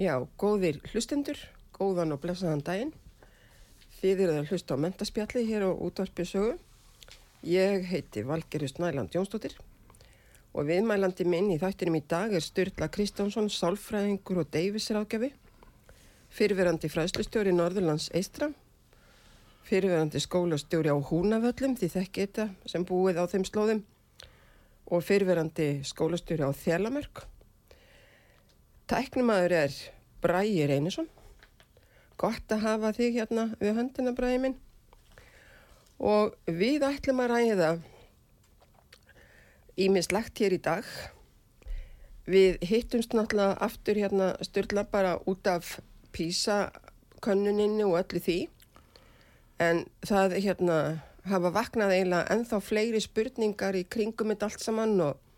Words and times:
Já, 0.00 0.14
góðir 0.40 0.78
hlustendur, 0.94 1.36
góðan 1.76 2.14
og 2.14 2.22
blessaðan 2.22 2.62
daginn. 2.64 2.92
Þið 3.98 4.20
eruð 4.24 4.38
að 4.40 4.46
hlusta 4.48 4.72
á 4.72 4.80
mentaspjalli 4.80 5.42
hér 5.44 5.66
á 5.68 5.70
útvarpisögu. 5.76 6.54
Ég 7.44 7.84
heiti 7.84 8.22
Valgerist 8.24 8.78
Næland 8.80 9.12
Jónsdóttir 9.12 9.58
og 10.56 10.64
viðmælandi 10.70 11.26
minn 11.28 11.50
í 11.52 11.58
þættinum 11.60 11.98
í 11.98 12.00
dag 12.08 12.32
er 12.32 12.40
Sturla 12.40 12.88
Kristjánsson, 12.88 13.50
sálfræðingur 13.52 14.40
og 14.40 14.48
deyfisrákjafi, 14.56 15.28
fyrirverandi 16.32 16.88
fræðslustjóri 16.88 17.52
Norðurlands 17.52 18.08
Eistra, 18.16 18.48
fyrirverandi 19.68 20.22
skólastjóri 20.24 20.88
á 20.88 20.96
Húnavöllum, 20.96 21.76
því 21.76 21.90
þekki 21.98 22.24
þetta 22.24 22.48
sem 22.72 22.88
búið 22.88 23.20
á 23.20 23.28
þeim 23.28 23.44
slóðum, 23.44 23.84
og 24.88 25.04
fyrirverandi 25.04 25.68
skólastjóri 25.92 26.48
á 26.48 26.56
Þjalamörk. 26.56 27.26
Tæknumadur 28.90 29.52
er 29.54 29.74
Bræi 30.20 30.66
Reynisson. 30.66 31.06
Gott 32.18 32.50
að 32.50 32.64
hafa 32.64 32.88
þig 32.96 33.20
hérna 33.20 33.44
við 33.60 33.76
höndina 33.76 34.12
Bræi 34.18 34.40
minn. 34.42 34.56
Og 36.02 36.34
við 36.50 36.82
ætlum 36.88 37.22
að 37.22 37.30
ræða 37.30 37.68
ímislegt 39.86 40.42
hér 40.42 40.56
í 40.58 40.60
dag. 40.64 40.90
Við 42.26 42.58
hittumst 42.66 43.14
náttúrulega 43.14 43.62
aftur 43.62 44.02
hérna 44.02 44.32
styrla 44.42 44.82
bara 44.90 45.14
út 45.22 45.46
af 45.46 45.76
písakönnuninni 46.10 47.86
og 47.86 48.00
öllu 48.02 48.26
því. 48.26 48.38
En 49.62 49.84
það 50.02 50.34
hérna 50.40 50.82
hafa 51.30 51.54
vaknað 51.54 51.94
eiginlega 51.94 52.34
ennþá 52.34 52.58
fleiri 52.58 53.06
spurningar 53.06 53.78
í 53.78 53.86
kringum 53.86 54.34
þetta 54.34 54.50
allt 54.50 54.66
saman 54.66 54.98
og 55.12 55.29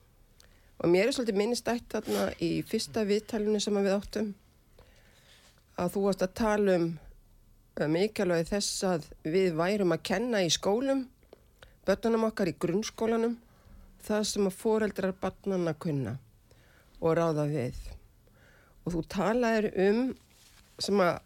Og 0.83 0.91
mér 0.91 1.07
er 1.07 1.15
svolítið 1.15 1.39
minnistætt 1.39 1.93
þarna 1.93 2.27
í 2.43 2.51
fyrsta 2.67 3.05
viðtælunni 3.07 3.61
sem 3.63 3.77
við 3.79 3.93
áttum 3.95 4.31
að 5.79 5.93
þú 5.95 6.01
varst 6.09 6.25
að 6.27 6.33
tala 6.41 6.75
um 6.79 6.89
mikilvægi 7.93 8.49
þess 8.51 8.83
að 8.85 9.05
við 9.23 9.55
værum 9.57 9.95
að 9.95 10.03
kenna 10.11 10.43
í 10.43 10.51
skólum, 10.53 11.05
börnunum 11.87 12.27
okkar 12.29 12.51
í 12.51 12.57
grunnskólanum, 12.61 13.37
það 14.03 14.27
sem 14.29 14.49
að 14.51 14.59
foreldrar 14.59 15.15
barnanna 15.23 15.73
kunna 15.79 16.17
og 17.01 17.15
ráða 17.19 17.47
við. 17.51 17.79
Og 18.83 18.97
þú 18.97 19.03
talaðir 19.15 19.69
um, 19.87 20.03
sem 20.83 21.03
að 21.03 21.21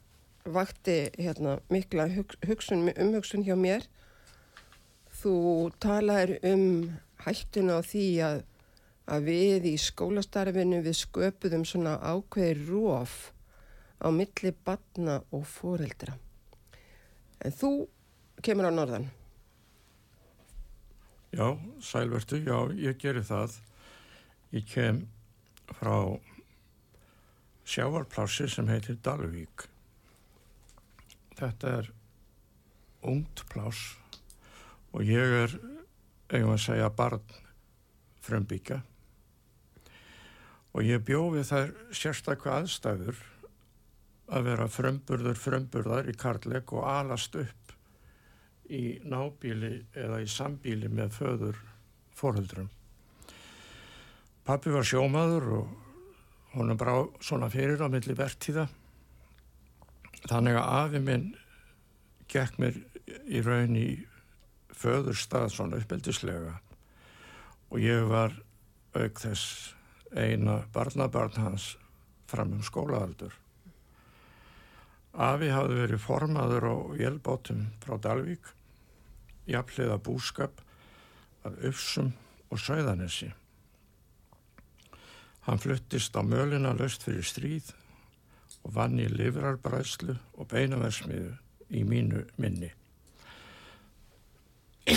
vakti 0.53 0.99
hérna, 1.17 1.57
mikla 1.73 2.07
hugsun, 2.47 2.91
umhugsun 2.93 3.47
hjá 3.49 3.57
mér, 3.59 3.89
þú 5.23 5.35
talaðir 5.81 6.37
um 6.53 6.67
hættuna 7.25 7.81
á 7.81 7.89
því 7.89 8.07
að 8.29 8.45
að 9.07 9.29
við 9.31 9.69
í 9.71 9.75
skólastarfinu 9.79 10.81
við 10.83 10.99
sköpuðum 11.01 11.65
svona 11.69 11.97
ákveði 12.03 12.67
róf 12.67 13.15
á 14.03 14.11
milli 14.11 14.53
batna 14.67 15.21
og 15.31 15.47
foreldra. 15.49 16.17
En 17.41 17.55
þú 17.55 17.71
kemur 18.43 18.69
á 18.69 18.73
norðan. 18.75 19.07
Já, 21.37 21.55
sælvertu, 21.83 22.41
já, 22.43 22.57
ég 22.81 22.99
gerir 22.99 23.27
það. 23.27 23.59
Ég 24.55 24.67
kem 24.67 25.05
frá 25.77 26.19
sjávarplási 27.67 28.49
sem 28.51 28.69
heitir 28.71 28.99
Dalvík. 29.05 29.67
Þetta 31.37 31.73
er 31.83 31.93
ungt 33.07 33.45
plás 33.53 33.97
og 34.97 35.05
ég 35.05 35.35
er, 35.45 35.57
eigum 36.33 36.55
að 36.55 36.63
segja, 36.65 36.91
barn 36.91 37.23
frumbyggja 38.25 38.81
og 40.77 40.85
ég 40.85 41.01
bjóði 41.09 41.41
þær 41.49 41.71
sérstaklega 41.97 42.61
aðstæður 42.61 43.21
að 44.37 44.49
vera 44.51 44.67
frömburður 44.69 45.39
frömburðar 45.41 46.11
í 46.11 46.15
karlæk 46.21 46.75
og 46.77 46.85
alast 46.91 47.39
upp 47.41 47.73
í 48.69 48.99
nábíli 49.07 49.87
eða 49.97 50.19
í 50.21 50.27
sambíli 50.29 50.91
með 50.93 51.15
föður 51.17 51.61
fóröldrum. 52.19 52.69
Pappi 54.45 54.73
var 54.75 54.85
sjómaður 54.87 55.47
og 55.61 55.71
honum 56.57 56.81
brá 56.81 56.93
svona 57.25 57.49
fyrir 57.53 57.81
á 57.81 57.89
milli 57.89 58.17
vertíða 58.19 58.67
þannig 60.27 60.59
að 60.61 60.75
afi 60.81 61.03
minn 61.07 61.31
gekk 62.29 62.61
mér 62.61 62.77
í 63.25 63.41
raun 63.47 63.79
í 63.81 63.89
föðurstað 64.77 65.49
svona 65.55 65.81
uppeldislega 65.81 66.59
og 67.71 67.81
ég 67.81 68.05
var 68.11 68.35
auk 68.97 69.25
þess 69.25 69.76
eina 70.17 70.63
barnabarn 70.73 71.37
hans 71.41 71.77
fram 72.27 72.53
um 72.57 72.63
skólaaldur. 72.65 73.35
Afi 75.17 75.49
hafði 75.49 75.81
verið 75.81 76.03
formaður 76.03 76.69
á 76.69 76.75
vélbótum 76.93 77.65
frá 77.85 77.97
Dalvík, 78.03 78.53
jafnlega 79.49 79.97
búskap 80.03 80.61
að 81.47 81.71
Ufsum 81.71 82.13
og 82.51 82.61
Söðanessi. 82.61 83.31
Hann 85.47 85.63
fluttist 85.63 86.17
á 86.19 86.23
mölina 86.27 86.75
löst 86.77 87.07
fyrir 87.07 87.25
stríð 87.25 87.71
og 88.67 88.75
vann 88.77 88.99
í 88.99 89.07
livrarbræðslu 89.09 90.17
og 90.37 90.49
beinaversmiðu 90.51 91.37
í 91.71 91.85
mínu 91.87 92.25
minni. 92.43 92.73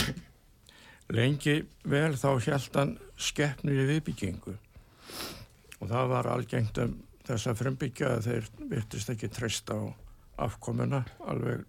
Lengi 1.16 1.62
vel 1.90 2.18
þá 2.18 2.32
held 2.50 2.76
hann 2.82 2.98
skeppnu 3.18 3.72
í 3.74 3.88
viðbyggingu 3.94 4.58
og 5.80 5.88
það 5.88 6.12
var 6.14 6.30
algengt 6.34 6.82
um 6.84 6.98
þess 7.30 7.50
að 7.52 7.60
frumbyggja 7.62 8.14
að 8.16 8.26
þeir 8.26 8.50
virtist 8.72 9.12
ekki 9.14 9.30
treysta 9.32 9.78
á 9.78 9.84
afkomuna 10.50 11.04
alveg 11.30 11.66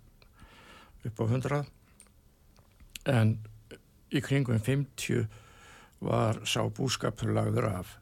upp 1.08 1.20
á 1.20 1.24
100 1.26 1.64
en 3.10 3.34
í 4.10 4.22
kringum 4.24 4.60
50 4.60 5.26
var 6.00 6.40
sá 6.48 6.62
búskapur 6.64 7.32
lagður 7.34 7.68
af. 7.70 7.96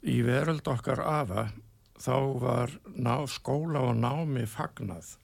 Í 0.00 0.20
veröld 0.24 0.66
okkar 0.68 1.02
afa 1.04 1.50
þá 2.00 2.16
var 2.40 2.72
ná, 2.96 3.20
skóla 3.28 3.84
og 3.90 3.98
námi 4.00 4.46
fagnað. 4.48 5.16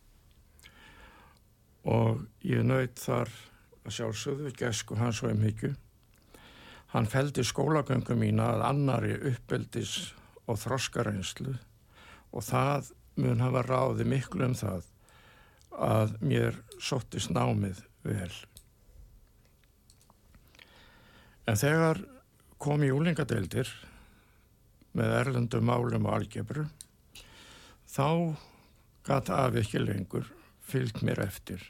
Og 1.88 2.26
ég 2.44 2.66
nöyð 2.66 2.92
þar 3.00 3.32
að 3.86 3.96
sjálfsögðu 3.96 4.52
gesku 4.58 4.98
hans 5.00 5.22
og 5.24 5.32
umhyggju 5.32 5.72
Hann 6.94 7.08
feldi 7.10 7.44
skólagöngum 7.44 8.20
mína 8.22 8.52
að 8.54 8.66
annari 8.70 9.14
uppeldis 9.32 10.12
og 10.46 10.60
þroskareynslu 10.62 11.56
og 12.32 12.44
það 12.46 12.92
mun 13.22 13.42
hafa 13.42 13.64
ráði 13.66 14.06
miklu 14.08 14.46
um 14.46 14.54
það 14.56 14.86
að 15.86 16.14
mér 16.24 16.60
sóttist 16.80 17.32
námið 17.34 17.82
vel. 18.06 18.32
En 21.46 21.58
þegar 21.58 22.00
kom 22.62 22.84
í 22.84 22.92
úlingadeildir 22.94 23.68
með 24.96 25.14
erlendum 25.20 25.66
málum 25.68 26.08
og 26.08 26.20
algebru 26.20 26.64
þá 27.90 28.36
gata 29.06 29.42
af 29.44 29.58
ekki 29.60 29.82
lengur 29.82 30.28
fyllt 30.66 31.02
mér 31.06 31.20
eftir 31.26 31.62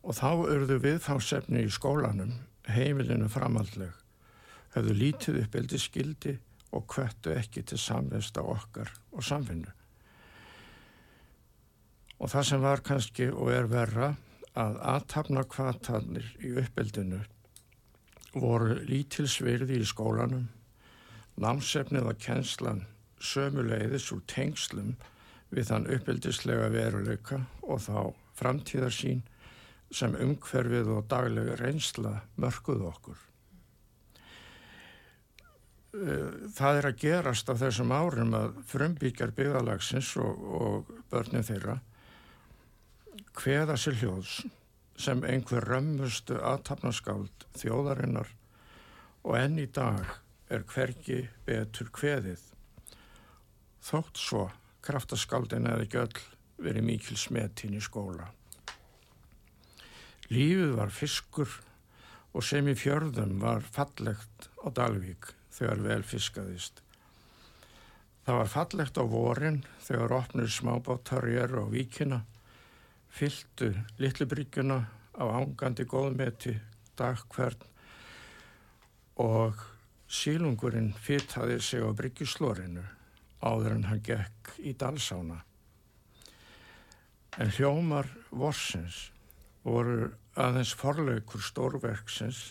og 0.00 0.16
þá 0.16 0.28
urðu 0.44 0.78
viðfáðsefni 0.84 1.64
í 1.66 1.72
skólanum 1.72 2.36
heimilinu 2.68 3.28
framaldleg, 3.32 3.92
hefðu 4.74 4.96
lítið 4.96 5.42
uppeldi 5.44 5.80
skildi 5.80 6.36
og 6.76 6.86
kvættu 6.90 7.34
ekki 7.34 7.64
til 7.66 7.80
samvist 7.80 8.38
á 8.38 8.42
okkar 8.44 8.92
og 9.12 9.24
samfinnu. 9.26 9.72
Og 12.20 12.28
það 12.28 12.46
sem 12.50 12.62
var 12.62 12.84
kannski 12.84 13.30
og 13.32 13.50
er 13.54 13.70
verra 13.70 14.12
að 14.58 14.80
aðtapna 14.92 15.44
kvartanir 15.48 16.26
í 16.44 16.52
uppeldinu 16.60 17.22
voru 18.34 18.76
lítilsvirði 18.86 19.80
í 19.80 19.86
skólanum, 19.88 20.48
námsefnið 21.40 22.10
og 22.12 22.20
kjenslan 22.22 22.84
sömuleiðis 23.20 24.10
úr 24.14 24.22
tengslum 24.30 24.94
við 25.50 25.70
þann 25.70 25.88
uppeldislega 25.96 26.68
veruleika 26.72 27.40
og 27.62 27.82
þá 27.84 28.12
framtíðarsín 28.38 29.24
sem 29.90 30.14
umhverfið 30.14 30.92
og 30.94 31.08
daglega 31.10 31.56
reynsla 31.58 32.20
mörguð 32.40 32.86
okkur. 32.92 33.26
það 36.54 36.76
er 36.78 36.86
að 36.86 36.98
gerast 37.02 37.48
á 37.50 37.54
þessum 37.58 37.90
árum 37.90 38.34
að 38.38 38.60
frumbyggjar 38.70 39.32
byggðalagsins 39.34 40.12
og, 40.22 40.44
og 40.46 40.92
börnin 41.10 41.42
þeirra 41.42 41.80
hveða 43.34 43.74
sér 43.74 43.98
hljóðs 43.98 44.36
sem 45.00 45.24
einhver 45.26 45.66
römmustu 45.66 46.38
aðtapnaskáld 46.38 47.46
þjóðarinnar 47.58 48.30
og 49.24 49.36
enn 49.38 49.58
í 49.58 49.66
dag 49.66 50.06
er 50.50 50.64
hvergi 50.68 51.22
betur 51.46 51.90
hveðið. 51.94 52.42
Þótt 53.82 54.20
svo 54.20 54.46
kraftaskáldin 54.84 55.68
eða 55.70 55.86
ekki 55.86 56.02
öll 56.02 56.22
verið 56.60 56.86
mikil 56.86 57.16
smetinn 57.18 57.76
í 57.78 57.82
skóla. 57.82 58.28
Lífið 60.30 60.76
var 60.78 60.92
fiskur 60.94 61.50
og 62.30 62.44
sem 62.46 62.68
í 62.70 62.76
fjörðum 62.78 63.40
var 63.42 63.64
fallegt 63.66 64.46
á 64.62 64.70
Dalvík 64.70 65.32
þegar 65.50 65.82
vel 65.82 66.02
fiskaðist. 66.06 66.84
Það 68.22 68.38
var 68.38 68.52
fallegt 68.52 69.00
á 69.00 69.04
vorin 69.10 69.58
þegar 69.82 70.14
opnur 70.20 70.52
smábáttarjar 70.54 71.56
á 71.58 71.66
víkina, 71.66 72.20
fyltu 73.10 73.72
litlubryggjuna 73.98 74.78
á 75.18 75.24
ángandi 75.34 75.88
góðmeti 75.90 76.54
dag 76.94 77.18
hvern 77.34 77.66
og 79.18 79.58
sílungurinn 80.06 80.92
fyttaði 80.94 81.58
sig 81.58 81.82
á 81.82 81.90
bryggjuslórinu 81.90 82.86
áður 83.42 83.80
en 83.80 83.88
hann 83.90 84.04
gekk 84.06 84.54
í 84.62 84.78
dalsána. 84.78 85.42
En 87.34 87.50
hljómar 87.56 88.06
vorsins 88.30 89.08
voru 89.64 90.10
aðeins 90.40 90.72
forleikur 90.78 91.42
stórverksins 91.44 92.50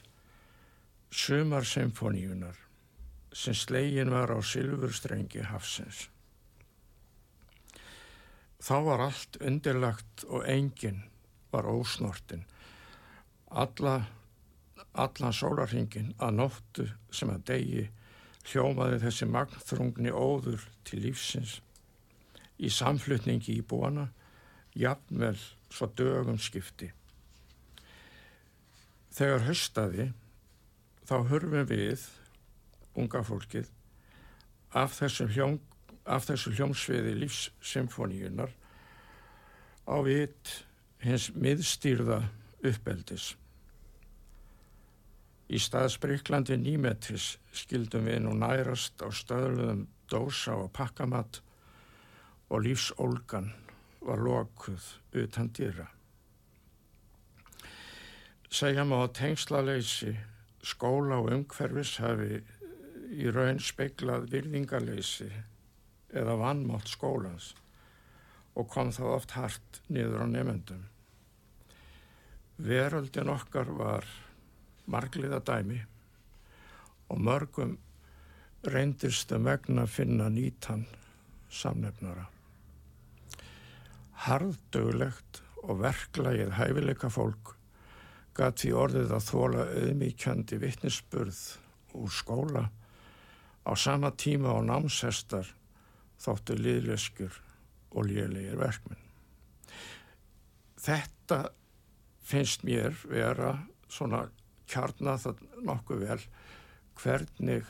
sumar 1.09 1.65
symfoníunar 1.65 2.57
sem 3.33 3.55
slegin 3.57 4.11
var 4.13 4.33
á 4.33 4.39
silfurstrengi 4.41 5.43
hafsins. 5.49 6.07
Þá 8.59 8.75
var 8.85 9.05
allt 9.07 9.37
undirlagt 9.39 10.25
og 10.27 10.43
enginn 10.49 11.05
var 11.53 11.69
ósnortin. 11.69 12.43
Alla, 13.49 14.09
allan 14.93 15.33
sólarhingin 15.33 16.11
að 16.19 16.35
nóttu 16.41 16.89
sem 17.15 17.31
að 17.31 17.45
degi 17.53 17.85
hljómaði 18.49 18.99
þessi 19.05 19.29
magnþrungni 19.29 20.11
óður 20.13 20.65
til 20.85 21.01
lífsins 21.05 21.59
í 22.59 22.69
samflutningi 22.73 23.55
í 23.55 23.63
búana, 23.63 24.09
jafnvel 24.75 25.37
svo 25.71 25.87
dögum 25.95 26.39
skipti. 26.41 26.89
Þegar 29.19 29.41
höstaði 29.49 30.03
þá 31.03 31.15
hörfum 31.27 31.65
við 31.67 32.05
unga 32.95 33.19
fólkið 33.27 33.67
af 34.79 34.93
þessu, 34.95 35.27
hljóm, 35.33 35.57
af 36.07 36.29
þessu 36.29 36.53
hljómsviði 36.55 37.17
lífssymfoníunar 37.25 38.53
á 39.91 39.95
vitt 40.07 40.53
hins 41.03 41.27
miðstýrða 41.35 42.21
uppeldis. 42.63 43.33
Í 45.51 45.59
staðsbreiklandi 45.67 46.55
nýmetris 46.63 47.33
skildum 47.51 48.07
við 48.07 48.23
nú 48.23 48.39
nærast 48.39 49.03
á 49.03 49.11
stöðluðum 49.11 49.83
dósa 50.07 50.55
og 50.63 50.71
pakkamatt 50.71 51.43
og 52.47 52.63
lífsólgan 52.63 53.51
var 53.99 54.23
lokuð 54.23 54.93
utan 55.11 55.51
dýra. 55.51 55.91
Segja 58.49 58.81
má 58.81 59.03
að 59.03 59.11
tengslaleysi 59.19 60.15
skóla 60.65 61.19
og 61.21 61.27
umhverfis 61.35 61.99
hafi 62.01 62.39
í 63.13 63.29
raun 63.29 63.59
speiklað 63.61 64.25
virðingaleysi 64.31 65.27
eða 66.17 66.33
vannmátt 66.39 66.89
skólans 66.89 67.51
og 68.57 68.65
kom 68.73 68.89
þá 68.89 69.03
oft 69.11 69.35
hart 69.37 69.77
niður 69.93 70.25
á 70.25 70.27
nefendum. 70.31 70.81
Veröldin 72.57 73.29
okkar 73.29 73.69
var 73.77 74.09
margliða 74.89 75.43
dæmi 75.45 75.77
og 77.13 77.21
mörgum 77.29 77.77
reyndist 78.65 79.29
að 79.29 79.45
megna 79.45 79.85
finna 79.85 80.25
nýtan 80.33 80.87
samnefnara. 81.53 82.25
Harðdöglegt 84.25 85.43
og 85.61 85.85
verklagið 85.85 86.57
hæfileika 86.57 87.13
fólk 87.13 87.58
gæti 88.39 88.69
því 88.69 88.75
orðið 88.79 89.13
að 89.15 89.25
þóla 89.27 89.65
auðmíkjandi 89.75 90.59
vittnisspurð 90.61 91.39
úr 91.99 92.11
skóla 92.13 92.65
á 93.67 93.71
sama 93.75 94.11
tíma 94.15 94.55
á 94.55 94.59
námshestar 94.63 95.49
þóttu 96.19 96.55
liðleskjur 96.59 97.35
og 97.95 98.07
lélegir 98.07 98.59
verkminn. 98.59 99.01
Þetta 100.79 101.49
finnst 102.23 102.63
mér 102.63 102.95
vera 103.09 103.57
svona 103.91 104.27
kjarnað 104.69 105.33
nokkuð 105.65 106.05
vel 106.05 106.21
hvernig 106.99 107.67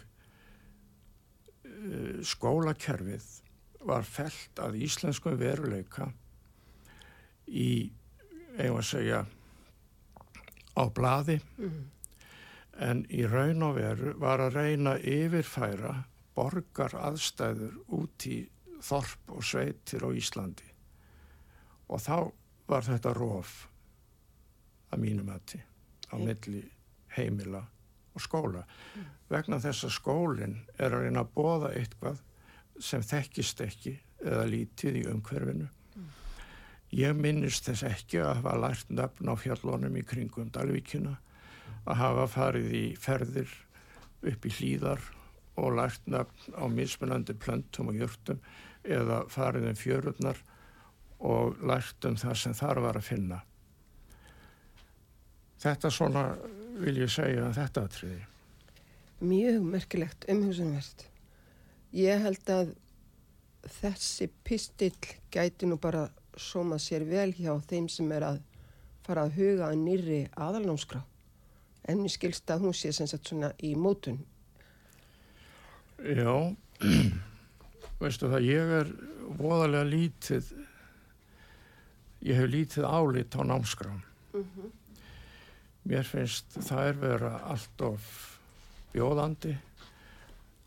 skólakerfið 2.27 3.27
var 3.87 4.03
felt 4.03 4.59
að 4.59 4.79
íslenskum 4.83 5.37
veruleika 5.39 6.09
í, 7.47 7.89
eigum 8.59 8.81
að 8.81 8.89
segja, 8.89 9.21
á 10.79 10.83
bladi 10.95 11.37
mm. 11.57 11.79
en 12.87 13.03
í 13.11 13.25
raun 13.27 13.65
og 13.67 13.75
veru 13.79 14.15
var 14.21 14.43
að 14.45 14.59
reyna 14.59 14.95
yfirfæra 14.97 15.95
borgar 16.37 16.95
aðstæður 16.95 17.75
út 17.99 18.27
í 18.29 18.39
þorp 18.85 19.35
og 19.35 19.43
sveitir 19.43 20.05
á 20.07 20.09
Íslandi 20.15 20.69
og 21.89 22.03
þá 22.05 22.15
var 22.69 22.85
þetta 22.85 23.13
róf 23.17 23.65
að 24.93 25.03
mínum 25.03 25.29
aðti 25.33 25.59
á 26.09 26.15
milli 26.17 26.63
heimila 27.17 27.61
og 28.15 28.23
skóla 28.23 28.63
mm. 28.63 29.11
vegna 29.29 29.59
þess 29.61 29.87
að 29.87 29.95
skólinn 29.97 30.57
er 30.77 30.93
að 30.93 31.05
reyna 31.05 31.25
að 31.25 31.33
bóða 31.35 31.73
eitthvað 31.75 32.23
sem 32.79 33.03
þekkist 33.03 33.61
ekki 33.65 33.97
eða 34.23 34.45
lítið 34.49 35.01
í 35.01 35.03
umhverfinu. 35.11 35.67
Ég 36.95 37.13
minnist 37.13 37.67
þess 37.69 37.85
ekki 37.85 38.21
að 38.23 38.39
hafa 38.39 38.55
lært 38.57 38.89
nöfn 38.89 39.29
á 39.29 39.35
fjallónum 39.37 39.97
í 39.99 40.05
kringum 40.09 40.49
Dalvíkina, 40.53 41.19
að 41.85 41.99
hafa 42.01 42.25
farið 42.33 42.71
í 42.73 42.85
ferðir 42.97 43.51
upp 44.25 44.45
í 44.45 44.53
hlýðar 44.57 45.03
og 45.59 45.75
lært 45.77 46.09
nöfn 46.09 46.57
á 46.57 46.65
mismunandi 46.65 47.35
plöntum 47.37 47.91
og 47.91 47.99
jörtum 47.99 48.41
eða 48.83 49.21
farið 49.29 49.69
um 49.69 49.77
fjörurnar 49.77 50.41
og 51.19 51.61
lært 51.61 52.09
um 52.09 52.17
það 52.17 52.35
sem 52.41 52.57
þar 52.57 52.81
var 52.87 52.97
að 52.97 53.07
finna. 53.11 53.39
Þetta 55.59 55.91
svona 55.91 56.25
vil 56.79 56.95
ég 57.01 57.11
segja 57.11 57.49
að 57.49 57.57
þetta 57.59 57.85
aðtriði. 57.85 58.21
Mjög 59.19 59.65
merkilegt 59.67 60.29
umhugsunverst. 60.31 61.03
Ég 61.91 62.21
held 62.23 62.53
að 62.53 62.71
þessi 63.79 64.29
pistill 64.47 64.95
gæti 65.33 65.67
nú 65.67 65.75
bara 65.81 66.07
sóma 66.37 66.79
sér 66.79 67.05
vel 67.09 67.31
hjá 67.33 67.53
þeim 67.69 67.87
sem 67.89 68.11
er 68.11 68.25
að 68.27 68.41
fara 69.05 69.25
að 69.25 69.37
huga 69.39 69.69
að 69.69 69.79
nýri 69.83 70.19
aðalnámskrá 70.37 71.01
en 71.89 72.03
mér 72.03 72.13
skilst 72.13 72.51
að 72.51 72.67
hún 72.67 72.75
sé 72.77 72.91
sem 72.93 73.07
sagt 73.09 73.31
svona 73.31 73.53
í 73.65 73.73
mótun 73.75 74.19
Já 75.99 76.55
veistu 77.99 78.29
það, 78.29 78.45
ég 78.47 78.73
er 78.79 78.91
voðalega 79.39 79.87
lítið 79.89 80.51
ég 82.25 82.35
hef 82.35 82.51
lítið 82.51 82.85
álit 82.85 83.35
á 83.35 83.41
námskrán 83.43 84.01
mm 84.33 84.43
-hmm. 84.43 84.69
mér 85.83 86.03
finnst 86.03 86.45
það 86.59 86.87
er 86.87 87.01
vera 87.01 87.33
allt 87.39 87.81
of 87.81 88.37
bjóðandi 88.93 89.57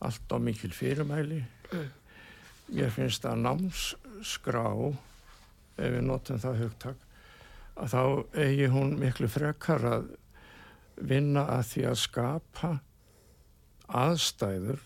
allt 0.00 0.33
of 0.33 0.42
mikil 0.42 0.73
fyrirmæli 0.73 1.45
mm. 1.73 1.88
mér 2.66 2.90
finnst 2.90 3.25
að 3.25 3.42
námsskrá 3.47 4.66
ef 5.76 5.93
við 5.95 6.05
notum 6.07 6.41
það 6.43 6.62
hugtak 6.64 7.09
að 7.83 7.95
þá 7.95 8.02
eigi 8.45 8.71
hún 8.73 8.97
miklu 9.00 9.29
frekar 9.33 9.87
að 9.88 10.09
vinna 11.00 11.47
að 11.57 11.62
því 11.71 11.85
að 11.91 12.00
skapa 12.02 12.73
aðstæður 14.02 14.83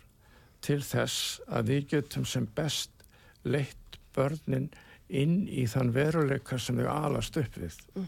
til 0.64 0.80
þess 0.82 1.40
að 1.46 1.72
við 1.72 1.88
getum 1.94 2.26
sem 2.26 2.46
best 2.56 3.04
leitt 3.46 3.98
börnin 4.16 4.70
inn 5.08 5.44
í 5.46 5.66
þann 5.70 5.92
veruleika 5.94 6.58
sem 6.58 6.78
þau 6.80 6.88
alast 6.90 7.36
upp 7.38 7.58
við 7.60 7.76
mm. 7.94 8.06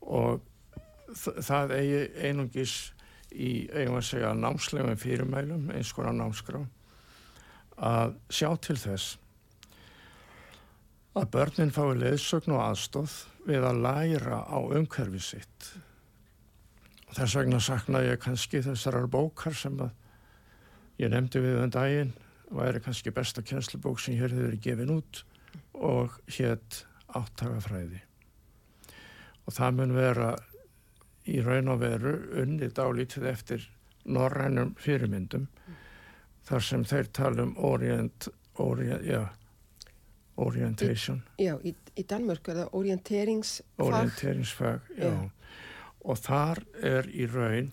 og 0.00 0.44
það 1.16 1.74
eigi 1.76 2.00
einungis 2.28 2.76
í, 3.32 3.68
eigum 3.72 3.98
að 3.98 4.08
segja, 4.08 4.32
námslegum 4.36 4.96
fyrirmælum, 5.00 5.70
eins 5.74 5.92
konar 5.96 6.16
námskrá 6.16 6.62
að 7.76 8.16
sjá 8.32 8.48
til 8.64 8.78
þess 8.80 9.16
að 11.16 11.30
börnin 11.32 11.72
fái 11.72 11.96
leðsögn 11.96 12.54
og 12.56 12.62
aðstóð 12.66 13.12
við 13.46 13.64
að 13.64 13.82
læra 13.86 14.42
á 14.44 14.58
umhverfi 14.60 15.22
sitt. 15.22 15.70
Þess 17.16 17.36
vegna 17.38 17.60
sakna 17.62 18.02
ég 18.04 18.20
kannski 18.20 18.60
þessar 18.64 19.06
bókar 19.08 19.56
sem 19.56 19.78
að 19.80 19.94
ég 21.00 21.12
nefndi 21.12 21.40
við 21.40 21.62
um 21.62 21.72
daginn 21.72 22.12
væri 22.50 22.82
kannski 22.84 23.12
besta 23.14 23.42
kjenslubók 23.42 24.00
sem 24.00 24.18
hér 24.18 24.34
hefur 24.34 24.58
gefin 24.62 24.92
út 24.98 25.22
og 25.74 26.18
hétt 26.36 26.84
áttagafræði 27.16 28.02
og 29.46 29.54
það 29.54 29.78
mun 29.78 29.96
vera 29.96 30.30
í 31.26 31.40
raun 31.42 31.72
og 31.72 31.80
veru 31.82 32.14
unnið 32.42 32.74
dálítið 32.76 33.28
eftir 33.30 33.66
norrænum 34.04 34.74
fyrirmyndum 34.78 35.48
þar 36.46 36.62
sem 36.62 36.84
þeir 36.86 37.10
tala 37.14 37.46
um 37.46 37.56
orient, 37.58 38.28
orient, 38.62 39.02
já, 39.06 39.26
orientation. 40.36 41.22
Já, 41.40 41.54
í, 41.64 41.72
í 41.96 42.04
Danmörk 42.08 42.50
er 42.52 42.60
það 42.62 42.76
orienteringsfag. 42.80 43.86
Orienteringsfag, 43.86 44.90
já. 44.98 45.10
Já. 45.10 45.30
og 46.06 46.20
þar 46.22 46.62
er 46.86 47.08
í 47.10 47.26
raun 47.30 47.70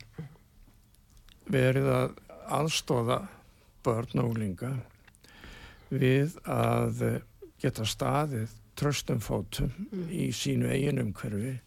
verið 1.52 1.90
að 1.92 2.16
aðstóða 2.58 3.20
börn 3.84 4.24
og 4.24 4.34
úlinga 4.34 4.72
við 5.94 6.38
að 6.50 7.04
geta 7.62 7.86
staðið 7.86 8.56
tröstum 8.80 9.20
fótum 9.22 9.72
í 10.10 10.32
sínu 10.34 10.72
eigin 10.72 11.02
umhverfi. 11.04 11.60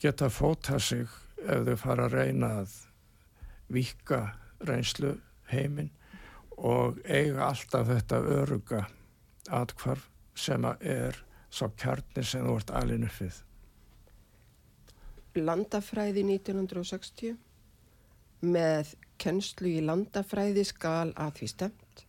Geta 0.00 0.30
fóta 0.32 0.78
sig 0.80 1.08
ef 1.40 1.64
þau 1.66 1.76
fara 1.80 2.06
að 2.06 2.14
reyna 2.20 2.52
að 2.60 2.76
vika 3.72 4.20
reynslu 4.68 5.16
heiminn 5.50 5.90
og 6.60 7.00
eiga 7.08 7.48
alltaf 7.48 7.88
þetta 7.88 8.20
öruga 8.38 8.84
atkvarf 9.58 10.08
sem 10.34 10.64
að 10.64 10.84
er 10.94 11.20
sá 11.50 11.66
kjarnir 11.82 12.26
sem 12.26 12.46
þú 12.46 12.56
ert 12.60 12.74
alin 12.80 13.06
uppið. 13.08 13.42
landafræði 15.34 16.22
1960 16.26 17.36
með 18.40 18.94
kennslu 19.20 19.68
í 19.68 19.80
landafræði 19.84 20.64
skal 20.66 21.12
að 21.14 21.34
því 21.38 21.48
stemt 21.52 22.04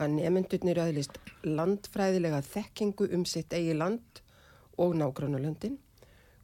að 0.00 0.14
nefndurnir 0.16 0.80
öðlist 0.82 1.18
landfræðilega 1.44 2.40
þekkingu 2.46 3.08
um 3.16 3.24
sitt 3.28 3.52
eigi 3.52 3.74
land 3.76 4.22
og 4.80 4.96
nágrannulöndin 4.98 5.78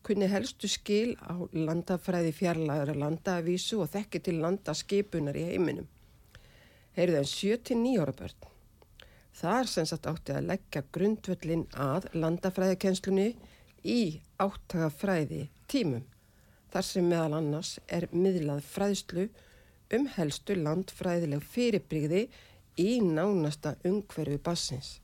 kunni 0.07 0.29
helstu 0.33 0.69
skil 0.71 1.17
á 1.21 1.37
landafræði 1.53 2.33
fjarlæðara 2.37 2.97
landavísu 2.99 3.81
og 3.85 3.91
þekki 3.93 4.23
til 4.25 4.39
landaskipunar 4.43 5.37
í 5.37 5.49
heiminum. 5.51 5.89
Heyrðu 6.97 7.21
en 7.21 7.29
7-9 7.29 7.99
ára 8.03 8.15
börn. 8.17 8.50
Þar 9.37 9.69
sem 9.71 9.87
sagt 9.89 10.09
átti 10.11 10.35
að 10.35 10.49
leggja 10.51 10.83
grundvöllin 10.93 11.67
að 11.79 12.09
landafræðikennslunni 12.17 13.29
í 13.87 14.01
áttagafræði 14.43 15.47
tímum. 15.71 16.05
Þar 16.71 16.87
sem 16.87 17.07
meðal 17.09 17.39
annars 17.39 17.79
er 17.89 18.09
miðlað 18.13 18.65
fræðslu 18.67 19.29
um 19.97 20.07
helstu 20.17 20.57
landfræðileg 20.59 21.43
fyrirbrigði 21.43 22.27
í 22.81 22.91
nánasta 23.03 23.75
umhverfi 23.87 24.39
bassins. 24.45 24.99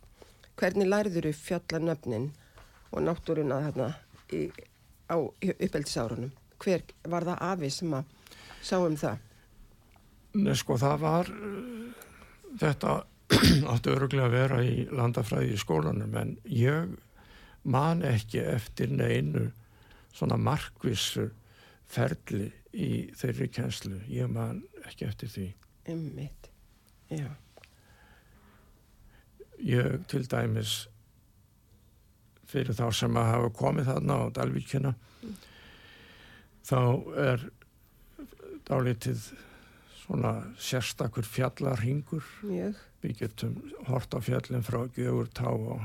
Hvernig 0.57 0.89
lærður 0.89 1.31
þau 1.31 1.41
fjallanöfnin 1.43 2.31
og 2.93 3.03
náttúruna 3.05 3.61
þarna 3.67 3.89
í, 4.33 4.47
á 5.11 5.17
uppeldisárunum? 5.19 6.33
Hver 6.63 6.85
var 7.05 7.27
það 7.29 7.43
afi 7.51 7.73
sem 7.75 7.97
að 7.99 8.15
sá 8.65 8.79
um 8.79 8.97
það? 8.97 9.19
Nei, 10.37 10.55
sko, 10.57 10.77
það 10.81 10.97
var 11.03 11.29
uh, 11.33 12.07
þetta 12.61 12.95
átti 13.73 13.93
öruglega 13.93 14.29
að 14.29 14.37
vera 14.37 14.61
í 14.65 14.87
landafræði 14.95 15.55
í 15.55 15.61
skólanum 15.61 16.15
en 16.21 16.37
ég 16.51 16.93
man 17.67 18.05
ekki 18.07 18.45
eftir 18.47 18.93
neinu 18.95 19.49
svona 20.15 20.39
markvissu 20.39 21.29
ferli 21.91 22.51
í 22.77 22.91
þeirri 23.17 23.49
kjenslu. 23.53 23.99
Ég 24.11 24.31
man 24.31 24.63
ekki 24.87 25.09
eftir 25.09 25.31
því. 25.33 25.47
Ummitt, 25.93 26.51
já. 27.11 27.29
Ég 29.63 30.07
til 30.11 30.27
dæmis 30.29 30.85
fyrir 32.47 32.77
þá 32.77 32.87
sem 32.95 33.19
að 33.19 33.31
hafa 33.33 33.53
komið 33.59 33.91
þarna 33.91 34.17
á 34.23 34.25
Dalvíkina 34.37 34.93
þá 36.67 36.81
er 37.19 37.45
dálítið 38.67 39.23
svona 40.03 40.33
sérstakur 40.63 41.27
fjallarhingur 41.27 42.27
Mjög, 42.47 42.79
við 43.07 43.23
getum 43.23 43.57
hort 43.87 44.15
á 44.15 44.19
fjallin 44.23 44.65
frá 44.67 44.83
Gjögur 44.97 45.31
tá 45.35 45.49
og 45.51 45.83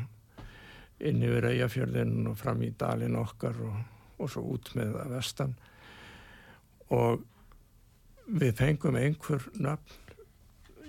inn 1.02 1.22
yfir 1.26 1.50
Eyjafjörðin 1.52 2.30
og 2.30 2.38
fram 2.40 2.62
í 2.66 2.72
dalin 2.78 3.18
okkar 3.18 3.58
og, 3.66 3.78
og 4.22 4.32
svo 4.32 4.44
út 4.54 4.74
með 4.78 4.98
að 5.02 5.16
vestan. 5.16 5.56
Og 6.94 7.24
við 8.28 8.58
fengum 8.58 8.98
einhver 9.00 9.48
nöfn. 9.58 9.98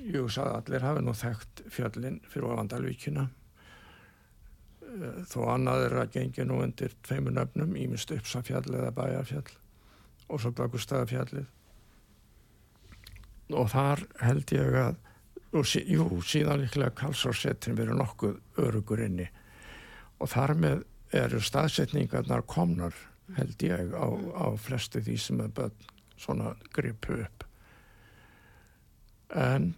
Ég 0.02 0.26
sagði 0.34 0.58
allir 0.58 0.82
hafi 0.82 1.04
nú 1.04 1.14
þekkt 1.14 1.62
fjallin 1.70 2.18
fyrir 2.26 2.48
ofan 2.50 2.70
Dalvíkina. 2.72 3.28
Eh, 4.82 5.20
þó 5.30 5.40
annað 5.52 5.86
er 5.86 5.98
að 6.02 6.14
gengi 6.16 6.46
nú 6.48 6.58
undir 6.64 6.96
tveimur 7.06 7.36
nöfnum, 7.36 7.76
ímist 7.78 8.10
uppsafjall 8.12 8.66
eða 8.66 8.90
bæjarfjall 8.96 9.58
og 10.32 10.40
svo 10.40 10.52
bakustæðafjallið 10.56 11.46
og 13.52 13.68
þar 13.72 14.02
held 14.22 14.52
ég 14.54 14.76
að 14.80 14.98
sí- 15.60 15.84
jú, 15.84 16.06
síðan 16.24 16.64
líklega 16.64 16.94
Karlsársettin 16.96 17.76
verið 17.76 17.98
nokkuð 18.00 18.38
örugur 18.58 19.02
inni. 19.04 19.28
Og 20.20 20.30
þar 20.32 20.54
með 20.56 20.84
eru 21.12 21.40
staðsetningarnar 21.44 22.46
komnar 22.48 22.94
held 23.36 23.62
ég 23.62 23.92
á, 23.92 24.08
á 24.32 24.46
flestu 24.56 25.02
því 25.04 25.16
sem 25.20 25.40
er 25.44 25.52
börn 25.52 25.90
svona 26.16 26.54
gripu 26.72 27.18
upp. 27.20 27.44
En 29.32 29.74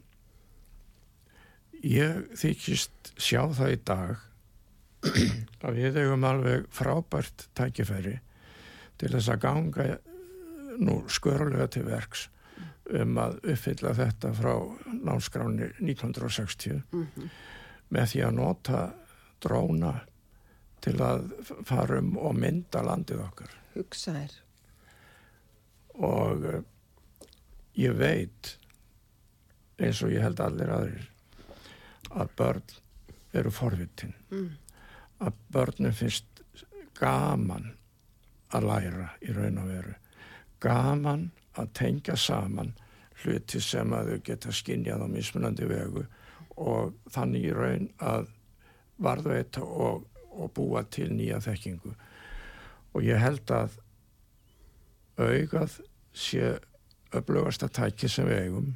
ég 1.83 2.23
þykist 2.38 3.14
sjá 3.19 3.45
það 3.54 3.75
í 3.75 3.81
dag 3.85 4.23
að 5.66 5.81
við 5.81 5.99
eigum 6.00 6.25
alveg 6.25 6.69
frábært 6.75 7.49
tækifæri 7.59 8.19
til 8.99 9.11
þess 9.12 9.31
að 9.35 9.43
ganga 9.43 9.88
nú 10.81 11.02
skörulega 11.12 11.69
til 11.71 11.85
verks 11.87 12.28
um 12.93 13.19
að 13.21 13.38
uppfylla 13.55 13.95
þetta 13.97 14.33
frá 14.37 14.53
námskráni 14.93 15.71
1960 15.81 16.83
með 17.95 18.11
því 18.12 18.25
að 18.26 18.37
nota 18.37 18.83
dróna 19.45 19.95
til 20.85 20.99
að 21.00 21.31
fara 21.64 22.00
um 22.03 22.14
og 22.21 22.37
mynda 22.37 22.83
landið 22.85 23.23
okkar. 23.25 23.55
Hugsa 23.75 24.19
er. 24.21 24.35
og 25.95 26.45
uh, 26.45 26.61
ég 27.79 27.95
veit 27.99 28.59
eins 29.79 30.03
og 30.03 30.12
ég 30.12 30.23
held 30.23 30.41
allir 30.43 30.71
aðrir 30.71 31.09
að 32.14 32.35
börn 32.38 32.75
eru 33.35 33.50
forvitin. 33.50 34.14
Mm. 34.31 34.50
að 35.25 35.38
börnum 35.55 35.95
finnst 35.95 36.43
gaman 36.99 37.73
að 38.55 38.67
læra 38.69 39.09
í 39.23 39.33
raun 39.35 39.61
og 39.62 39.71
veru. 39.71 39.95
Gaman 40.62 41.31
að 41.61 41.73
tengja 41.78 42.16
saman 42.18 42.75
hluti 43.23 43.61
sem 43.62 43.92
að 43.94 44.11
þau 44.12 44.23
geta 44.26 44.52
skinjað 44.52 45.04
á 45.06 45.08
mismunandi 45.11 45.68
vegu 45.70 46.04
og 46.61 46.94
þannig 47.14 47.49
í 47.49 47.54
raun 47.54 47.88
að 48.02 48.28
varðveita 49.02 49.62
og, 49.64 50.04
og 50.30 50.52
búa 50.54 50.84
til 50.90 51.11
nýja 51.14 51.40
þekkingu. 51.42 51.94
Og 52.94 53.02
ég 53.06 53.18
held 53.18 53.50
að 53.50 53.78
augað 55.18 55.80
sé 56.14 56.54
öflugasta 57.14 57.68
tæki 57.70 58.11
sem 58.11 58.28
við 58.28 58.46
eigum 58.46 58.73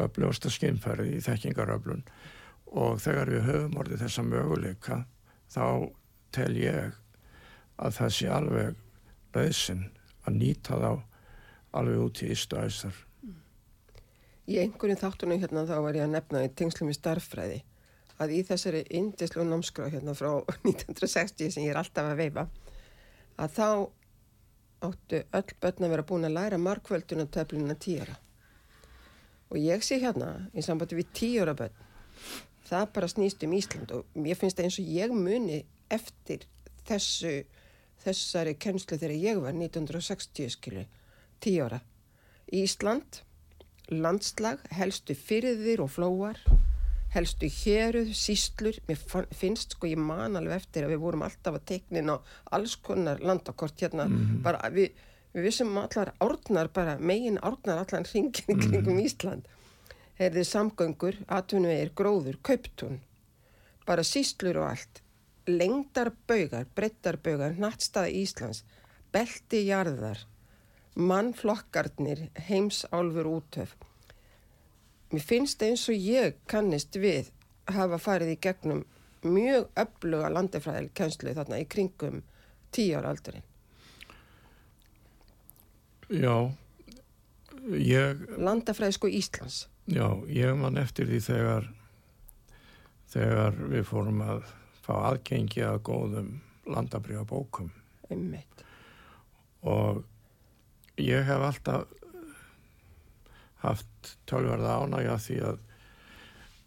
öflugasta 0.00 0.52
skinnfærið 0.52 1.16
í 1.16 1.22
þekkingaröflun. 1.24 2.04
Og 2.70 3.00
þegar 3.02 3.32
við 3.32 3.46
höfum 3.48 3.78
orðið 3.82 4.04
þessa 4.04 4.24
möguleika 4.24 5.00
þá 5.50 5.64
tel 6.32 6.52
ég 6.56 6.96
að 7.80 7.96
það 7.96 8.12
sé 8.16 8.28
alveg 8.30 8.82
beðsinn 9.34 9.86
að 10.28 10.36
nýta 10.36 10.78
þá 10.78 10.92
alveg 11.76 12.04
út 12.04 12.22
í 12.24 12.30
ístu 12.34 12.58
æsar. 12.60 12.96
Í 14.50 14.58
einhverjum 14.58 14.98
þáttunum 14.98 15.40
hérna 15.42 15.66
þá 15.68 15.76
var 15.84 15.98
ég 15.98 16.06
að 16.06 16.14
nefna 16.16 16.44
í 16.46 16.50
tengslum 16.58 16.90
í 16.90 16.96
starffræði 16.96 17.60
að 18.20 18.34
í 18.36 18.40
þessari 18.44 18.82
indislu 18.98 19.44
námskrá 19.46 19.88
hérna 19.92 20.16
frá 20.18 20.32
1960 20.66 21.54
sem 21.54 21.64
ég 21.64 21.74
er 21.74 21.80
alltaf 21.80 22.10
að 22.10 22.20
veifa 22.24 22.48
að 23.40 23.54
þá 23.56 23.68
áttu 24.80 25.20
öll 25.36 25.54
börn 25.60 25.86
að 25.86 25.94
vera 25.94 26.06
búin 26.08 26.26
að 26.28 26.36
læra 26.36 26.58
markvölduna 26.60 27.26
töfluna 27.32 27.76
tíara. 27.76 28.16
Og 29.50 29.58
ég 29.60 29.82
sé 29.84 29.98
hérna 30.00 30.48
í 30.54 30.64
sambandi 30.64 30.98
við 30.98 31.10
tíara 31.16 31.54
börn, 31.58 31.74
það 32.68 32.86
bara 32.96 33.10
snýst 33.10 33.44
um 33.44 33.56
Ísland 33.56 33.92
og 33.96 34.06
mér 34.14 34.38
finnst 34.38 34.60
það 34.60 34.68
eins 34.68 34.78
og 34.80 34.92
ég 34.94 35.14
muni 35.16 35.58
eftir 35.90 36.46
þessu, 36.88 37.34
þessari 38.04 38.54
kennslu 38.62 38.96
þegar 38.96 39.16
ég 39.16 39.42
var 39.42 39.56
1960 39.56 40.54
skilu, 40.54 40.86
tíara. 41.40 41.80
Ísland, 42.52 43.22
landslag, 43.90 44.62
helstu 44.74 45.14
fyrðir 45.18 45.82
og 45.84 45.90
flóar, 45.94 46.38
helstu 47.14 47.48
héruð, 47.50 48.12
síslur, 48.14 48.76
mér 48.86 49.28
finnst 49.34 49.74
sko 49.74 49.88
ég 49.90 49.98
man 49.98 50.38
alveg 50.38 50.60
eftir 50.60 50.86
að 50.86 50.94
við 50.94 51.02
vorum 51.04 51.24
alltaf 51.26 51.58
að 51.58 51.66
teiknin 51.72 52.12
á 52.14 52.16
alls 52.54 52.76
konar 52.78 53.22
landakort 53.22 53.82
hérna, 53.82 54.06
bara 54.44 54.70
við, 54.70 54.94
við 55.34 55.48
vissum 55.48 55.74
allar 55.80 56.12
árnar 56.22 56.70
bara, 56.74 56.96
megin 56.98 57.40
árnar 57.42 57.82
allan 57.82 58.06
hringin 58.06 58.54
í 58.54 58.58
kringum 58.62 59.02
Ísland. 59.02 59.48
Herðið 60.20 60.46
samgöngur, 60.46 61.16
atvinnuvegir, 61.32 61.94
gróður, 61.96 62.36
kauptún, 62.44 63.00
bara 63.88 64.04
síslur 64.04 64.60
og 64.60 64.74
allt. 64.74 65.00
Lengdar 65.48 66.12
baugar, 66.28 66.68
brettar 66.76 67.16
baugar, 67.24 67.56
nattstaði 67.58 68.20
Íslands, 68.20 68.62
belti 69.10 69.64
jarðar, 69.66 70.20
mannflokkarnir, 70.96 72.28
heimsálfur 72.48 73.26
útöf. 73.26 73.76
Mér 75.10 75.22
finnst 75.26 75.62
eins 75.62 75.88
og 75.90 75.96
ég 75.98 76.36
kannist 76.50 76.96
við 76.98 77.30
hafa 77.70 77.98
farið 77.98 78.34
í 78.34 78.40
gegnum 78.42 78.84
mjög 79.26 79.68
öfluga 79.78 80.30
landefræðil 80.32 80.90
kjenslu 80.96 81.34
þarna 81.36 81.58
í 81.60 81.66
kringum 81.70 82.22
tíu 82.72 82.96
ára 82.98 83.10
aldurinn. 83.12 83.46
Já, 86.10 86.50
ég, 87.70 88.22
Landafræði 88.38 88.96
sko 88.96 89.10
Íslands. 89.10 89.68
já, 89.86 90.06
ég 90.26 90.56
man 90.58 90.78
eftir 90.78 91.06
því 91.06 91.20
þegar, 91.26 91.68
þegar 93.12 93.58
við 93.70 93.84
fórum 93.86 94.22
að 94.26 94.40
fá 94.82 94.94
aðgengi 95.12 95.62
að 95.66 95.82
góðum 95.86 96.30
landabriða 96.66 97.24
bókum 97.26 97.70
Einmitt. 98.10 98.64
og 99.62 100.02
ég 101.04 101.26
hef 101.28 101.46
alltaf 101.48 101.96
haft 103.60 104.14
tölverða 104.28 104.78
ánægja 104.80 105.16
því 105.20 105.40
að 105.50 105.58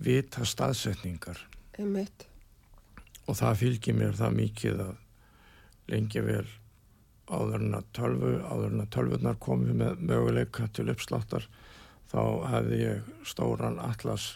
vita 0.04 0.46
staðsetningar 0.46 1.40
Einmitt. 1.80 2.28
og 3.25 3.40
það 3.40 3.60
fylgir 3.63 3.98
mér 3.98 4.18
það 4.20 4.38
mikið 4.40 4.84
að 4.84 4.94
lengi 5.94 6.24
vel 6.24 6.46
áður 7.32 7.63
en 7.63 7.78
að 7.80 7.86
tölvu, 7.96 8.32
áður 8.44 8.74
en 8.74 8.84
að 8.84 8.92
tölvunar 8.94 9.40
komið 9.42 9.78
með 9.80 10.02
möguleika 10.10 10.68
til 10.75 10.90
uppsláttar 10.92 11.48
þá 12.12 12.22
hefði 12.52 12.82
ég 12.82 13.13
stóran 13.25 13.80
atlas 13.82 14.34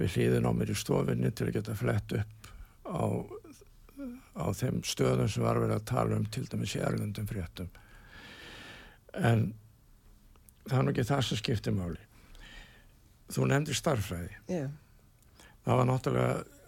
við 0.00 0.16
hlýðin 0.16 0.48
á 0.48 0.52
mér 0.56 0.72
í 0.72 0.78
stofinni 0.80 1.30
til 1.30 1.50
að 1.50 1.58
geta 1.58 1.76
flett 1.76 2.16
upp 2.16 2.50
á, 2.88 3.04
á 4.40 4.46
þeim 4.56 4.80
stöðum 4.86 5.28
sem 5.28 5.44
var 5.44 5.60
verið 5.60 5.76
að 5.76 5.88
tala 5.92 6.18
um 6.18 6.26
til 6.32 6.46
dæmis 6.48 6.74
í 6.78 6.82
erlendum 6.82 7.28
fréttum 7.30 7.70
en 9.14 9.50
það 10.68 10.78
er 10.78 10.86
nú 10.86 10.94
ekki 10.94 11.08
það 11.08 11.26
sem 11.26 11.40
skiptir 11.40 11.76
máli 11.76 12.00
þú 13.30 13.50
nefndir 13.50 13.78
starffræði 13.78 14.38
Já. 14.50 14.64
það 15.66 15.80
var 15.80 15.90
náttúrulega 15.90 16.60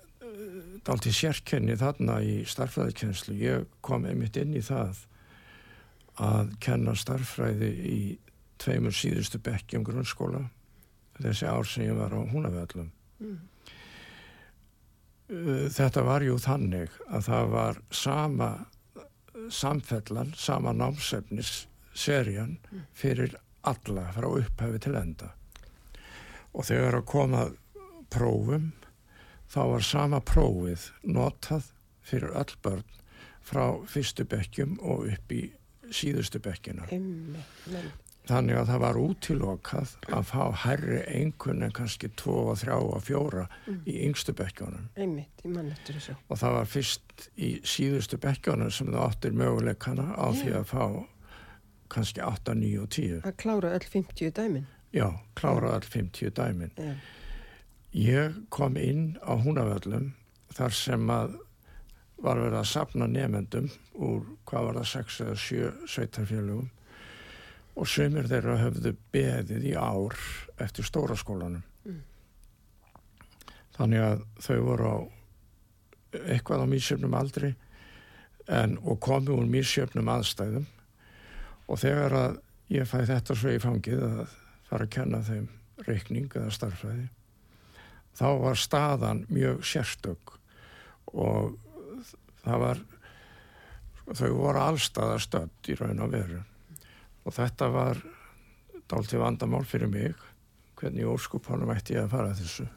dálítið 0.86 1.14
sérkenni 1.16 1.76
þarna 1.78 2.18
í 2.24 2.42
starffræðikenslu. 2.48 3.36
Ég 3.38 3.68
kom 3.84 4.06
einmitt 4.08 4.38
inn 4.40 4.54
í 4.56 4.62
það 4.64 5.04
að 6.22 6.52
kenna 6.62 6.94
starffræði 6.98 7.70
í 7.88 8.00
tveimur 8.62 8.94
síðustu 8.94 9.40
bekkjum 9.42 9.86
grunnskóla 9.86 10.44
þessi 11.22 11.48
ár 11.48 11.66
sem 11.68 11.86
ég 11.86 11.98
var 11.98 12.14
á 12.14 12.20
húnavöllum. 12.32 12.90
Mm. 13.22 13.40
Þetta 15.72 16.02
var 16.04 16.24
jú 16.26 16.36
þannig 16.42 16.92
að 17.08 17.28
það 17.28 17.52
var 17.54 17.78
sama 17.94 18.48
samfellan, 19.52 20.34
sama 20.36 20.74
námsefnis 20.76 21.66
serían 21.94 22.58
fyrir 22.94 23.36
alla 23.62 24.08
frá 24.12 24.28
upphafi 24.28 24.78
til 24.82 24.96
enda. 24.98 25.32
Og 26.52 26.66
þegar 26.68 26.98
að 27.00 27.06
koma 27.08 27.44
prófum 28.12 28.72
þá 29.52 29.60
var 29.74 29.84
sama 29.86 30.20
prófið 30.20 30.90
notað 31.04 31.70
fyrir 32.02 32.34
öll 32.36 32.56
börn 32.64 32.84
frá 33.42 33.64
fyrstu 33.88 34.24
bekkjum 34.28 34.78
og 34.80 35.06
upp 35.12 35.32
í 35.32 35.42
síðustu 35.92 36.40
bekkina. 36.42 36.86
Þannig 38.22 38.54
að 38.54 38.68
það 38.70 38.82
var 38.84 38.98
útilokað 39.02 39.94
að 40.14 40.28
fá 40.28 40.42
herri 40.62 41.00
einhvern 41.10 41.64
en 41.66 41.72
kannski 41.74 42.08
tvo 42.16 42.52
og 42.52 42.60
þrjá 42.60 42.76
og 42.78 43.00
fjóra 43.02 43.48
í 43.82 43.96
yngstu 44.06 44.32
bekkjónum. 44.38 44.86
Og 46.28 46.38
það 46.38 46.54
var 46.54 46.70
fyrst 46.70 47.26
í 47.34 47.50
síðustu 47.66 48.20
bekkjónum 48.22 48.70
sem 48.70 48.92
það 48.94 49.08
áttir 49.08 49.34
möguleikana 49.34 50.14
á 50.14 50.30
því 50.38 50.54
að 50.60 50.68
fá 50.70 50.84
kannski 51.92 52.22
8, 52.24 52.54
9 52.58 52.82
og 52.82 52.90
10. 52.96 53.20
Að 53.28 53.36
klára 53.42 53.72
öll 53.76 53.88
50 53.94 54.34
dæmin. 54.38 54.66
Já, 54.92 55.08
klára 55.38 55.74
all 55.76 55.86
50 55.86 56.34
dæmin. 56.36 56.72
Já. 56.76 56.94
Ég 57.92 58.36
kom 58.48 58.76
inn 58.80 59.18
á 59.20 59.36
húnavöllum 59.36 60.12
þar 60.56 60.76
sem 60.76 61.10
að 61.12 61.34
var 62.22 62.38
verið 62.38 62.60
að 62.60 62.70
sapna 62.70 63.08
nefendum 63.10 63.66
úr 63.98 64.22
hvað 64.48 64.68
var 64.68 64.78
það 64.78 64.88
6 64.92 65.18
eða 65.24 65.36
7 65.42 65.72
sveitarfélugum 65.90 66.70
og 67.72 67.88
sömur 67.88 68.28
þeirra 68.30 68.58
höfðu 68.60 68.92
beðið 69.14 69.66
í 69.72 69.74
ár 69.76 70.16
eftir 70.60 70.86
stóra 70.86 71.16
skólanum. 71.18 71.64
Þannig 73.72 74.04
að 74.04 74.24
þau 74.44 74.58
voru 74.66 74.88
á 74.92 74.96
eitthvað 76.28 76.64
á 76.64 76.66
mísjöfnum 76.68 77.16
aldri 77.16 77.54
en, 78.48 78.76
og 78.84 79.00
komu 79.00 79.38
úr 79.38 79.48
mísjöfnum 79.48 80.10
aðstæðum 80.12 80.66
og 81.72 81.80
þegar 81.80 82.18
að 82.18 82.38
ég 82.72 82.88
fæ 82.88 83.00
þetta 83.08 83.36
svo 83.36 83.52
í 83.52 83.62
fangið 83.62 84.04
að 84.06 84.22
fara 84.68 84.86
að 84.86 84.94
kenna 84.98 85.24
þeim 85.24 85.48
reikning 85.86 86.30
eða 86.36 86.52
starfræði 86.52 87.08
þá 88.16 88.26
var 88.42 88.58
staðan 88.60 89.24
mjög 89.32 89.62
sérstök. 89.66 90.34
Og 91.12 91.56
það 92.42 92.64
var 92.64 92.82
þau 94.12 94.30
voru 94.36 94.62
allstaða 94.62 95.20
stödd 95.22 95.70
í 95.72 95.78
raun 95.78 96.02
og 96.04 96.12
veru. 96.12 96.42
Og 97.22 97.36
þetta 97.36 97.70
var 97.72 98.02
dálítið 98.90 99.22
vandamál 99.22 99.64
fyrir 99.68 99.90
mig 99.90 100.28
hvernig 100.80 101.08
óskupanum 101.08 101.70
ætti 101.72 101.96
ég 101.96 102.06
að 102.06 102.14
fara 102.16 102.32
að 102.32 102.42
þessu. 102.42 102.68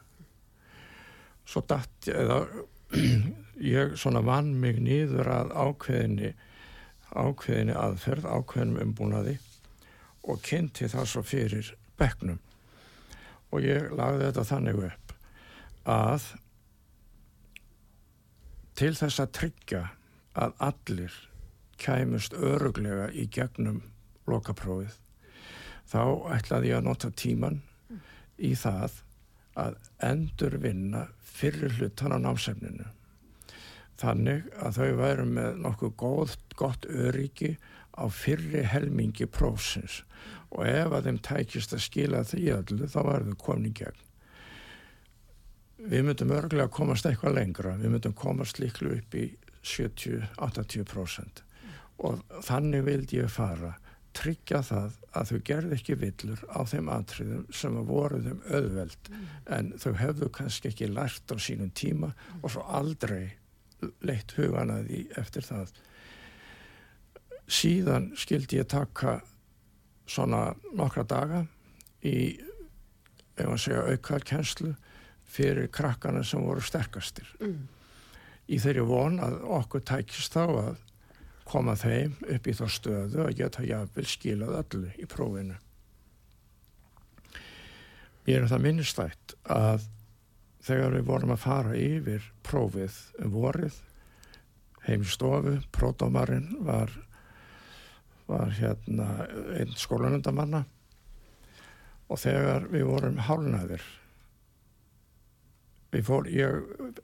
Svo 1.46 1.62
datt 1.66 2.08
ég 2.08 2.20
eða 2.22 2.40
ég 3.76 3.96
svona 3.98 4.22
vann 4.24 4.52
mig 4.62 4.78
nýður 4.82 5.32
að 5.34 5.54
ákveðinni 5.56 6.32
ákveðinni 7.16 7.76
aðferð, 7.76 8.26
ákveðinum 8.28 8.82
umbúnaði 8.84 9.36
og 10.26 10.42
kynnti 10.44 10.88
það 10.90 11.08
svo 11.10 11.22
fyrir 11.26 11.70
bekknum. 11.98 12.40
Og 13.54 13.64
ég 13.64 13.92
lagði 13.94 14.26
þetta 14.26 14.46
þannig 14.50 14.82
upp 14.88 15.14
að 15.86 16.26
til 18.76 18.92
þess 18.98 19.22
að 19.22 19.32
tryggja 19.38 19.82
að 20.36 20.56
allir 20.66 21.14
kæmust 21.80 22.34
öruglega 22.36 23.08
í 23.12 23.26
gegnum 23.32 23.80
lokaprófið 24.28 24.96
þá 25.86 26.02
ætlaði 26.36 26.72
ég 26.72 26.80
að 26.80 26.88
nota 26.88 27.12
tíman 27.14 27.60
í 28.36 28.52
það 28.58 29.00
að 29.56 29.76
endur 30.04 30.58
vinna 30.60 31.06
fyrir 31.36 31.76
hlutan 31.78 32.16
á 32.16 32.18
námsefninu 32.20 32.88
þannig 34.00 34.48
að 34.60 34.80
þau 34.80 34.90
væru 35.00 35.26
með 35.30 35.60
nokkuð 35.64 35.94
góð, 36.00 36.36
gott 36.58 36.88
öryggi 36.88 37.56
á 37.96 38.04
fyrri 38.12 38.64
helmingi 38.66 39.26
prófsins. 39.26 40.02
Og 40.52 40.66
ef 40.68 40.92
að 40.92 41.08
þeim 41.08 41.22
tækist 41.24 41.74
að 41.74 41.84
skila 41.86 42.24
því 42.26 42.44
öllu 42.58 42.90
þá 42.92 43.00
var 43.08 43.24
þau 43.26 43.38
komin 43.40 43.70
í 43.70 43.74
gegn. 43.76 44.02
Við 45.76 46.06
myndum 46.06 46.32
örgulega 46.32 46.72
komast 46.72 47.06
eitthvað 47.08 47.36
lengra. 47.36 47.74
Við 47.80 47.92
myndum 47.92 48.14
komast 48.16 48.60
líklu 48.60 48.94
upp 48.96 49.16
í 49.16 49.26
70-80% 49.66 51.42
og 52.06 52.20
þannig 52.44 52.84
vildi 52.86 53.20
ég 53.22 53.32
fara. 53.32 53.72
Tryggja 54.16 54.62
það 54.64 54.94
að 55.16 55.30
þau 55.30 55.40
gerði 55.48 55.76
ekki 55.76 55.96
villur 56.00 56.42
á 56.48 56.60
þeim 56.68 56.90
atriðum 56.92 57.46
sem 57.52 57.76
að 57.76 57.90
voru 57.90 58.20
þeim 58.24 58.42
auðveld. 58.48 59.10
En 59.52 59.72
þau 59.80 59.92
hefðu 60.00 60.30
kannski 60.38 60.70
ekki 60.72 60.88
lært 60.92 61.32
á 61.32 61.36
sínum 61.40 61.72
tíma 61.76 62.12
og 62.42 62.52
svo 62.52 62.64
aldrei 62.64 63.36
leitt 64.06 64.32
hugan 64.38 64.70
að 64.72 64.88
því 64.90 65.00
eftir 65.20 65.46
það 65.46 65.72
síðan 67.46 68.10
skildi 68.18 68.58
ég 68.60 68.68
taka 68.70 69.20
svona 70.06 70.54
nokkra 70.74 71.04
daga 71.06 71.44
í 72.06 72.16
ef 73.36 73.46
að 73.46 73.60
segja 73.60 73.84
aukað 73.92 74.24
kjenslu 74.30 74.72
fyrir 75.26 75.68
krakkana 75.74 76.22
sem 76.24 76.42
voru 76.46 76.62
sterkastir 76.64 77.28
Mm. 77.40 77.68
í 78.48 78.58
þeirri 78.62 78.84
von 78.86 79.18
að 79.20 79.40
okkur 79.58 79.82
tækist 79.82 80.32
þá 80.32 80.44
að 80.46 80.76
koma 81.46 81.74
þeim 81.78 82.14
upp 82.34 82.46
í 82.46 82.54
þá 82.54 82.64
stöðu 82.70 83.24
að 83.26 83.36
geta 83.38 83.62
jafnvel 83.66 84.06
skilað 84.06 84.56
öllu 84.62 84.90
í 84.98 85.06
prófinu. 85.06 85.56
Mér 88.26 88.42
er 88.42 88.48
það 88.50 88.64
minnistætt 88.64 89.34
að 89.44 89.84
þegar 90.66 90.96
við 90.96 91.04
vorum 91.10 91.34
að 91.34 91.42
fara 91.42 91.74
yfir 91.78 92.30
prófið 92.46 92.96
um 93.22 93.34
vorið 93.34 93.76
heim 94.86 95.02
í 95.02 95.10
stofu, 95.10 95.56
pródómarinn 95.74 96.48
var, 96.66 96.92
var 98.28 98.50
hérna 98.54 99.26
einn 99.58 99.74
skólanundamanna 99.78 100.64
og 102.06 102.20
þegar 102.22 102.68
við 102.70 102.86
vorum 102.86 103.22
hálnaðir 103.26 103.82
við 105.96 106.04
fór, 106.06 106.28
ég 106.30 106.56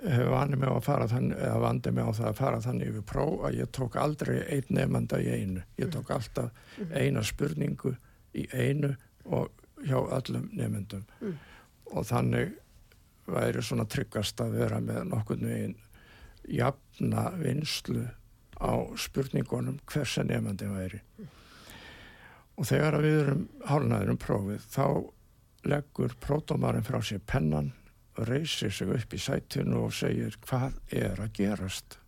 hef 0.03 0.31
vanið 0.31 0.61
mig 0.61 0.71
á 0.71 0.75
að 0.75 0.87
fara 0.87 1.09
þannig, 1.11 1.39
eða 1.39 1.61
vandi 1.63 1.93
mig 1.95 2.09
á 2.09 2.13
það 2.19 2.29
að 2.29 2.41
fara 2.41 2.63
þannig 2.67 2.91
yfir 2.93 3.07
próf 3.13 3.47
að 3.47 3.59
ég 3.61 3.73
tók 3.79 3.99
aldrei 4.03 4.35
einn 4.43 4.77
nefnda 4.77 5.21
í 5.23 5.29
einu. 5.33 5.63
Ég 5.81 5.93
tók 5.95 6.11
alltaf 6.13 6.51
eina 6.91 7.23
spurningu 7.25 7.95
í 8.37 8.47
einu 8.53 8.93
og 9.25 9.63
hjá 9.87 9.97
öllum 10.19 10.51
nefndum. 10.57 11.07
Mm. 11.23 11.39
og 11.93 12.07
þannig 12.09 12.53
væri 13.27 13.63
svona 13.63 13.87
tryggast 13.87 14.41
að 14.43 14.59
vera 14.59 14.81
með 14.83 15.05
nokkurnu 15.13 15.53
einn 15.53 15.77
jafna 16.49 17.29
vinslu 17.39 18.07
á 18.59 18.73
spurningunum 18.99 19.79
hversa 19.87 20.25
nefandi 20.27 20.71
væri. 20.71 21.03
Og 22.59 22.69
þegar 22.69 22.99
við 23.03 23.21
erum 23.21 23.45
hálnaður 23.67 24.15
um 24.15 24.21
prófið 24.21 24.67
þá 24.71 24.87
leggur 25.73 26.17
pródómarinn 26.21 26.87
frá 26.87 26.99
sér 27.03 27.23
pennan 27.27 27.73
reysir 28.19 28.73
sig 28.73 28.91
upp 28.93 29.15
í 29.15 29.21
sætinu 29.21 29.87
og 29.87 29.95
segir 29.97 30.37
hvað 30.45 30.77
er 30.93 31.21
að 31.23 31.33
gerast. 31.39 31.99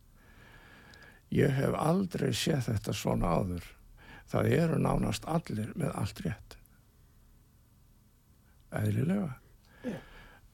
Ég 1.35 1.55
hef 1.57 1.75
aldrei 1.79 2.33
séð 2.37 2.69
þetta 2.69 2.95
svona 2.95 3.33
áður. 3.39 3.65
Það 4.31 4.51
eru 4.59 4.77
nánast 4.83 5.25
allir 5.31 5.73
með 5.79 5.97
allt 6.01 6.21
rétt. 6.27 6.59
Eðlilega. 8.75 9.33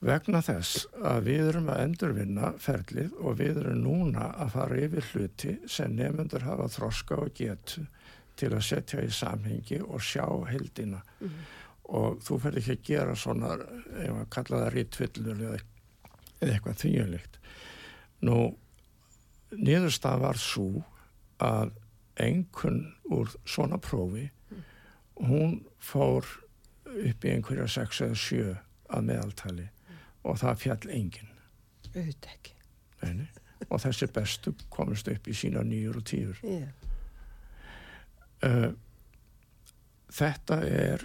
Vegna 0.01 0.41
þess 0.41 0.87
að 1.05 1.27
við 1.27 1.47
erum 1.51 1.67
að 1.69 1.81
endurvinna 1.85 2.51
ferlið 2.57 3.17
og 3.21 3.35
við 3.37 3.59
erum 3.61 3.83
núna 3.85 4.31
að 4.41 4.53
fara 4.55 4.79
yfir 4.81 5.09
hluti 5.13 5.57
sem 5.69 5.93
nefnundur 5.93 6.47
hafa 6.47 6.69
þroska 6.73 7.19
og 7.21 7.35
getu 7.37 7.83
til 8.41 8.49
að 8.55 8.65
setja 8.65 9.03
í 9.05 9.11
samhengi 9.13 9.83
og 9.85 10.01
sjá 10.01 10.25
heldina. 10.49 11.03
Mm. 11.21 11.35
Og 12.01 12.23
þú 12.25 12.39
ferð 12.41 12.61
ekki 12.63 12.73
að 12.73 12.87
gera 12.87 13.17
svona, 13.19 13.51
ef 14.01 14.15
að 14.23 14.31
kalla 14.33 14.61
það 14.63 14.73
rítvillur 14.77 15.43
eða, 15.51 15.59
eða 16.39 16.55
eitthvað 16.55 16.79
þvíulikt. 16.81 17.37
Nú, 18.25 18.37
niðurstað 19.59 20.25
var 20.25 20.41
svo 20.41 20.71
að 21.45 21.75
einhvern 22.21 22.87
úr 23.13 23.35
svona 23.45 23.77
prófi, 23.83 24.31
hún 25.21 25.61
fór 25.77 26.25
upp 26.89 27.29
í 27.29 27.35
einhverja 27.35 27.69
6 27.69 28.01
eða 28.07 28.19
7 28.25 28.57
að 28.97 29.07
meðaltali 29.11 29.69
og 30.25 30.39
það 30.41 30.63
fjall 30.65 30.93
enginn. 30.95 31.31
Auðvitað 31.91 32.33
ekki. 32.35 32.57
Neini. 33.03 33.29
Og 33.69 33.81
þessi 33.83 34.09
bestu 34.13 34.55
komist 34.73 35.09
upp 35.13 35.29
í 35.29 35.37
sína 35.37 35.63
nýjur 35.67 36.01
og 36.01 36.07
tíur. 36.09 36.41
Yeah. 36.45 36.71
Uh, 38.41 38.71
þetta 40.11 40.63
er 40.65 41.05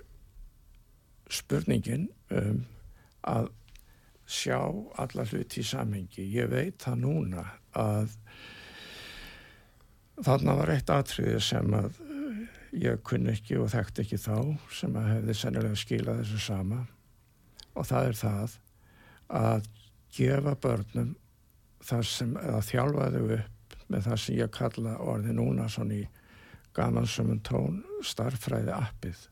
spurningin 1.31 2.07
um 2.31 2.63
að 3.25 3.49
sjá 4.25 4.59
alla 5.01 5.25
hluti 5.27 5.61
í 5.61 5.67
samhengi. 5.67 6.25
Ég 6.31 6.49
veit 6.53 6.79
það 6.81 7.01
núna 7.03 7.45
að 7.75 8.13
þarna 10.23 10.55
var 10.61 10.71
eitt 10.73 10.91
atriði 10.93 11.41
sem 11.43 11.75
að 11.75 11.99
uh, 12.05 12.43
ég 12.75 13.03
kunni 13.07 13.33
ekki 13.35 13.59
og 13.59 13.71
þekkt 13.73 14.03
ekki 14.05 14.21
þá 14.21 14.37
sem 14.73 14.95
að 14.95 15.11
hefði 15.13 15.37
sennilega 15.41 15.79
skilað 15.79 16.21
þessu 16.23 16.43
sama 16.45 16.85
og 17.75 17.87
það 17.89 18.09
er 18.09 18.19
það 18.19 18.55
að 19.29 19.67
gefa 20.15 20.55
börnum 20.61 21.15
það 21.85 22.03
sem, 22.09 22.35
eða 22.37 22.61
þjálfa 22.65 23.09
þau 23.15 23.23
upp 23.37 23.77
með 23.91 24.05
það 24.07 24.19
sem 24.23 24.37
ég 24.39 24.51
kalla 24.55 24.97
orði 25.05 25.33
núna 25.37 25.67
svona 25.69 25.99
í 25.99 26.05
gamansömmun 26.75 27.41
tón 27.45 27.81
starffræði 28.03 28.73
appið 28.75 29.23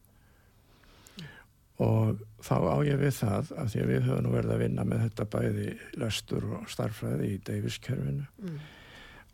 og 1.84 2.20
þá 2.46 2.54
á 2.70 2.78
ég 2.86 3.00
við 3.02 3.16
það 3.18 3.50
að 3.58 3.72
því 3.74 3.82
að 3.82 3.90
við 3.90 4.04
höfum 4.08 4.24
nú 4.28 4.34
verið 4.36 4.54
að 4.54 4.62
vinna 4.62 4.86
með 4.86 5.02
þetta 5.08 5.26
bæði 5.34 5.66
lestur 6.00 6.46
og 6.60 6.70
starffræði 6.72 7.32
í 7.34 7.42
Davis-kerfinu 7.50 8.28
Mm. 8.44 8.60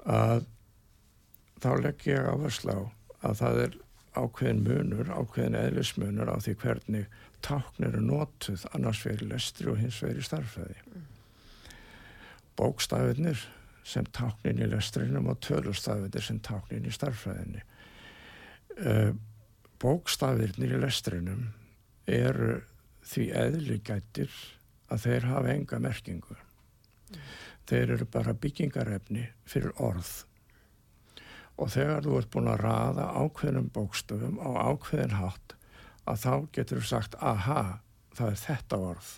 að 0.06 0.45
þá 1.60 1.69
legg 1.84 2.06
ég 2.08 2.30
áherslu 2.32 2.72
á 2.72 2.82
að 3.28 3.34
það 3.41 3.62
er 3.65 3.74
ákveðin 4.15 4.63
munur, 4.63 5.10
ákveðin 5.12 5.58
eðlismunur 5.60 6.32
á 6.32 6.36
því 6.39 6.54
hvernig 6.63 7.06
tákn 7.45 7.88
eru 7.88 8.02
notuð 8.04 8.65
annars 8.73 9.02
verið 9.06 9.34
lestri 9.34 9.69
og 9.71 9.80
hins 9.82 9.99
verið 10.04 10.28
starffræði. 10.28 11.04
Bókstafinir 12.60 13.41
sem 13.88 14.08
táknin 14.13 14.62
í 14.62 14.67
lestrinum 14.69 15.30
og 15.32 15.39
tölustafinir 15.45 16.25
sem 16.25 16.39
táknin 16.45 16.88
í 16.88 16.93
starffræðinni. 16.93 17.63
Uh, 18.80 19.12
bókstafinir 19.82 20.75
í 20.75 20.82
lestrinum 20.82 21.47
eru 22.10 22.60
því 23.10 23.30
eðligættir 23.43 24.34
að 24.89 25.06
þeir 25.06 25.30
hafa 25.32 25.54
enga 25.54 25.80
merkingu. 25.82 26.38
Þeir 27.69 27.95
eru 27.95 28.10
bara 28.10 28.34
byggingarefni 28.38 29.28
fyrir 29.49 29.73
orð 29.78 30.10
og 31.60 31.71
þegar 31.73 32.06
þú 32.06 32.17
ert 32.19 32.30
búin 32.34 32.49
að 32.49 32.62
raða 32.63 33.06
ákveðnum 33.19 33.71
bókstöfum 33.75 34.38
á 34.39 34.71
ákveðin 34.71 35.17
hátt 35.19 35.59
að 36.10 36.24
þá 36.24 36.34
getur 36.56 36.82
þú 36.82 36.89
sagt 36.89 37.17
aha, 37.22 37.63
það 38.17 38.32
er 38.34 38.41
þetta 38.43 38.80
orð. 38.89 39.12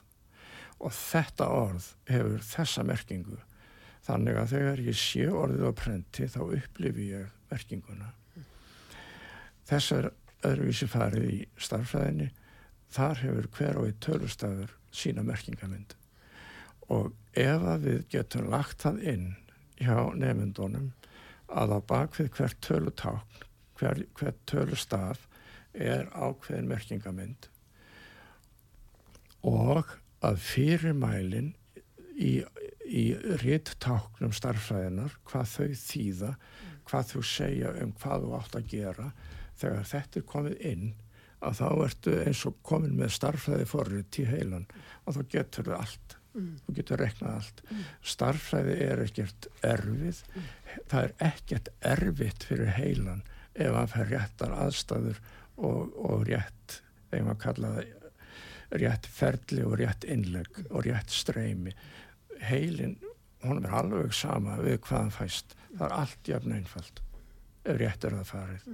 Og 0.81 0.95
þetta 0.97 1.47
orð 1.53 1.87
hefur 2.09 2.45
þessa 2.51 2.85
merkingu. 2.87 3.37
Þannig 4.01 4.39
að 4.41 4.53
þegar 4.55 4.83
ég 4.87 4.97
sé 4.97 5.27
orðið 5.29 5.67
á 5.69 5.71
prenti 5.77 6.27
þá 6.31 6.41
upplifi 6.47 7.07
ég 7.11 7.33
merkinguna. 7.51 8.11
Þess 9.69 9.91
er 9.97 10.09
öðruvísi 10.47 10.87
farið 10.89 11.27
í 11.29 11.39
starffræðinni 11.61 12.31
þar 12.91 13.21
hefur 13.21 13.49
hver 13.55 13.79
og 13.79 13.87
eitt 13.87 13.99
tölustafur 14.03 14.73
sína 14.91 15.23
merkingamind 15.23 15.95
og 16.91 17.13
ef 17.37 17.67
að 17.73 17.85
við 17.85 18.01
getum 18.11 18.49
lagt 18.51 18.83
það 18.83 19.03
inn 19.13 19.27
hjá 19.79 20.11
nefndunum 20.17 20.89
að 21.51 21.75
á 21.75 21.79
bakvið 21.87 22.31
hvert 22.35 22.59
tölutákn, 22.63 23.45
hver, 23.79 24.03
hvert 24.17 24.41
tölustaf 24.49 25.27
er 25.73 26.09
ákveðin 26.11 26.69
merkingamind 26.69 27.47
og 29.47 29.95
að 30.21 30.41
fyrirmælin 30.45 31.53
í, 32.13 32.41
í 32.85 33.05
ritttáknum 33.41 34.33
starffræðinar, 34.35 35.15
hvað 35.25 35.53
þau 35.55 35.77
þýða, 35.81 36.33
hvað 36.89 37.13
þau 37.13 37.21
segja 37.25 37.75
um 37.81 37.93
hvað 38.01 38.25
þú 38.25 38.33
átt 38.37 38.57
að 38.59 38.67
gera, 38.75 39.07
þegar 39.61 39.89
þetta 39.93 40.19
er 40.19 40.27
komið 40.33 40.65
inn, 40.71 40.87
að 41.41 41.57
þá 41.57 41.67
ertu 41.87 42.15
eins 42.21 42.41
og 42.45 42.57
komin 42.65 42.97
með 42.99 43.15
starffræði 43.17 43.67
forrið 43.69 44.21
í 44.21 44.25
heilan 44.29 44.67
og 45.05 45.15
þá 45.15 45.21
getur 45.31 45.69
þau 45.71 45.77
allt 45.79 46.17
mm. 46.35 46.49
þú 46.65 46.75
getur 46.77 47.01
reknað 47.01 47.37
allt 47.39 47.61
mm. 47.65 47.83
starffræði 48.13 48.77
er 48.85 49.03
ekkert 49.05 49.47
erfið 49.65 50.21
mm. 50.21 50.49
það 50.91 51.03
er 51.03 51.15
ekkert 51.31 51.71
erfitt 51.93 52.47
fyrir 52.47 52.73
heilan 52.77 53.23
ef 53.53 53.75
hann 53.75 53.91
fær 53.91 54.11
réttar 54.11 54.53
aðstæður 54.55 55.21
og, 55.57 55.91
og 55.97 56.23
rétt 56.29 56.81
þegar 57.09 57.27
maður 57.27 57.41
kalla 57.45 57.73
það 57.75 57.97
rétt 58.81 59.07
ferli 59.11 59.65
og 59.67 59.75
rétt 59.81 60.07
innleg 60.07 60.61
og 60.69 60.85
rétt 60.87 61.11
streymi. 61.11 61.73
Heilin, 62.41 62.95
hún 63.43 63.65
er 63.65 63.75
alveg 63.81 64.13
sama 64.15 64.57
við 64.61 64.79
hvað 64.85 64.97
hann 64.97 65.13
fæst. 65.15 65.55
Það 65.75 65.85
er 65.87 65.95
allt 65.97 66.31
jafn 66.31 66.55
einfalt 66.55 67.01
ef 67.61 67.77
rétt 67.77 68.07
er 68.07 68.17
það 68.17 68.29
farið. 68.31 68.67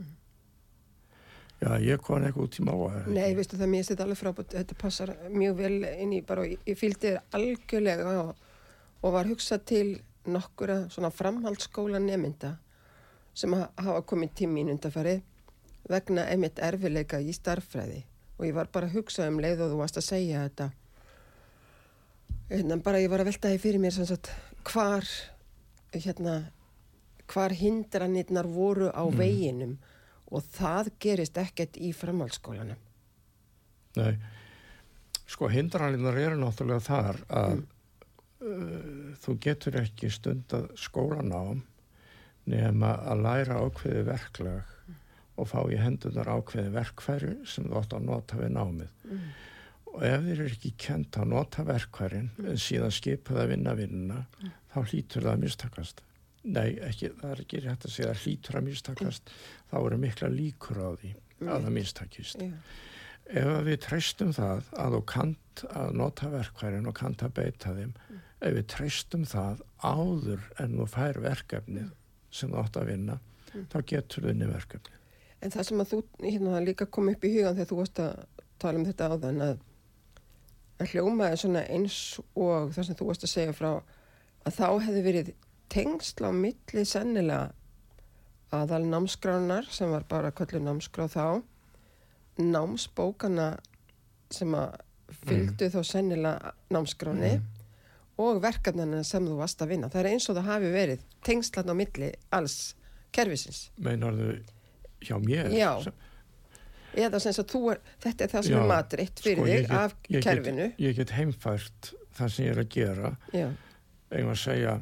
Já, 1.58 1.72
ég 1.82 2.02
kom 2.06 2.22
ekki 2.22 2.44
út 2.44 2.60
í 2.62 2.64
máa. 2.68 3.00
Nei, 3.10 3.32
veistu 3.36 3.58
það, 3.58 3.72
mér 3.72 3.88
þetta 3.88 4.06
alveg 4.06 4.20
frábært, 4.20 4.54
þetta 4.54 4.76
passar 4.78 5.14
mjög 5.34 5.56
vel 5.58 5.78
inn 5.90 6.14
í 6.14 6.20
bara, 6.26 6.44
ég 6.46 6.78
fylgdi 6.78 7.16
þér 7.16 7.40
algjörlega 7.40 8.12
og, 8.22 8.44
og 9.02 9.16
var 9.16 9.30
hugsað 9.32 9.64
til 9.74 9.88
nokkura 10.30 10.84
svona 10.94 11.10
framhaldsskóla 11.10 12.00
nemynda 12.04 12.54
sem 13.38 13.54
hafa 13.58 14.04
komið 14.06 14.36
tímin 14.38 14.70
undarfarið 14.76 15.24
vegna 15.90 16.28
einmitt 16.32 16.60
erfileika 16.60 17.20
í 17.24 17.34
starffræði 17.36 18.04
og 18.38 18.46
ég 18.46 18.58
var 18.58 18.70
bara 18.74 18.90
að 18.90 19.00
hugsa 19.00 19.30
um 19.32 19.40
leið 19.42 19.64
og 19.66 19.74
þú 19.74 19.80
varst 19.82 19.98
að 20.02 20.10
segja 20.10 20.44
þetta 20.46 20.70
hérna 22.52 22.78
bara 22.84 23.02
ég 23.02 23.12
var 23.12 23.24
að 23.24 23.32
velta 23.32 23.52
því 23.52 23.64
fyrir 23.64 23.84
mér 23.84 23.98
sagt 23.98 24.32
hvar 24.68 25.08
hérna 25.96 26.38
hvar 27.28 27.54
hindranirnar 27.56 28.48
voru 28.48 28.90
á 28.92 29.04
mm. 29.04 29.18
veginum 29.20 29.78
og 30.32 30.44
það 30.56 30.92
gerist 31.00 31.38
ekkert 31.40 31.78
í 31.80 31.94
framhaldsskólanum. 31.96 32.80
Nei, 33.98 34.14
sko 35.28 35.50
hindranirnar 35.52 36.20
eru 36.20 36.40
náttúrulega 36.40 36.84
þar 36.88 37.22
að 37.28 37.54
mm. 37.56 37.66
uh, 38.48 39.12
þú 39.24 39.38
getur 39.44 39.80
ekki 39.82 40.12
stund 40.14 40.56
að 40.56 40.70
skólanám 40.80 41.64
nema 42.48 42.94
að 43.12 43.24
læra 43.26 43.62
ákveði 43.64 44.04
verklag. 44.08 44.76
Og 45.38 45.50
fá 45.52 45.60
í 45.70 45.78
hendunar 45.80 46.30
ákveði 46.34 46.74
verkfæri 46.74 47.36
sem 47.48 47.68
þú 47.70 47.78
átt 47.82 47.94
að 47.98 48.08
nota 48.10 48.40
við 48.40 48.52
námið. 48.56 48.96
Mm. 49.06 49.28
Og 49.94 50.04
ef 50.06 50.26
þér 50.26 50.42
er 50.44 50.52
ekki 50.54 50.74
kent 50.82 51.18
að 51.18 51.32
nota 51.32 51.64
verkfærin 51.66 52.28
en 52.44 52.60
síðan 52.62 52.94
skipað 52.94 53.44
að 53.44 53.54
vinna 53.54 53.74
vinnuna, 53.78 54.20
þá 54.74 54.80
hlýtur 54.84 55.26
það 55.26 55.32
að 55.34 55.46
mistakast. 55.46 56.04
Nei, 56.48 56.78
ekki, 56.86 57.12
það 57.20 57.32
er 57.34 57.42
ekki 57.44 57.62
rétt 57.64 57.88
að 57.88 57.94
segja 57.94 58.12
að 58.14 58.22
hlýtur 58.24 58.60
að 58.60 58.68
mistakast, 58.68 59.32
þá 59.72 59.78
eru 59.80 59.98
mikla 60.04 60.30
líkur 60.32 60.80
á 60.80 60.90
því 61.02 61.14
að 61.48 61.66
það 61.66 61.74
mistakist. 61.76 62.44
Yeah. 62.44 62.76
Ef 63.28 63.50
við 63.68 63.80
treystum 63.84 64.30
það 64.36 64.70
að 64.80 64.94
þú 64.96 65.02
kant 65.12 65.64
að 65.68 65.98
nota 66.00 66.30
verkværin 66.32 66.88
og 66.88 66.96
kant 66.96 67.26
að 67.26 67.34
beita 67.42 67.74
þeim, 67.76 67.96
mm. 67.98 68.22
ef 68.48 68.56
við 68.56 68.68
treystum 68.76 69.26
það 69.28 69.66
áður 69.84 70.46
en 70.64 70.78
þú 70.78 70.88
fær 70.94 71.20
verkefnið 71.26 71.90
sem 72.38 72.54
þú 72.54 72.62
átt 72.62 72.80
að 72.80 72.94
vinna, 72.94 73.18
mm. 73.52 73.68
þá 73.74 73.78
getur 73.92 74.30
inn 74.32 74.46
í 74.46 74.52
verkefnið. 74.52 74.97
En 75.42 75.54
það 75.54 75.68
sem 75.68 75.82
að 75.84 75.92
þú 75.92 76.00
hérna, 76.24 76.62
líka 76.66 76.88
kom 76.90 77.12
upp 77.12 77.26
í 77.26 77.34
hugan 77.36 77.58
þegar 77.58 77.70
þú 77.70 77.80
varst 77.82 78.00
að 78.02 78.22
tala 78.58 78.80
um 78.80 78.88
þetta 78.88 79.10
áðan 79.12 79.44
að 79.46 79.60
það 80.78 80.94
hljómaði 80.94 81.42
svona 81.42 81.64
eins 81.74 82.00
og 82.38 82.72
það 82.74 82.88
sem 82.88 82.98
þú 82.98 83.10
varst 83.10 83.26
að 83.28 83.34
segja 83.34 83.58
frá 83.58 83.70
að 84.48 84.58
þá 84.58 84.68
hefði 84.88 85.04
verið 85.06 85.32
tengsl 85.74 86.26
á 86.26 86.32
milli 86.34 86.84
sennilega 86.88 87.54
aðal 88.56 88.84
námskránar 88.88 89.68
sem 89.74 89.92
var 89.92 90.06
bara 90.10 90.32
kvöldu 90.32 90.62
námskrá 90.64 91.08
þá 91.12 91.44
námsbókana 92.38 93.58
sem 94.32 94.54
að 94.56 94.78
fylgdu 95.28 95.70
þá 95.74 95.80
sennilega 95.88 96.54
námskráni 96.74 97.38
og 98.22 98.42
verkefnana 98.44 99.04
sem 99.06 99.26
þú 99.26 99.38
varst 99.40 99.62
að 99.62 99.74
vinna. 99.74 99.90
Það 99.94 100.02
er 100.02 100.10
eins 100.12 100.28
og 100.30 100.38
það 100.38 100.50
hafi 100.52 100.72
verið 100.74 101.08
tengslan 101.26 101.74
á 101.74 101.76
milli 101.78 102.12
alls 102.34 102.58
kervisins. 103.16 103.68
Meinarðu 103.78 104.40
hjá 105.02 105.18
mér? 105.24 105.52
Já. 105.54 105.72
Eða 106.98 107.20
sem 107.22 107.34
að 107.38 107.48
þú 107.52 107.62
er, 107.72 107.80
þetta 108.02 108.24
er 108.26 108.32
það 108.32 108.44
sem 108.48 108.54
Já, 108.56 108.60
er 108.64 108.68
matreitt 108.72 109.20
fyrir 109.22 109.38
Sko, 109.38 109.46
þig 109.46 109.62
get- 109.62 109.72
af 109.72 109.94
ég 110.10 110.12
get- 110.18 110.24
kerfinu. 110.24 110.68
Ég 110.80 110.96
get 110.96 111.10
heimfært 111.12 111.94
það 112.18 112.32
sem 112.32 112.46
ég 112.46 112.52
er 112.52 112.62
að 112.64 112.70
gera 112.70 113.12
eigum 114.12 114.32
að 114.32 114.42
segja 114.42 114.80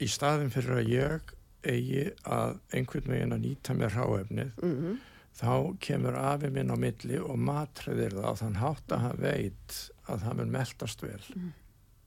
í 0.00 0.08
staðin 0.10 0.50
fyrir 0.50 0.78
að 0.80 0.88
ég 0.88 1.34
eigi 1.64 2.04
að 2.26 2.58
einhvern 2.74 3.08
veginn 3.12 3.32
að 3.36 3.44
nýta 3.44 3.74
mér 3.78 3.90
hráefnið 3.94 4.54
mm 4.62 4.96
þá 5.34 5.74
kemur 5.82 6.14
afi 6.14 6.46
minn 6.54 6.70
á 6.70 6.76
milli 6.78 7.16
og 7.18 7.34
matræðir 7.42 8.12
það 8.14 8.26
á 8.30 8.32
þann 8.38 8.54
hátt 8.60 8.92
að 8.94 9.00
hann 9.02 9.16
veit 9.18 9.72
að 10.06 10.20
það 10.22 10.36
mun 10.38 10.52
meldast 10.54 11.00
vel 11.02 11.24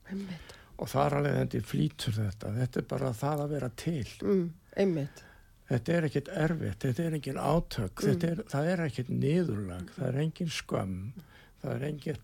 einmitt. 0.10 0.54
og 0.80 0.88
þar 0.88 1.16
alveg 1.18 1.36
þetta 1.52 1.62
flýtur 1.68 2.14
þetta 2.16 2.54
þetta 2.56 2.78
er 2.80 2.86
bara 2.88 3.10
það 3.12 3.42
að 3.44 3.50
vera 3.50 3.70
til 3.76 4.06
Mm, 4.24 4.54
einmitt. 4.78 5.24
Þetta 5.68 5.94
er 5.98 6.06
ekkit 6.08 6.30
erfitt, 6.32 6.80
þetta 6.86 7.04
er 7.10 7.18
engin 7.18 7.38
átök 7.42 8.04
Mm. 8.06 8.24
er, 8.30 8.42
það 8.54 8.70
er 8.74 8.84
ekkit 8.88 9.10
niðurlag 9.10 9.90
það 9.98 10.08
er 10.08 10.20
engin 10.24 10.50
skömm 10.54 10.98
það 11.64 11.72
er 11.76 11.84
engin 11.90 12.22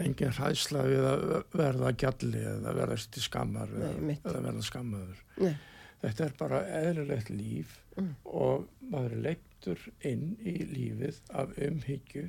engin 0.00 0.32
hræðsla 0.36 0.84
við 0.86 1.06
að 1.10 1.24
verða 1.58 1.92
gjalli 1.98 2.44
eða 2.54 2.74
verða 2.78 2.96
til 3.10 3.22
skammar 3.22 3.68
Nei, 3.74 4.14
eða, 4.24 4.40
verða 4.46 4.62
skammaður 4.62 5.18
Nei. 5.42 5.56
þetta 6.04 6.24
er 6.28 6.34
bara 6.38 6.62
eðlilegt 6.82 7.30
líf 7.34 7.76
Mm. 7.98 8.12
og 8.24 8.68
maður 8.92 9.12
er 9.16 9.22
leittur 9.24 9.80
inn 10.06 10.36
í 10.46 10.52
lífið 10.70 11.16
af 11.34 11.50
umhyggju 11.58 12.22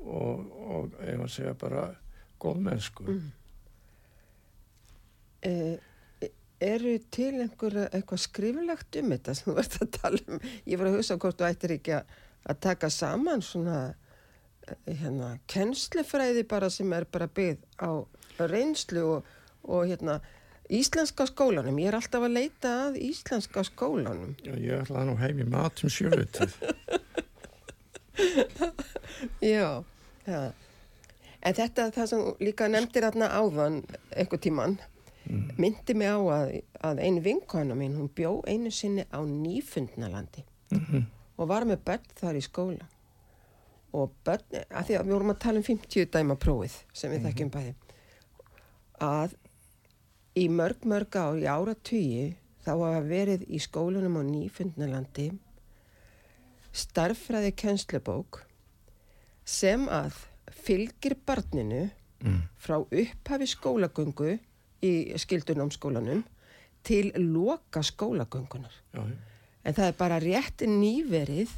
og, 0.00 0.46
og 0.72 0.94
ef 1.04 1.20
að 1.20 1.28
segja 1.34 1.52
bara 1.60 1.82
góðmennsku 2.40 3.04
Mm. 3.12 3.28
Eh, 5.42 5.76
eru 6.66 6.94
til 7.14 7.32
einhver 7.42 7.78
eitthvað 7.88 8.22
skrifilegt 8.24 8.98
um 9.00 9.14
þetta 9.14 9.34
sem 9.38 9.50
þú 9.50 9.56
ert 9.62 9.78
að 9.80 9.90
tala 9.98 10.20
um? 10.26 10.44
Ég 10.68 10.80
var 10.80 10.90
að 10.90 10.98
hugsa 10.98 11.18
hvort 11.22 11.40
þú 11.40 11.48
ættir 11.48 11.76
ekki 11.78 11.96
að, 11.98 12.14
að 12.52 12.60
taka 12.68 12.90
saman 12.92 13.44
svona 13.46 13.78
eh, 13.88 14.92
hérna, 15.02 15.32
kennslufræði 15.50 16.46
bara 16.50 16.70
sem 16.72 16.92
er 16.96 17.08
bara 17.10 17.28
byggð 17.28 17.66
á 17.82 17.90
reynslu 18.42 19.02
og, 19.16 19.34
og 19.68 19.90
hérna 19.90 20.20
íslenska 20.72 21.26
skólanum. 21.28 21.78
Ég 21.82 21.90
er 21.90 21.98
alltaf 21.98 22.24
að 22.24 22.36
leita 22.38 22.72
að 22.86 22.98
íslenska 23.04 23.64
skólanum. 23.68 24.36
Já, 24.40 24.54
ég 24.56 24.84
ætlaði 24.84 25.10
nú 25.10 25.18
heim 25.20 25.42
í 25.42 25.48
matum 25.52 25.92
sjölutið 25.92 26.56
Já, 29.40 29.84
já. 30.26 30.52
En 31.42 31.56
þetta, 31.58 31.88
það 31.90 32.08
sem 32.10 32.24
líka 32.44 32.68
nefndir 32.70 33.06
þarna 33.08 33.28
áðan 33.34 33.80
einhver 34.14 34.40
tíman, 34.42 34.76
Mm. 35.30 35.50
myndi 35.58 35.94
mig 35.94 36.08
á 36.10 36.18
að, 36.18 36.62
að 36.82 36.98
ein 37.00 37.20
vinkona 37.22 37.74
mín, 37.78 37.94
hún 37.96 38.08
bjó 38.14 38.40
einu 38.46 38.70
sinni 38.74 39.04
á 39.12 39.20
nýfundnalandi 39.22 40.42
Mhm. 40.72 41.04
og 41.38 41.48
var 41.48 41.62
með 41.64 41.84
börn 41.84 42.08
þar 42.18 42.34
í 42.36 42.42
skóla. 42.42 42.86
Og 43.92 44.10
börn, 44.24 44.42
að 44.70 44.86
því 44.88 44.96
að 44.98 45.04
við 45.06 45.12
vorum 45.12 45.30
að 45.30 45.38
tala 45.38 45.58
um 45.58 45.62
50 45.62 46.06
dæma 46.10 46.34
prófið 46.36 46.74
sem 46.92 47.10
við 47.12 47.22
þekkjum 47.28 47.50
bæði, 47.50 47.74
að 49.00 49.34
í 50.36 50.48
mörg 50.48 50.84
mörg 50.84 51.16
ár, 51.16 51.36
í 51.38 51.46
ára 51.46 51.74
tugi, 51.74 52.34
þá 52.64 52.70
hafa 52.72 53.00
verið 53.06 53.46
í 53.48 53.58
skólanum 53.60 54.16
á 54.18 54.22
nýfundnalandi 54.24 55.30
starffræði 56.72 57.52
kennslubók 57.58 58.42
sem 59.44 59.86
að 59.88 60.12
fylgir 60.64 61.16
barninu 61.26 61.90
Mm. 62.22 62.42
frá 62.56 62.76
upphafi 62.78 63.46
skólagöngu 63.50 64.38
í 64.82 64.92
skildunámskólanum 65.18 66.22
til 66.82 67.12
loka 67.14 67.82
skólagöngunar. 67.86 68.74
Já. 68.94 69.04
En 69.62 69.74
það 69.74 69.86
er 69.86 69.98
bara 69.98 70.18
rétt 70.22 70.64
nýverið 70.66 71.50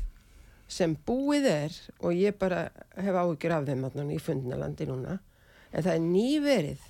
sem 0.68 0.96
búið 1.06 1.46
er 1.48 1.76
og 2.00 2.16
ég 2.16 2.36
bara 2.40 2.66
hef 2.96 3.16
áhyggjur 3.16 3.54
af 3.56 3.68
þeim 3.68 4.10
í 4.12 4.20
fundinalandi 4.20 4.88
núna. 4.88 5.18
En 5.72 5.84
það 5.84 5.94
er 5.94 6.04
nýverið 6.04 6.84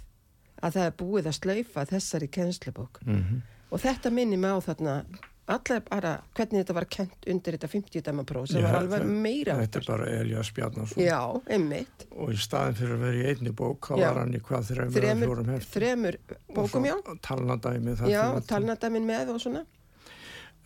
að 0.65 0.77
það 0.79 0.89
er 0.89 0.97
búið 0.99 1.29
að 1.29 1.39
slaufa 1.39 1.87
þessari 1.91 2.31
kennslubók. 2.31 3.01
Mhm. 3.05 3.43
Og 3.71 3.81
þetta 3.81 4.11
minni 4.11 4.37
mig 4.37 4.51
á 4.51 4.59
þarna 4.63 5.05
allar 5.47 5.83
bara 5.85 6.11
hvernig 6.37 6.63
þetta 6.63 6.75
var 6.79 6.87
kent 6.89 7.27
undir 7.29 7.57
þetta 7.59 7.69
50 7.69 8.05
dæma 8.07 8.23
próf 8.25 8.47
sem 8.49 8.63
Já, 8.63 8.67
var 8.71 8.79
alveg 8.79 9.03
meira 9.25 9.57
Þetta 9.61 9.81
er 9.83 9.87
bara 9.91 10.07
Elias 10.21 10.51
Bjarnarsson 10.57 11.03
Já, 11.05 11.19
einmitt. 11.53 12.07
og 12.17 12.33
í 12.33 12.39
staðin 12.41 12.79
fyrir 12.79 12.95
að 12.97 13.03
vera 13.05 13.19
í 13.21 13.27
einni 13.35 13.53
bók 13.53 13.91
þá 13.91 13.99
Já. 14.01 14.07
var 14.09 14.21
hann 14.23 14.33
í 14.39 14.41
hvað 14.41 14.71
þreymur 14.71 14.89
eða 14.89 15.03
Þremur, 15.05 15.27
fjórum 15.29 15.53
hefti 15.53 15.71
þremur 15.75 16.19
bókum, 16.57 16.89
já. 16.89 16.95
talnadæmi 17.29 17.97
þar 18.01 18.09
Já, 18.09 18.21
fyrir 18.23 18.39
aftan. 18.41 18.49
talnadæmin 18.55 19.09
með 19.11 19.35
og 19.35 19.41
svona. 19.45 19.65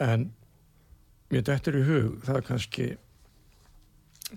en 0.07 0.29
mér 1.35 1.43
dettur 1.51 1.81
í 1.81 1.85
hug 1.91 2.23
það 2.29 2.37
er 2.43 2.47
kannski 2.53 2.88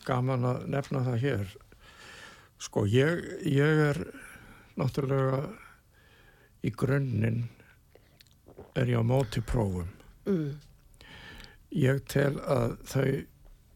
gaman 0.07 0.45
að 0.55 0.65
nefna 0.73 1.03
það 1.05 1.21
hér 1.27 1.55
sko 2.61 2.85
ég, 2.89 3.21
ég 3.45 3.85
er 3.91 4.01
náttúrulega 4.79 5.43
í 6.65 6.71
grunninn 6.73 7.43
er 8.77 8.89
ég 8.89 9.01
á 9.01 9.05
móti 9.05 9.41
prófum 9.45 9.89
Mm. 10.25 10.57
ég 11.71 12.01
tel 12.11 12.35
að 12.39 12.75
þau 12.91 13.05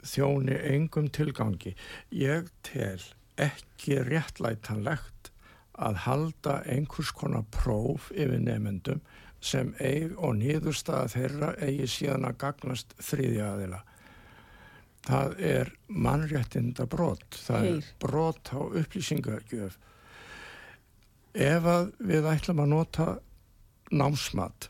þjóni 0.06 0.58
engum 0.70 1.08
tilgangi 1.10 1.74
ég 2.14 2.52
tel 2.68 3.02
ekki 3.42 3.98
réttlætanlegt 4.06 5.32
að 5.76 6.02
halda 6.06 6.60
einhvers 6.72 7.12
konar 7.16 7.48
próf 7.52 8.12
yfir 8.14 8.40
nefendum 8.40 9.02
sem 9.46 9.74
eig 9.80 10.14
og 10.18 10.38
niðurstaða 10.40 11.10
þeirra 11.16 11.50
eigi 11.66 11.90
síðan 11.98 12.30
að 12.30 12.38
gagnast 12.46 12.96
þriðja 13.04 13.50
aðila 13.56 13.82
það 15.06 15.36
er 15.50 15.74
mannréttinda 15.88 16.88
brot 16.90 17.26
það 17.38 17.68
Heyr. 17.68 17.76
er 17.76 17.92
brot 18.02 18.54
á 18.56 18.62
upplýsingagjöf 18.62 19.78
ef 21.36 21.68
að 21.76 21.92
við 22.00 22.30
ætlum 22.32 22.64
að 22.64 22.72
nota 22.72 23.08
námsmat 23.92 24.70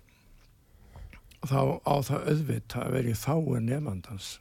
þá 1.49 1.61
á 1.85 1.95
það 2.09 2.31
auðvita 2.31 2.81
að 2.85 2.97
vera 2.97 3.13
í 3.13 3.19
þáu 3.19 3.59
nefandans 3.61 4.31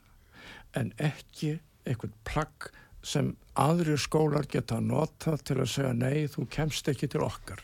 en 0.75 0.91
ekki 0.97 1.59
eitthvað 1.85 2.17
plagg 2.27 2.71
sem 3.05 3.35
aðri 3.53 3.95
skólar 4.01 4.47
geta 4.49 4.81
notað 4.81 5.43
til 5.45 5.59
að 5.61 5.71
segja 5.71 5.93
nei, 5.93 6.25
þú 6.27 6.47
kemst 6.51 6.89
ekki 6.91 7.09
til 7.11 7.23
okkar 7.25 7.61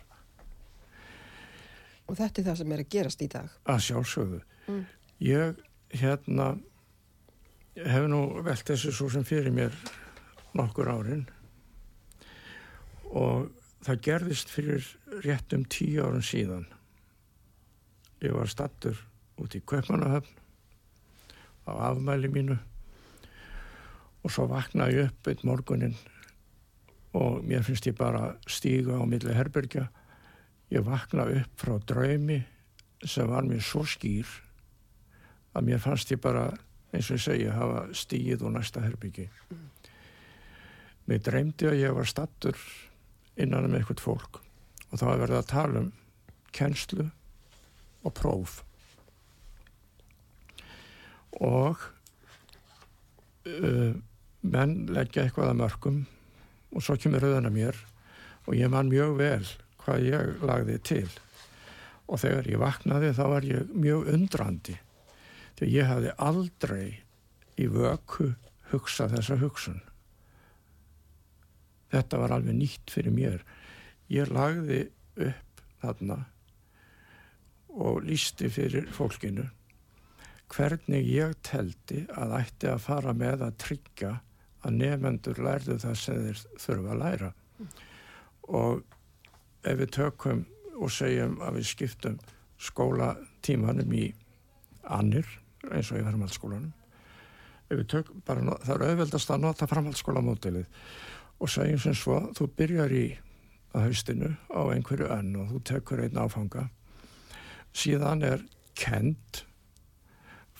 Og 2.12 2.18
þetta 2.20 2.42
er 2.42 2.48
það 2.50 2.58
sem 2.60 2.72
er 2.76 2.82
að 2.84 2.92
gerast 2.92 3.22
í 3.24 3.28
dag. 3.32 3.52
að 3.72 3.84
sjálfsögðu. 3.86 4.40
Mm. 4.68 4.82
Ég 5.24 5.62
hérna 6.02 6.48
hef 7.78 8.08
nú 8.12 8.20
velt 8.44 8.68
þessu 8.68 8.92
svo 8.92 9.08
sem 9.14 9.24
fyrir 9.24 9.54
mér 9.56 9.76
nokkur 10.58 10.90
árin 10.92 11.24
og 13.16 13.48
það 13.86 14.02
gerðist 14.08 14.52
fyrir 14.52 14.90
rétt 15.24 15.56
um 15.56 15.64
tíu 15.64 16.04
árun 16.04 16.26
síðan. 16.26 16.68
Ég 18.20 18.36
var 18.36 18.52
stattur 18.52 19.00
út 19.42 19.58
í 19.58 19.64
Kaupmannahöfn 19.66 20.38
á 21.68 21.72
afmæli 21.92 22.30
mínu. 22.32 22.58
Og 24.22 24.34
svo 24.34 24.48
vaknaði 24.50 25.00
ég 25.02 25.10
upp 25.10 25.30
eitt 25.32 25.44
morgunin 25.48 25.98
og 27.18 27.42
mér 27.44 27.66
finnst 27.66 27.90
ég 27.90 27.98
bara 27.98 28.36
stíga 28.48 29.02
á 29.02 29.04
milli 29.04 29.34
herbergja. 29.36 29.90
Ég 30.72 30.86
vakna 30.86 31.26
upp 31.28 31.58
frá 31.60 31.76
draumi 31.84 32.40
sem 33.04 33.28
var 33.28 33.48
mér 33.50 33.64
svo 33.66 33.84
skýr 33.84 34.30
að 35.58 35.68
mér 35.68 35.82
fannst 35.84 36.12
ég 36.14 36.22
bara 36.22 36.52
eins 36.92 37.10
og 37.10 37.18
ég 37.18 37.24
segi 37.26 37.52
hafa 37.52 37.86
stíð 37.98 38.46
og 38.46 38.56
næsta 38.56 38.84
herbyggi 38.84 39.28
mér 41.10 41.24
dreymdi 41.26 41.68
að 41.68 41.82
ég 41.82 41.96
var 41.96 42.10
stattur 42.10 42.58
innan 43.40 43.68
um 43.68 43.76
eitthvað 43.78 44.04
fólk 44.04 44.42
og 44.92 45.00
það 45.00 45.08
var 45.10 45.22
verið 45.24 45.40
að 45.40 45.50
tala 45.52 45.82
um 45.86 45.90
kennslu 46.56 47.08
og 48.04 48.14
próf 48.18 48.62
og 51.40 51.80
uh, 53.48 53.94
menn 54.42 54.76
leggja 54.92 55.26
eitthvað 55.26 55.54
að 55.54 55.60
mörgum 55.62 56.00
og 56.72 56.84
svo 56.84 56.98
kemur 57.00 57.24
rauðan 57.24 57.50
að 57.50 57.58
mér 57.58 57.82
og 58.48 58.56
ég 58.58 58.72
man 58.74 58.90
mjög 58.92 59.18
vel 59.20 59.52
hvað 59.82 60.08
ég 60.08 60.46
lagði 60.46 60.78
til. 60.86 61.10
Og 62.12 62.20
þegar 62.22 62.50
ég 62.50 62.62
vaknaði 62.62 63.14
þá 63.16 63.24
var 63.32 63.48
ég 63.48 63.72
mjög 63.72 64.10
undrandi 64.12 64.78
því 65.60 65.70
ég 65.76 65.88
hafði 65.88 66.14
aldrei 66.18 66.86
í 67.62 67.68
vöku 67.72 68.32
hugsað 68.72 69.16
þessa 69.18 69.38
hugsun. 69.42 69.80
Þetta 71.92 72.20
var 72.22 72.36
alveg 72.38 72.56
nýtt 72.58 72.94
fyrir 72.94 73.14
mér. 73.14 73.42
Ég 74.12 74.32
lagði 74.32 74.86
upp 75.20 75.64
þarna 75.82 76.18
og 77.72 78.02
lísti 78.04 78.50
fyrir 78.52 78.90
fólkinu 78.96 79.48
hvernig 80.52 81.08
ég 81.08 81.38
teldi 81.48 82.04
að 82.18 82.36
ætti 82.42 82.70
að 82.72 82.84
fara 82.86 83.14
með 83.18 83.46
að 83.48 83.58
tryggja 83.66 84.12
að 84.62 84.78
nefendur 84.78 85.40
lærðu 85.42 85.78
það 85.82 85.96
sem 86.02 86.26
þeir 86.26 86.42
þurfa 86.66 86.92
að 86.94 87.02
læra. 87.02 87.32
Og 88.52 88.84
ef 89.64 89.80
við 89.80 89.94
tökum 89.96 90.44
og 90.82 90.92
segjum 90.94 91.40
að 91.42 91.58
við 91.60 91.70
skiptum 91.72 92.20
skólatímanum 92.62 93.96
í 93.98 94.12
annir 94.84 95.28
eins 95.70 95.92
og 95.94 96.02
í 96.02 96.06
framhaldsskólanum 96.06 96.72
tökum 97.88 98.22
bara, 98.26 98.58
það 98.64 98.74
er 98.76 98.86
auðveldast 98.90 99.32
að 99.32 99.44
nota 99.46 99.68
framhaldsskólamótilið 99.70 100.66
og 101.42 101.52
segjum 101.52 101.80
sem 101.82 101.96
svo, 101.98 102.18
þú 102.36 102.48
byrjar 102.58 102.94
í 102.94 103.06
að 103.72 103.88
haustinu 103.88 104.34
á 104.52 104.62
einhverju 104.74 105.08
önn 105.16 105.38
og 105.40 105.54
þú 105.54 105.62
tekur 105.70 106.02
einn 106.04 106.20
áfanga. 106.20 106.68
Síðan 107.72 108.26
er 108.28 108.44
kent 108.76 109.46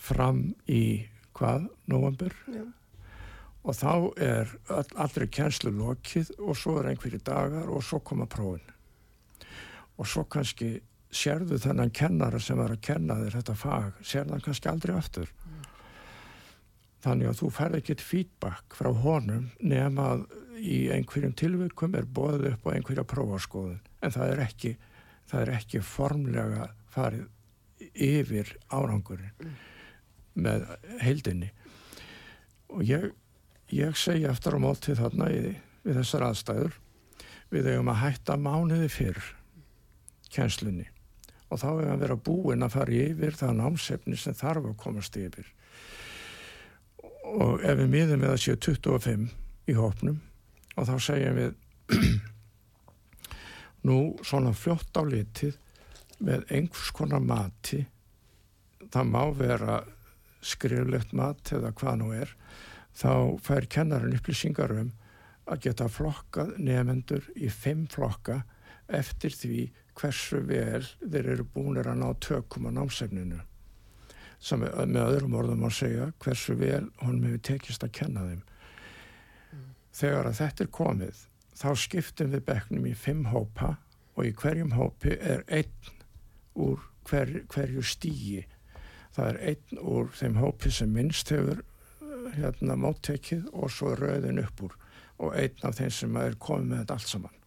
fram 0.02 0.44
í 0.66 1.06
hvað, 1.36 1.68
november 1.90 2.34
Já. 2.50 2.62
og 3.62 3.76
þá 3.78 3.92
er 4.22 4.54
all, 4.74 4.86
allri 5.04 5.28
kjenslu 5.32 5.72
lokið 5.76 6.32
og 6.40 6.56
svo 6.58 6.78
er 6.80 6.90
einhverju 6.92 7.22
dagar 7.24 7.70
og 7.70 7.84
svo 7.86 8.02
koma 8.04 8.26
prófin. 8.30 8.64
Og 10.00 10.08
svo 10.08 10.24
kannski 10.24 10.74
sérðu 11.12 11.58
þennan 11.60 11.92
kennara 11.94 12.40
sem 12.40 12.58
var 12.58 12.72
að 12.72 12.84
kenna 12.88 13.18
þér 13.20 13.38
þetta 13.38 13.56
fag, 13.58 13.98
sérðu 14.00 14.34
hann 14.34 14.44
kannski 14.44 14.70
aldrei 14.72 14.94
aftur? 14.96 15.32
Þannig 17.02 17.32
að 17.32 17.40
þú 17.40 17.50
færð 17.50 17.80
ekkert 17.80 18.04
feedback 18.06 18.76
frá 18.78 18.88
honum 19.02 19.50
nema 19.58 20.12
að 20.14 20.24
í 20.62 20.78
einhverjum 20.94 21.34
tilvikum 21.34 21.96
er 21.98 22.06
bóðið 22.06 22.52
upp 22.52 22.68
á 22.70 22.74
einhverja 22.76 23.04
prófaskoðun. 23.10 23.80
En 24.02 24.14
það 24.14 24.34
er 24.34 24.42
ekki 24.46 24.72
það 25.30 25.44
er 25.44 25.52
ekki 25.56 25.82
formlega 25.86 26.68
farið 26.92 27.92
yfir 27.92 28.52
árangurinn 28.70 29.54
með 30.34 30.64
heildinni. 31.02 31.50
Og 32.72 32.84
ég, 32.88 33.10
ég 33.72 33.98
segi 33.98 34.26
eftir 34.28 34.56
á 34.56 34.58
móti 34.62 34.96
þarna 34.96 35.28
í, 35.32 35.52
við 35.84 36.00
þessar 36.00 36.28
aðstæður 36.30 36.78
við 37.52 37.68
eigum 37.72 37.92
að 37.92 38.00
hætta 38.06 38.38
mánuði 38.40 38.88
fyrr 38.92 39.22
kjenslunni 40.32 40.86
og 41.52 41.60
þá 41.60 41.66
hefur 41.68 41.90
að 41.92 42.04
vera 42.06 42.16
búin 42.16 42.64
að 42.64 42.76
fara 42.78 43.00
yfir 43.10 43.34
það 43.36 43.58
námsefni 43.58 44.16
sem 44.16 44.36
þarf 44.36 44.70
að 44.70 44.78
komast 44.80 45.16
yfir. 45.20 45.44
Og 47.28 47.60
ef 47.60 47.76
við 47.76 47.90
miðum 47.92 48.24
við 48.24 48.32
að 48.32 48.40
séu 48.40 48.56
25 48.56 49.26
í 49.68 49.76
hópnum 49.76 50.22
og 50.80 50.88
þá 50.88 50.94
segjum 51.04 51.36
við 51.36 51.52
nú 53.88 53.98
svona 54.24 54.54
fljótt 54.56 54.96
á 54.96 55.02
litið 55.04 55.58
með 56.22 56.46
einhvers 56.54 56.92
konar 56.96 57.20
mati 57.20 57.82
það 58.92 59.10
má 59.12 59.22
vera 59.36 59.80
skriflegt 60.42 61.14
mat 61.16 61.52
eða 61.54 61.72
hvað 61.78 61.98
nú 62.00 62.10
er 62.16 62.34
þá 62.98 63.38
fær 63.42 63.68
kennarinn 63.70 64.16
upplýsingar 64.16 64.74
um 64.76 64.90
að 65.50 65.64
geta 65.66 65.88
flokkað 65.90 66.56
nefendur 66.62 67.24
í 67.34 67.48
fimm 67.50 67.86
flokka 67.90 68.42
eftir 68.92 69.34
því 69.34 69.62
hversu 69.98 70.42
vel 70.48 70.84
þeir 71.00 71.32
eru 71.34 71.46
búinir 71.54 71.88
að 71.90 72.00
ná 72.02 72.08
tökum 72.22 72.68
á 72.68 72.70
námsefninu. 72.78 73.40
Sem 74.42 74.62
með 74.62 75.02
öðrum 75.02 75.36
orðum 75.38 75.66
að 75.68 75.76
segja 75.78 76.08
hversu 76.22 76.56
vel 76.58 76.88
honum 77.02 77.26
hefur 77.28 77.44
tekist 77.48 77.84
að 77.86 77.94
kenna 77.98 78.24
þeim. 78.28 78.42
Þegar 79.92 80.30
að 80.30 80.38
þetta 80.40 80.64
er 80.64 80.72
komið 80.78 81.24
þá 81.62 81.68
skiptum 81.78 82.32
við 82.32 82.46
bekknum 82.48 82.88
í 82.88 82.94
fimm 82.96 83.26
hópa 83.30 83.76
og 84.16 84.24
í 84.28 84.32
hverjum 84.36 84.72
hópi 84.76 85.14
er 85.20 85.44
einn 85.48 85.92
úr 86.58 86.80
hver, 87.08 87.42
hverju 87.52 87.84
stígi 87.84 88.42
það 89.16 89.28
er 89.32 89.42
einn 89.52 89.82
úr 89.82 90.10
þeim 90.16 90.40
hópi 90.40 90.72
sem 90.72 90.92
minnst 90.92 91.32
hefur 91.34 91.60
eh, 91.60 92.32
hérna 92.38 92.78
móttekið 92.80 93.48
og 93.52 93.72
svo 93.72 93.94
rauðin 93.98 94.42
upp 94.44 94.66
úr 94.68 94.78
og 95.22 95.36
einn 95.38 95.68
af 95.68 95.78
þeim 95.78 95.94
sem 95.94 96.18
er 96.18 96.38
komið 96.40 96.68
með 96.72 96.82
þetta 96.82 96.98
allt 96.98 97.12
saman 97.14 97.38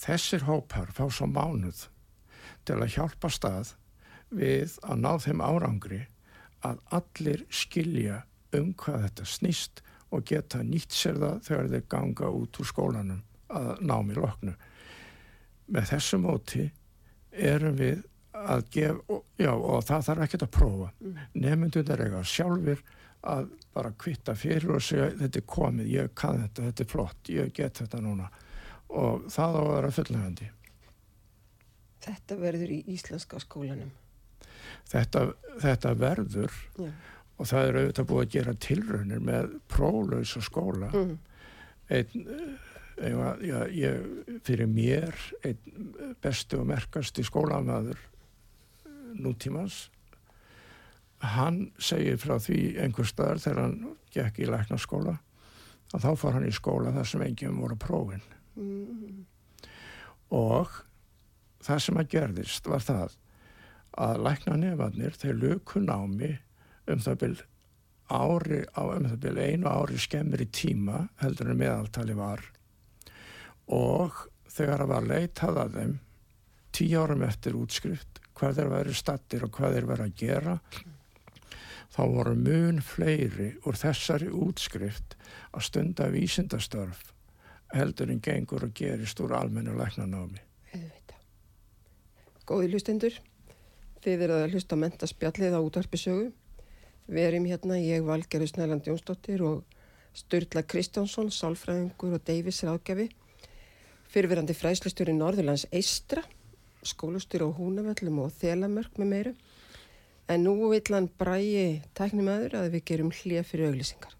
þessir 0.00 0.46
hópar 0.48 0.92
fá 0.96 1.04
svo 1.12 1.28
mánuð 1.28 1.86
til 2.68 2.78
að 2.80 2.94
hjálpa 2.94 3.30
stað 3.32 3.74
við 4.30 4.76
að 4.86 5.02
ná 5.02 5.12
þeim 5.20 5.42
árangri 5.44 6.00
að 6.66 6.80
allir 6.96 7.44
skilja 7.52 8.22
um 8.56 8.72
hvað 8.78 9.06
þetta 9.06 9.26
snýst 9.28 9.82
og 10.10 10.24
geta 10.26 10.62
nýtt 10.66 10.94
sér 10.94 11.18
það 11.20 11.42
þegar 11.46 11.70
þeir 11.74 11.88
ganga 11.94 12.30
út 12.40 12.60
úr 12.60 12.68
skólanum 12.68 13.22
að 13.50 13.82
námi 13.86 14.16
loknu. 14.16 14.54
Með 15.70 15.90
þessu 15.92 16.18
móti 16.22 16.64
erum 17.30 17.76
við 17.78 18.02
að 18.46 18.64
gefa, 18.74 19.18
já 19.38 19.50
og 19.54 19.84
það 19.84 20.04
þarf 20.08 20.24
ekkert 20.26 20.42
að 20.46 20.50
prófa. 20.56 20.90
Nefndunir 21.34 22.02
eiga 22.06 22.22
sjálfur 22.24 22.82
að 23.30 23.50
bara 23.74 23.90
kvitta 24.00 24.34
fyrir 24.34 24.70
og 24.74 24.82
segja 24.82 25.10
þetta 25.18 25.38
er 25.42 25.46
komið, 25.46 25.90
ég 25.92 26.14
kann 26.16 26.40
þetta, 26.44 26.62
þetta 26.70 26.82
er 26.86 26.90
flott, 26.94 27.28
ég 27.28 27.52
get 27.54 27.78
þetta 27.82 28.00
núna 28.00 28.30
og 28.90 29.26
það 29.30 29.56
á 29.56 29.60
að 29.60 29.72
vera 29.74 29.90
fullnægandi. 29.98 30.48
Þetta 32.00 32.36
verður 32.40 32.72
í 32.72 32.78
íslenska 32.94 33.40
skólanum. 33.42 33.90
Þetta, 34.90 35.26
þetta 35.62 35.92
verður 36.00 36.54
Já. 36.80 36.88
og 37.40 37.46
það 37.50 37.66
er 37.68 37.78
auðvitað 37.80 38.08
búið 38.10 38.24
að 38.24 38.32
gera 38.34 38.54
tilraunir 38.66 39.20
með 39.26 39.52
prólausa 39.68 40.40
skóla 40.42 40.88
Mm. 40.94 41.18
einn, 41.90 42.26
eh, 42.98 43.10
já, 43.42 43.58
ég, 43.68 44.40
fyrir 44.46 44.66
mér 44.70 45.14
einn 45.44 46.14
besti 46.22 46.56
og 46.56 46.66
merkasti 46.66 47.22
skólamæður 47.26 47.98
nútímans. 49.16 49.88
Hann 51.20 51.70
segir 51.78 52.16
frá 52.20 52.38
því 52.40 52.60
einhver 52.80 53.08
staðar 53.08 53.42
þegar 53.42 53.62
hann 53.66 53.96
gekk 54.14 54.40
í 54.40 54.48
læknaskóla 54.48 55.18
að 55.90 56.06
þá 56.06 56.10
fór 56.16 56.36
hann 56.38 56.46
í 56.48 56.54
skóla 56.54 56.94
þar 56.94 57.08
sem 57.10 57.24
enginn 57.26 57.58
voru 57.60 57.76
prófin. 57.80 58.22
Mm. 58.60 59.26
og 60.30 60.70
það 61.64 61.78
sem 61.84 61.98
að 62.00 62.10
gerðist 62.12 62.66
var 62.68 62.82
það 62.84 63.14
að 64.00 64.20
lækna 64.26 64.56
nefarnir 64.58 65.16
þeir 65.18 65.38
luku 65.38 65.82
námi 65.82 66.30
um 66.90 67.02
það 67.02 67.18
byl 67.22 67.32
ári 68.10 68.60
á 68.74 68.82
um 68.82 69.08
það 69.08 69.18
byl 69.24 69.38
einu 69.38 69.70
ári 69.70 69.98
skemmri 70.02 70.46
tíma 70.50 71.04
heldur 71.22 71.50
en 71.50 71.60
meðaltali 71.60 72.16
var. 72.18 72.42
Og 73.70 74.26
þegar 74.50 74.84
að 74.84 74.92
var 74.94 75.08
leitað 75.10 75.60
að 75.64 75.76
þeim 75.78 75.98
tíu 76.74 77.02
árum 77.02 77.26
eftir 77.26 77.58
útskrift 77.58 78.19
hvað 78.40 78.58
þeir 78.58 78.72
væri 78.72 78.96
stattir 78.96 79.44
og 79.44 79.54
hvað 79.54 79.76
þeir 79.76 79.88
væri 79.92 80.08
að 80.08 80.18
gera 80.24 80.56
þá 81.90 82.02
voru 82.14 82.34
mun 82.38 82.82
fleiri 82.84 83.52
úr 83.66 83.78
þessari 83.78 84.30
útskrift 84.32 85.16
að 85.52 85.66
stunda 85.66 86.08
vísindastörf 86.12 87.10
heldur 87.74 88.10
en 88.10 88.22
gengur 88.22 88.66
og 88.66 88.72
gerist 88.74 89.20
úr 89.22 89.34
almennu 89.38 89.74
læknanámi. 89.78 90.40
Góði 92.46 92.72
hlustendur, 92.72 93.14
þið 94.02 94.24
eruð 94.26 94.44
að 94.44 94.54
hlusta 94.56 94.78
mentaspjallið 94.78 95.54
á 95.54 95.60
útvarpisögu. 95.62 96.30
Við 97.10 97.26
erum 97.28 97.46
hérna, 97.46 97.78
ég 97.78 98.02
Valgerður 98.06 98.50
Snæland 98.50 98.88
Jónsdóttir 98.88 99.44
og 99.46 99.62
Sturla 100.18 100.64
Kristjánsson, 100.66 101.30
sálfræðingur 101.30 102.16
og 102.18 102.24
Davis 102.26 102.64
ráðgjafi, 102.66 103.06
fyrirverandi 104.10 104.56
fræslustjóri 104.58 105.14
Norðurlands 105.14 105.68
Eistra, 105.70 106.24
skólustjóri 106.86 107.46
á 107.46 107.56
Húnavöllum 107.56 108.22
og 108.24 108.32
Þelamörk 108.40 108.96
með 109.00 109.10
meiru. 109.12 109.34
En 110.30 110.44
nú 110.46 110.54
vill 110.70 110.94
hann 110.94 111.10
brægi 111.18 111.82
tæknumæður 111.98 112.56
að 112.60 112.72
við 112.76 112.84
gerum 112.92 113.10
hlið 113.10 113.46
fyrir 113.48 113.70
auglýsingar. 113.70 114.16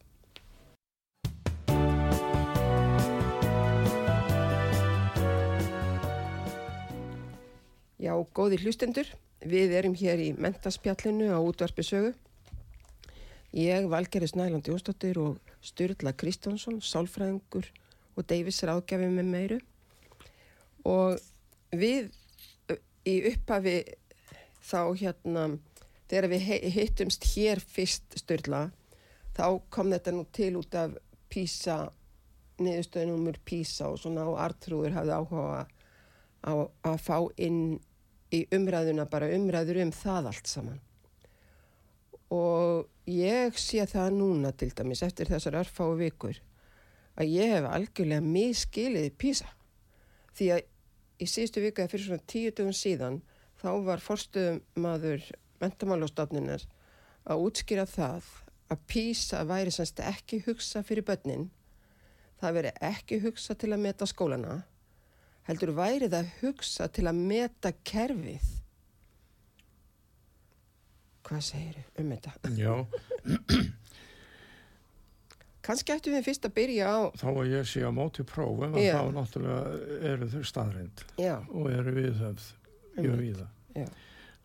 Já, 8.00 8.14
góði 8.34 8.58
hlustendur, 8.62 9.06
við 9.44 9.74
erum 9.76 9.94
hér 9.94 10.20
í 10.24 10.30
mentaspjallinu 10.32 11.30
á 11.30 11.38
útvarpisögu. 11.38 12.14
Ég, 13.52 13.88
Valgerður 13.90 14.30
Snæland 14.30 14.68
Jónsdóttir 14.70 15.18
og 15.20 15.36
Sturla 15.60 16.14
Kristjánsson, 16.16 16.78
sálfræðingur 16.80 17.68
og 18.16 18.26
Davis 18.30 18.62
ráðgjafi 18.64 19.10
með 19.10 19.28
meiru. 19.28 19.58
Og 20.88 21.20
við 21.76 22.08
í 23.08 23.16
upphafi 23.30 23.76
þá 24.60 24.80
hérna, 25.00 25.46
þegar 26.10 26.28
við 26.32 26.46
hittumst 26.76 27.26
hér 27.34 27.62
fyrst 27.62 28.18
Sturla, 28.20 28.68
þá 29.36 29.60
kom 29.72 29.92
þetta 29.94 30.14
nú 30.14 30.26
til 30.34 30.52
út 30.60 30.74
af 30.76 30.96
PISA, 31.30 31.84
niðurstöðnumur 32.60 33.38
PISA 33.46 33.88
og 33.88 34.00
svona 34.02 34.26
og 34.28 34.40
Artrúður 34.42 34.98
hafði 34.98 35.16
áhuga 35.16 35.62
á 36.44 36.52
að 36.90 36.98
fá 37.04 37.16
inn 37.40 37.78
í 38.34 38.44
umræðuna 38.54 39.06
bara 39.10 39.30
umræður 39.34 39.80
um 39.84 39.92
það 39.94 40.30
allt 40.30 40.50
saman. 40.50 40.80
Og 42.30 42.86
ég 43.10 43.56
sé 43.58 43.86
það 43.90 44.12
núna 44.20 44.52
til 44.54 44.70
dæmis 44.76 45.02
eftir 45.02 45.30
þessar 45.30 45.58
örfáu 45.64 45.96
vikur 45.98 46.38
að 47.18 47.32
ég 47.34 47.56
hef 47.56 47.66
algjörlega 47.66 48.22
miskilið 48.24 49.08
písa. 49.18 49.48
Því 50.36 50.52
að 50.54 50.68
í 51.20 51.28
síðustu 51.28 51.62
vika 51.64 51.84
eða 51.84 51.92
fyrir 51.92 52.06
svona 52.08 52.28
tíu 52.30 52.50
dögum 52.50 52.76
síðan 52.76 53.20
þá 53.60 53.70
var 53.86 54.02
forstuðum 54.04 54.60
maður 54.80 55.24
mentamálastofnunar 55.60 56.64
að 57.30 57.44
útskýra 57.46 57.86
það 57.88 58.28
að 58.70 58.84
písa 58.88 59.42
væri 59.48 59.72
semst 59.74 60.00
ekki 60.04 60.40
hugsa 60.46 60.82
fyrir 60.86 61.04
börnin. 61.06 61.48
Það 62.40 62.56
veri 62.56 62.72
ekki 62.86 63.18
hugsa 63.24 63.56
til 63.58 63.72
að 63.74 63.82
meta 63.84 64.08
skólana. 64.08 64.60
Heldur 65.48 65.74
væri 65.76 66.08
það 66.12 66.30
hugsa 66.40 66.88
til 66.88 67.08
að 67.10 67.20
meta 67.20 67.72
kerfið. 67.84 68.46
Hvað 71.26 71.44
segir 71.46 71.82
um 72.00 72.14
þetta? 72.14 72.54
Já, 72.56 72.72
Kanski 75.70 75.92
ættum 75.94 76.16
við 76.16 76.24
fyrst 76.26 76.46
að 76.48 76.54
byrja 76.56 76.90
á, 76.90 76.98
þá 77.14 77.26
að 77.30 77.50
ég 77.52 77.68
sé 77.70 77.82
á 77.86 77.90
móti 77.94 78.24
prófum 78.26 78.72
að 78.74 78.86
þá 78.90 79.02
náttúrulega 79.14 79.98
eru 80.10 80.28
þau 80.32 80.40
staðrind 80.50 81.02
og 81.54 81.68
eru 81.70 81.92
víða. 83.22 83.46
já, 83.78 83.86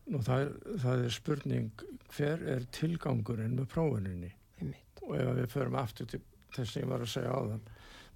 Nú 0.06 0.20
það 0.22 0.52
það 0.84 1.04
er 1.08 1.14
spurning 1.16 1.86
hver 2.14 2.44
er 2.56 2.68
tilgangurinn 2.78 3.56
með 3.58 3.72
prófuninni? 3.74 4.30
Einmitt, 4.62 5.02
og 5.02 5.16
ef 5.18 5.32
við 5.40 5.48
förum 5.56 5.80
aftur 5.82 6.12
til 6.12 6.22
þess 6.54 6.76
sem 6.76 6.84
ég 6.84 6.92
var 6.92 7.02
að 7.02 7.10
segja 7.16 7.34
á 7.34 7.42
þann 7.50 7.66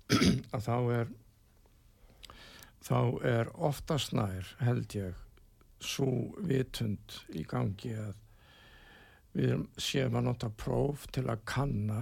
að 0.55 0.67
þá 0.67 0.77
er 0.99 1.09
þá 2.85 2.99
er 3.31 3.49
oftast 3.71 4.13
nær 4.15 4.53
held 4.61 4.95
ég 4.99 5.17
svo 5.81 6.11
vitund 6.45 7.17
í 7.33 7.41
gangi 7.49 7.95
að 7.97 8.13
við 9.33 9.65
séum 9.81 10.15
að 10.21 10.29
nota 10.29 10.49
próf 10.61 11.09
til 11.15 11.25
að 11.29 11.41
kanna 11.49 11.99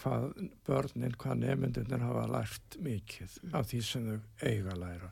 hvað 0.00 0.30
börnin, 0.66 1.16
hvað 1.20 1.42
nefndunir 1.42 2.04
hafa 2.06 2.26
lært 2.30 2.78
mikið 2.80 3.36
af 3.52 3.68
því 3.68 3.80
sem 3.84 4.06
þau 4.08 4.46
eiga 4.48 4.76
læra. 4.78 5.10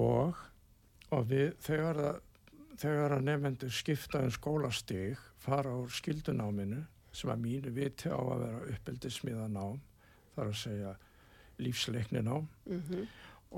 Og, 0.00 0.40
og 1.10 1.30
við 1.30 1.54
þegar 1.62 2.02
að 2.08 2.18
þegar 2.80 3.16
að 3.16 3.26
nefnendur 3.26 3.72
skipta 3.74 4.22
um 4.24 4.32
skólastig 4.32 5.20
fara 5.40 5.72
úr 5.76 5.92
skildunáminu 5.92 6.80
sem 7.12 7.32
að 7.32 7.42
mínu 7.44 7.72
viti 7.76 8.08
á 8.12 8.16
að 8.16 8.44
vera 8.44 8.60
uppeldismiða 8.74 9.48
nám 9.52 9.80
þar 10.36 10.46
að 10.46 10.58
segja 10.62 10.92
lífsleikni 11.60 12.22
nám 12.24 12.46
mhm, 12.70 13.08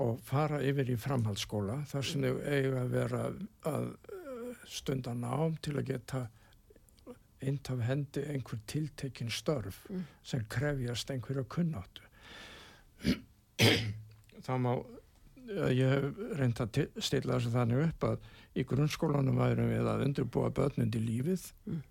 og 0.03 0.19
fara 0.25 0.59
yfir 0.65 0.91
í 0.91 0.99
framhaldsskóla 0.99 1.83
þar 1.91 2.07
sem 2.09 2.25
þau 2.25 2.39
eiga 2.41 2.81
að 2.81 2.95
vera 2.97 3.23
að 3.69 3.89
eh, 4.11 4.63
stunda 4.67 5.13
nám 5.15 5.59
til 5.63 5.77
að 5.77 5.91
geta 5.93 6.25
eint 7.47 7.69
af 7.73 7.81
hendi 7.87 8.23
einhver 8.33 8.59
tiltekin 8.67 9.29
störf 9.31 9.81
Mm. 9.89 10.03
sem 10.23 10.45
krefjast 10.49 11.09
einhverja 11.11 11.43
kunnáttu 11.43 12.01
þá 14.43 14.53
má 14.59 14.73
eh, 15.49 15.71
ég 15.75 15.89
hef 15.89 16.21
reynd 16.39 16.59
að 16.63 16.71
til- 16.77 17.01
stilla 17.03 17.37
þessu 17.37 17.51
þannig 17.53 17.83
upp 17.89 18.03
að 18.09 18.29
í 18.55 18.63
grunnskólanum 18.69 19.37
værum 19.39 19.69
við 19.71 19.87
að 19.89 20.05
undirbúa 20.07 20.49
börnundi 20.53 20.99
lífið 21.03 21.51
Mm. 21.67 21.81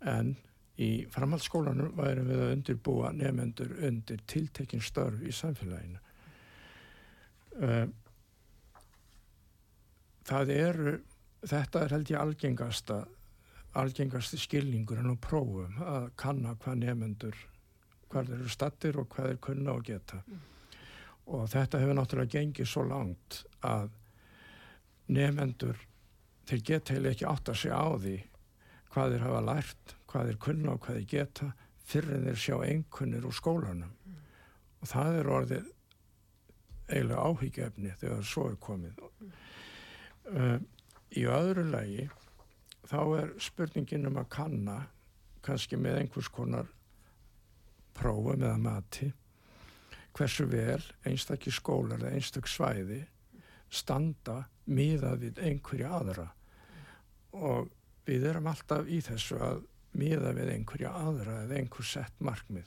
en 0.00 0.36
í 0.78 1.06
framhaldsskólanum 1.10 1.94
værum 1.98 2.28
við 2.30 2.42
að 2.44 2.52
undirbúa 2.56 3.12
nefnendur 3.12 3.72
undir 3.88 4.20
tiltekin 4.30 4.80
störf 4.80 5.20
í 5.26 5.32
samfélaginu 5.34 5.98
uh, 7.62 7.88
það 10.28 10.50
eru 10.54 10.92
þetta 11.48 11.82
er 11.84 11.94
held 11.96 12.10
ég 12.12 12.20
algengasta 12.20 13.00
algengasti 13.78 14.38
skilningurinn 14.40 15.12
og 15.12 15.20
prófum 15.22 15.78
að 15.84 16.10
kanna 16.18 16.54
hvað 16.62 16.82
nefnendur 16.82 17.38
hvað 18.08 18.30
þeir 18.30 18.38
eru 18.38 18.52
stattir 18.52 18.98
og 19.00 19.08
hvað 19.12 19.30
þeir 19.30 19.40
kunna 19.44 19.74
og 19.76 19.84
geta. 19.84 20.22
Og 21.28 21.44
þetta 21.52 21.80
hefur 21.82 21.98
náttúrulega 21.98 22.34
gengið 22.38 22.70
svo 22.70 22.84
langt 22.88 23.42
að 23.66 23.90
nefnendur 25.12 25.80
þeir 26.48 26.64
geta 26.70 26.96
heila 26.96 27.12
ekki 27.12 27.28
átt 27.28 27.52
að 27.52 27.60
segja 27.62 27.80
á 27.80 27.88
því 28.00 28.16
hvað 28.88 29.14
þeir 29.14 29.24
hafa 29.26 29.40
lært, 29.44 29.96
hvað 30.08 30.30
þeir 30.30 30.38
kunna 30.46 30.74
og 30.74 30.84
hvað 30.84 31.00
þeir 31.00 31.10
geta 31.12 31.50
fyrir 31.88 32.14
en 32.16 32.28
þeir 32.28 32.40
sjá 32.44 32.56
einkunnir 32.64 33.26
úr 33.28 33.36
skólanum. 33.36 33.92
Og 34.78 34.88
það 34.88 35.18
er 35.18 35.30
orðið 35.34 35.68
eiginlega 36.88 37.26
áhyggjefni 37.28 37.92
þegar 38.00 38.24
svo 38.24 38.46
er 38.48 38.56
komið. 38.64 39.02
Uh, 40.28 40.56
í 41.16 41.24
öðru 41.28 41.66
lagi 41.68 42.08
þá 42.88 43.00
er 43.20 43.32
spurningin 43.42 44.08
um 44.08 44.18
að 44.20 44.30
kanna 44.32 44.78
kannski 45.44 45.78
með 45.80 46.02
einhvers 46.02 46.30
konar 46.32 46.68
prófum 47.98 48.42
eða 48.42 48.58
mati 48.62 49.10
hversu 50.18 50.48
vel 50.50 50.82
einstakki 51.06 51.52
skólar 51.54 52.00
eða 52.02 52.16
einstak 52.16 52.48
svæði 52.50 53.02
standa 53.70 54.42
miðað 54.68 55.24
við 55.24 55.40
einhverja 55.44 55.92
aðra. 55.98 56.26
Og 57.36 57.68
við 58.08 58.26
erum 58.30 58.48
alltaf 58.50 58.88
í 58.88 59.00
þessu 59.04 59.38
að 59.44 59.62
miða 59.98 60.32
við 60.36 60.52
einhverja 60.54 60.92
aðra 60.96 61.42
eða 61.44 61.58
einhver 61.60 61.86
sett 61.86 62.24
markmið. 62.24 62.66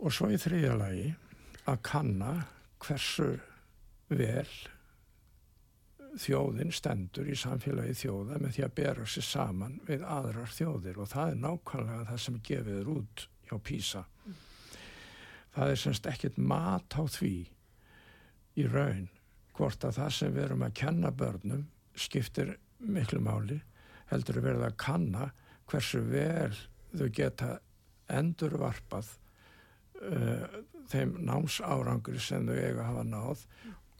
Og 0.00 0.12
svo 0.12 0.30
í 0.32 0.40
þriðja 0.40 0.74
lagi 0.78 1.10
að 1.70 1.82
kanna 1.86 2.32
hversu 2.82 3.30
vel 4.10 4.48
þjóðin 6.20 6.72
stendur 6.74 7.28
í 7.30 7.36
samfélagi 7.38 7.94
þjóða 7.98 8.38
með 8.42 8.56
því 8.56 8.64
að 8.66 8.74
bera 8.78 9.06
sér 9.08 9.26
saman 9.26 9.78
við 9.88 10.04
aðrar 10.06 10.52
þjóðir 10.54 11.00
og 11.02 11.10
það 11.10 11.32
er 11.32 11.40
nákvæmlega 11.42 12.08
það 12.10 12.22
sem 12.24 12.40
gefið 12.48 12.78
er 12.80 12.90
út 12.94 13.26
hjá 13.48 13.56
PISA. 13.68 14.04
Það 15.54 15.72
er 15.72 15.82
semst 15.82 16.08
ekkert 16.10 16.38
mat 16.38 16.96
á 16.98 17.02
því 17.06 17.34
í 18.58 18.66
raun 18.70 19.08
hvort 19.54 19.86
að 19.86 19.98
það 19.98 20.14
sem 20.18 20.34
við 20.34 20.46
erum 20.48 20.66
að 20.66 20.76
kenna 20.80 21.10
börnum 21.14 21.66
skiptir 21.94 22.56
miklu 22.78 23.20
máli 23.22 23.60
heldur 24.10 24.40
að 24.40 24.48
verða 24.48 24.70
að 24.70 24.80
kanna 24.82 25.28
hversu 25.70 26.02
vel 26.06 26.54
þau 26.94 27.08
geta 27.14 27.50
endurvarpað 28.12 29.10
uh, 30.04 30.44
þeim 30.90 31.16
námsárangri 31.24 32.20
sem 32.20 32.46
þau 32.46 32.56
eiga 32.58 32.82
að 32.82 32.88
hafa 32.90 33.06
náð 33.08 33.46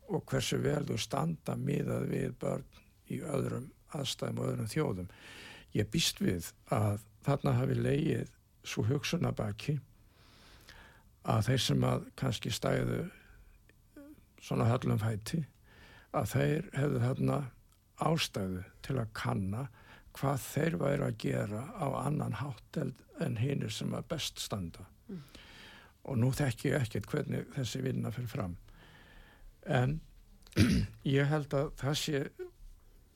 og 0.08 0.24
hversu 0.30 0.58
vel 0.62 0.82
þú 0.88 0.98
standa 1.00 1.56
miðað 1.56 2.06
við 2.10 2.36
börn 2.42 2.82
í 3.12 3.20
öðrum 3.24 3.70
aðstæðum 3.94 4.40
og 4.40 4.50
öðrum 4.50 4.70
þjóðum. 4.70 5.10
Ég 5.74 5.90
býst 5.90 6.20
við 6.22 6.50
að 6.74 7.02
þarna 7.24 7.56
hafi 7.58 7.76
leið 7.78 8.32
svo 8.64 8.84
hugsunabaki 8.88 9.78
að 11.24 11.46
þeir 11.48 11.62
sem 11.66 11.86
að 11.88 12.08
kannski 12.20 12.52
stæðu 12.52 13.04
svona 14.44 14.68
höllum 14.68 15.00
fæti 15.00 15.44
að 16.14 16.34
þeir 16.34 16.68
hefðu 16.76 17.00
þarna 17.04 17.38
ástæðu 18.04 18.64
til 18.84 18.98
að 19.00 19.14
kanna 19.16 19.68
hvað 20.14 20.42
þeir 20.44 20.76
væri 20.78 21.06
að 21.06 21.16
gera 21.24 21.62
á 21.74 21.86
annan 22.04 22.36
hátteld 22.38 23.00
en 23.24 23.38
hinnir 23.40 23.72
sem 23.72 23.94
að 23.94 24.08
best 24.12 24.42
standa. 24.42 24.84
Og 26.04 26.18
nú 26.20 26.30
þekki 26.36 26.70
ég 26.70 26.84
ekkert 26.84 27.08
hvernig 27.10 27.48
þessi 27.56 27.80
vinna 27.82 28.12
fyrir 28.14 28.30
fram 28.30 28.54
en 29.66 30.00
ég 31.16 31.28
held 31.28 31.54
að 31.56 31.70
það 31.80 32.00
sé 32.00 32.22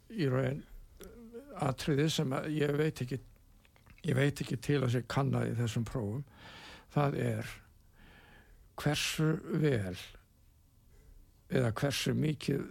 í 0.09 0.29
raun 0.33 0.63
atriði 1.69 2.09
sem 2.13 2.33
að 2.35 2.53
ég 2.57 2.77
veit 2.79 3.03
ekki 3.05 3.19
ég 4.07 4.17
veit 4.17 4.41
ekki 4.41 4.59
til 4.63 4.81
að 4.83 4.93
sé 4.95 5.03
kannað 5.11 5.53
í 5.53 5.57
þessum 5.59 5.87
prófum. 5.89 6.25
Það 6.95 7.19
er 7.25 7.53
hversu 8.79 9.33
vel 9.61 9.97
eða 11.49 11.73
hversu 11.81 12.15
mikið 12.17 12.67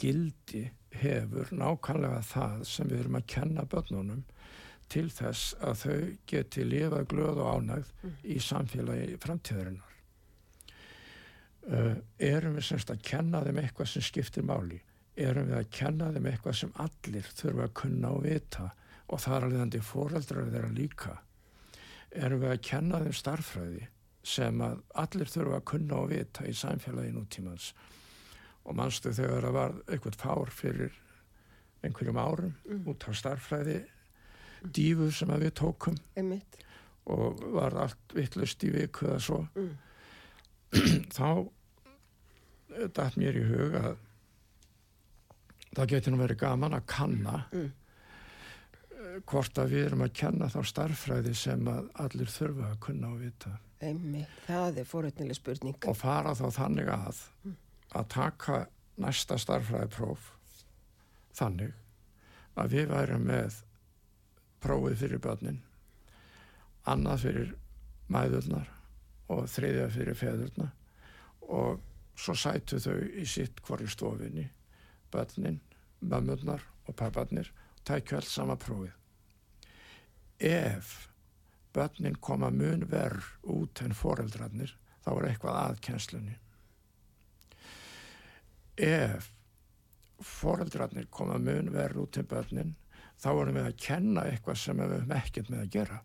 gildi 0.00 0.64
hefur 1.00 1.50
nákvæmlega 1.54 2.22
það 2.26 2.64
sem 2.66 2.88
við 2.90 3.04
erum 3.04 3.18
að 3.20 3.28
kenna 3.34 3.66
börnunum 3.70 4.24
til 4.90 5.06
þess 5.14 5.54
að 5.62 5.76
þau 5.84 5.98
geti 6.32 6.66
lifað 6.66 7.06
glöð 7.12 7.42
og 7.44 7.60
ánægð 7.60 7.92
í 8.26 8.40
samfélagi 8.42 9.20
framtíðarinnar 9.22 9.89
uh, 11.68 11.94
erum 12.18 12.54
við 12.56 12.64
semst 12.70 12.90
að 12.90 13.02
kenna 13.02 13.42
þeim 13.44 13.58
eitthvað 13.62 13.88
sem 13.92 14.02
skiptir 14.02 14.42
máli 14.46 14.80
erum 15.20 15.48
við 15.50 15.58
að 15.58 15.70
kenna 15.70 16.12
þeim 16.14 16.26
eitthvað 16.30 16.54
sem 16.60 16.72
allir 16.80 17.26
þurfa 17.36 17.64
að 17.66 17.74
kunna 17.82 18.10
og 18.16 18.22
vita 18.24 18.70
og 19.10 19.20
það 19.20 19.36
er 19.36 19.44
alveg 19.46 19.60
þannig 19.60 19.84
fóreldrar 19.84 20.50
þeirra 20.54 20.70
líka 20.76 21.16
erum 22.10 22.40
við 22.44 22.50
að 22.54 22.62
kenna 22.70 23.00
þeim 23.04 23.12
starffræði 23.20 23.86
sem 24.22 24.60
að 24.64 24.80
allir 25.04 25.30
þurfa 25.32 25.56
að 25.60 25.64
kunna 25.72 25.94
og 26.02 26.08
vita 26.12 26.44
í 26.46 26.52
samfélagi 26.56 27.12
nútímans 27.16 27.72
og 28.64 28.76
mannstu 28.76 29.12
þegar 29.16 29.46
það 29.48 29.54
var 29.56 29.76
eitthvað 29.88 30.18
fár 30.20 30.50
fyrir 30.52 30.92
einhverjum 31.82 32.18
árum 32.20 32.54
Mm. 32.68 32.82
út 32.86 33.04
á 33.08 33.10
starffræði 33.16 33.78
dífu 34.76 35.10
sem 35.12 35.28
við 35.40 35.50
tókum 35.56 35.96
einmitt. 36.16 36.56
og 37.06 37.40
var 37.54 37.72
allt 37.74 38.12
vittlust 38.14 38.62
í 38.64 38.70
viku 38.70 39.06
eða 39.08 39.20
svo 39.20 39.38
Mm. 39.56 39.76
þá 41.16 41.48
dætt 42.94 43.16
mér 43.18 43.36
í 43.40 43.44
hug 43.48 43.74
að 43.80 43.96
það 45.76 45.88
getur 45.94 46.14
nú 46.14 46.20
verið 46.22 46.40
gaman 46.44 46.76
að 46.78 46.86
kanna 46.90 47.36
Mm. 47.50 47.70
eh, 49.00 49.16
hvort 49.26 49.58
að 49.58 49.72
við 49.74 49.84
erum 49.88 50.04
að 50.06 50.12
kenna 50.20 50.48
þá 50.52 50.60
starffræði 50.70 51.34
sem 51.34 51.68
að 51.70 51.88
allir 52.04 52.30
þurfa 52.30 52.68
að 52.70 52.78
kunna 52.86 53.10
og 53.14 53.20
vita 53.24 53.52
Einmi, 53.80 54.26
það 54.46 54.78
er 54.82 54.84
forutnileg 54.84 55.36
spurning. 55.38 55.76
og 55.88 55.96
fara 55.96 56.34
þá 56.36 56.46
þannig 56.58 56.90
að 56.92 57.22
að 57.96 58.08
taka 58.12 58.58
næsta 59.00 59.38
starffræðipróf 59.40 60.26
þannig 61.38 61.72
að 62.60 62.74
við 62.74 62.90
værum 62.92 63.24
með 63.30 63.56
prófið 64.60 64.98
fyrir 65.00 65.22
börnin 65.24 65.62
annað 66.86 67.22
fyrir 67.24 67.54
mæðurnar 68.12 68.68
og 69.30 69.46
þriðja 69.50 69.88
fyrir 69.94 70.18
feðurna. 70.18 70.70
Og 71.50 71.80
svo 72.18 72.34
sætu 72.36 72.80
þau 72.82 72.96
í 72.98 73.26
sitt 73.28 73.62
hvori 73.66 73.88
stofinni 73.90 74.48
börnin, 75.10 75.60
mömmurnar 76.00 76.62
og 76.86 76.96
papparnir 76.96 77.50
tækju 77.86 78.20
alls 78.20 78.34
sama 78.34 78.56
prófið. 78.60 78.92
Ef 80.40 81.08
börnin 81.74 82.18
koma 82.20 82.50
mun 82.50 82.86
verð 82.90 83.26
út 83.42 83.82
en 83.84 83.96
foreldrarnir 83.96 84.76
þá 85.04 85.10
er 85.16 85.28
eitthvað 85.30 85.58
að 85.64 85.82
kjenslunni 85.86 86.38
ef 88.80 89.30
foreldrarnir 90.20 91.08
koma 91.12 91.38
mun 91.38 91.70
verð 91.72 92.04
út 92.04 92.18
en 92.20 92.28
börnin 92.28 92.76
þá 93.20 93.30
erum 93.32 93.58
við 93.58 93.66
að 93.68 93.80
kenna 93.86 94.24
eitthvað 94.28 94.60
sem 94.62 94.80
við 94.80 94.94
höfum 94.94 95.14
ekkert 95.16 95.50
með 95.52 95.62
að 95.64 95.72
gera 95.76 95.98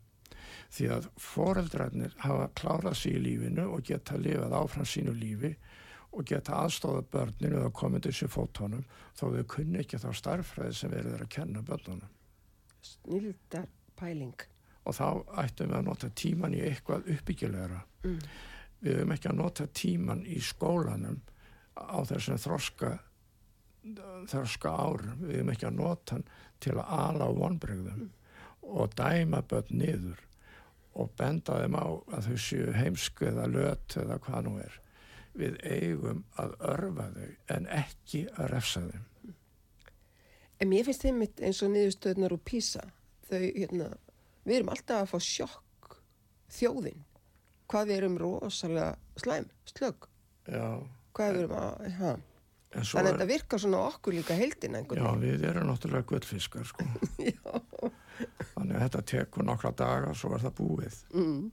því 0.75 0.89
að 0.97 1.07
foreldrarnir 1.21 2.15
hafa 2.23 2.49
klárað 2.59 2.97
sér 2.99 3.19
í 3.19 3.23
lífinu 3.25 3.67
og 3.75 3.85
geta 3.87 4.17
lifað 4.19 4.57
áfram 4.59 4.87
sínu 4.89 5.15
lífi 5.15 5.55
og 6.15 6.27
geta 6.29 6.59
aðstóða 6.63 7.03
börninu 7.11 7.61
og 7.67 7.73
komið 7.75 8.09
þessu 8.09 8.29
fótónum 8.31 8.83
þó 9.17 9.25
þau 9.35 9.45
kunni 9.55 9.81
ekki 9.81 9.99
þá 9.99 10.09
starffræði 10.15 10.77
sem 10.79 10.93
verður 10.93 11.25
að 11.25 11.31
kenna 11.35 11.63
börnunum. 11.65 12.11
Snildar 12.85 13.67
pæling. 13.99 14.35
og 14.85 14.93
þá 14.93 15.07
ættum 15.41 15.71
við 15.71 15.77
að 15.79 15.87
nota 15.87 16.09
tíman 16.13 16.53
í 16.53 16.61
eitthvað 16.61 17.07
uppbyggilegra. 17.09 17.79
Mm. 18.05 18.19
við 18.85 18.97
höfum 18.99 19.13
ekki 19.15 19.29
að 19.31 19.39
nota 19.39 19.65
tíman 19.73 20.19
í 20.29 20.35
skólanum 20.43 21.21
á 21.73 21.97
þessum 22.05 22.37
þroska 22.37 22.91
þroska 24.29 24.69
árum. 24.69 25.23
Við 25.25 25.39
höfum 25.39 25.51
ekki 25.55 25.67
að 25.69 25.79
nota 25.79 26.15
hann 26.15 26.27
til 26.61 26.75
að 26.77 26.93
ala 26.99 27.29
á 27.29 27.31
vonbregðum 27.39 28.11
og 28.65 28.93
dæma 28.97 29.41
börn 29.49 29.73
niður 29.81 30.21
og 30.95 31.11
benda 31.19 31.59
þeim 31.61 31.75
á 31.75 31.85
að 32.17 32.29
þau 32.29 32.37
séu 32.47 32.71
heimsku 32.75 33.29
eða 33.31 33.49
löt 33.51 33.97
eða 33.99 34.19
hvað 34.23 34.47
nú 34.47 34.55
er 34.63 34.79
við 35.35 35.57
eigum 35.67 36.23
að 36.39 36.55
örfa 36.63 37.09
þau 37.17 37.29
en 37.57 37.67
ekki 37.75 38.25
að 38.37 38.51
refsa 38.53 38.85
þeim 38.87 39.03
En 40.61 40.71
mér 40.71 40.85
finnst 40.87 41.03
þeim 41.03 41.23
eins 41.25 41.61
og 41.65 41.71
niðurstöðnar 41.73 42.35
úr 42.35 42.43
PISA. 42.47 42.85
Þau, 43.27 43.41
hérna, 43.41 43.89
við 44.45 44.59
erum 44.59 44.71
alltaf 44.71 45.01
að 45.01 45.09
fá 45.11 45.25
sjokk 45.25 45.97
þjóðin. 46.55 47.01
Hvað 47.71 47.89
við 47.89 47.97
erum 47.97 48.15
rosalega 48.21 48.93
slæm, 49.19 49.49
slögg. 49.67 50.07
Hvað 50.47 51.33
við 51.33 51.41
erum 51.41 51.57
að, 51.59 51.89
ha. 51.99 52.13
Þannig 52.75 52.95
að 52.99 53.09
þetta 53.09 53.27
virkar 53.29 53.61
svona 53.63 53.81
okkur 53.89 54.17
líka 54.17 54.35
einhvern 54.35 54.99
já, 54.99 55.11
við 55.21 55.45
erum 55.47 55.69
náttúrulega 55.69 56.07
gullfiskar 56.09 56.65
sko 56.67 56.83
Já. 57.23 57.53
Þannig 58.53 58.75
að 58.77 58.81
þetta 58.85 59.03
tekur 59.11 59.45
nokkra 59.47 59.71
daga 59.75 60.13
og 60.13 60.17
svo 60.19 60.33
er 60.35 60.45
það 60.45 60.57
búið. 60.59 60.97
Mm. 61.15 61.43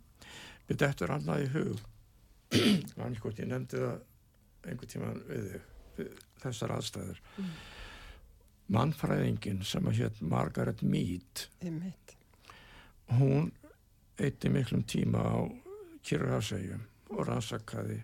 Við 0.68 0.80
dettur 0.84 1.12
annað 1.14 1.44
í 1.44 1.50
hug. 1.56 1.84
Þannig 2.96 3.22
hvort 3.24 3.42
ég 3.42 3.50
nefndi 3.50 3.82
það 3.82 4.70
einhver 4.70 4.90
tíma 4.92 5.12
við 5.26 5.54
við 5.96 6.12
þessar 6.42 6.76
aðstæður. 6.76 7.20
Mannfræðingin 8.72 9.64
sem 9.66 9.88
að 9.88 9.98
hétt 10.00 10.20
Margaret 10.24 10.82
Mead, 10.82 11.46
Einmitt. 11.60 12.14
hún 13.18 13.50
eitti 14.22 14.48
miklum 14.52 14.84
tíma 14.88 15.20
á 15.20 15.38
Kyrrahafsegjum 16.06 16.86
og 17.12 17.26
rannsakaði 17.28 18.00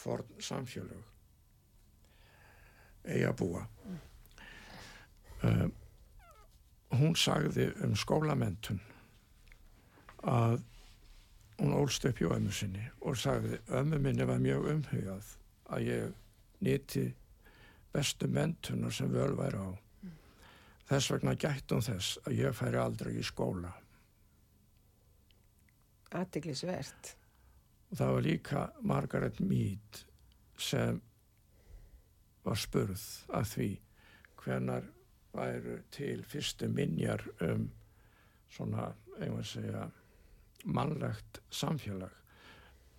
forn 0.00 0.40
samfélög 0.40 1.04
eiga 3.04 3.32
búa. 3.36 3.66
Um, 5.42 5.72
hún 6.90 7.14
sagði 7.18 7.70
um 7.84 7.94
skólamentun 7.98 8.80
að 10.26 10.58
hún 11.60 11.76
ólst 11.76 12.04
upp 12.08 12.20
hjá 12.20 12.32
ömmu 12.34 12.52
sinni 12.54 12.86
og 13.00 13.18
sagði 13.20 13.60
ömmu 13.76 14.00
minni 14.02 14.26
var 14.26 14.40
mjög 14.42 14.68
umhugað 14.74 15.34
að 15.70 15.86
ég 15.86 16.16
nýtti 16.64 17.04
bestu 17.92 18.28
mentunar 18.30 18.94
sem 18.94 19.10
völ 19.12 19.36
væri 19.38 19.60
á. 19.60 19.70
Þess 20.90 21.12
vegna 21.12 21.36
gætt 21.38 21.70
hún 21.70 21.84
þess 21.86 22.18
að 22.24 22.38
ég 22.40 22.56
færi 22.56 22.80
aldrei 22.80 23.12
í 23.18 23.26
skóla. 23.26 23.70
Aðtiklisvert. 26.10 27.14
Og 27.90 27.98
það 27.98 28.14
var 28.14 28.26
líka 28.26 28.64
Margaret 28.82 29.38
Mead 29.42 30.02
sem 30.58 30.98
var 32.42 32.58
spurð 32.58 33.04
að 33.36 33.46
því 33.52 33.68
hvenar 34.40 34.88
væru 35.34 35.78
til 35.94 36.24
fyrstu 36.26 36.68
minjar 36.68 37.22
um 37.46 37.68
svona, 38.50 38.90
að 39.20 39.42
segja, 39.46 39.84
mannlegt 40.64 41.40
samfélag, 41.54 42.12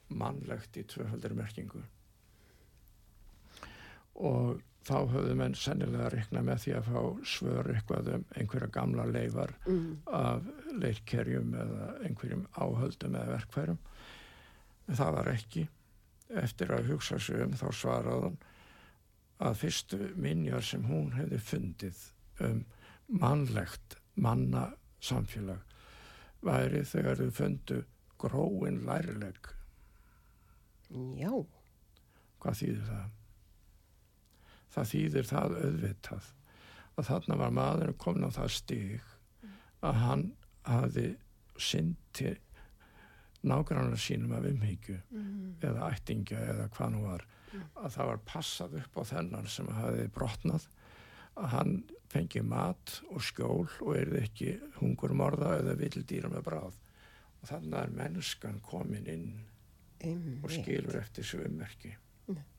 mannlegt 0.09 0.77
í 0.79 0.84
tvöfaldir 0.88 1.34
merkingu. 1.36 1.82
Og 4.21 4.61
þá 4.88 4.95
höfðu 5.11 5.36
menn 5.38 5.55
sennilega 5.57 6.07
að 6.07 6.15
rekna 6.15 6.41
með 6.45 6.63
því 6.63 6.73
að 6.77 6.88
fá 6.89 7.01
svör 7.34 7.69
eitthvað 7.73 8.09
um 8.15 8.23
einhverja 8.36 8.71
gamla 8.73 9.05
leifar 9.09 9.53
Mm. 9.67 9.97
af 10.07 10.47
leirkerjum 10.71 11.53
eða 11.53 11.89
einhverjum 12.05 12.47
áhöldum 12.57 13.15
eða 13.15 13.36
verkfærum. 13.36 13.77
En 14.88 14.95
það 14.95 15.13
var 15.13 15.27
ekki. 15.36 15.67
Eftir 16.29 16.71
að 16.71 16.88
hugsa 16.88 17.19
sig 17.19 17.41
um 17.43 17.51
þá 17.51 17.67
svaraði 17.71 18.23
hann 18.23 18.38
að 19.41 19.55
fyrstu 19.57 19.97
minjar 20.15 20.61
sem 20.63 20.84
hún 20.84 21.11
hefði 21.11 21.39
fundið 21.39 22.01
um 22.49 22.61
mannlegt 23.21 23.97
manna 24.15 24.65
samfélag 25.03 25.61
væri 26.45 26.83
þegar 26.87 27.19
þau 27.21 27.31
fundu 27.37 27.79
gróin 28.21 28.81
lærileg. 28.87 29.37
Já. 31.21 31.31
Hvað 32.41 32.57
þýðir 32.61 32.85
það? 32.89 33.09
Það 34.71 34.89
þýðir 34.91 35.27
það 35.29 35.55
auðvitað 35.61 36.29
að 37.01 37.07
þarna 37.09 37.37
var 37.41 37.53
maður 37.55 37.91
komin 38.01 38.27
á 38.27 38.31
það 38.35 38.49
stig 38.55 39.09
að 39.81 39.99
hann 40.05 40.23
hafi 40.67 41.05
syndi 41.61 42.33
nágrannar 43.47 43.97
sínum 43.99 44.35
af 44.37 44.45
umhyggju 44.45 44.99
Mm. 45.11 45.55
eða 45.61 45.87
ættingja 45.91 46.37
eða 46.53 46.67
hvað 46.75 46.91
nú 46.93 47.01
var 47.07 47.23
að 47.75 47.89
það 47.95 48.05
var 48.11 48.19
passað 48.25 48.75
upp 48.79 48.97
á 48.97 49.03
þennan 49.11 49.47
sem 49.49 49.67
hafi 49.75 50.05
brotnað 50.13 50.67
að 51.39 51.47
hann 51.55 51.73
fengi 52.11 52.41
mat 52.43 52.97
og 53.13 53.21
skjól 53.23 53.67
og 53.82 53.95
erði 53.95 54.21
ekki 54.25 54.53
hungurmorða 54.82 55.53
eða 55.61 55.77
vildýra 55.79 56.32
með 56.34 56.43
bráð 56.49 56.77
og 57.41 57.49
þannig 57.49 57.77
er 57.79 57.93
mennskan 57.97 58.59
komin 58.65 59.07
inn 59.07 59.27
og 60.01 60.05
Einmitt. 60.07 60.55
skilur 60.59 60.97
eftir 61.01 61.23
þessu 61.23 61.43
ummerki 61.47 61.95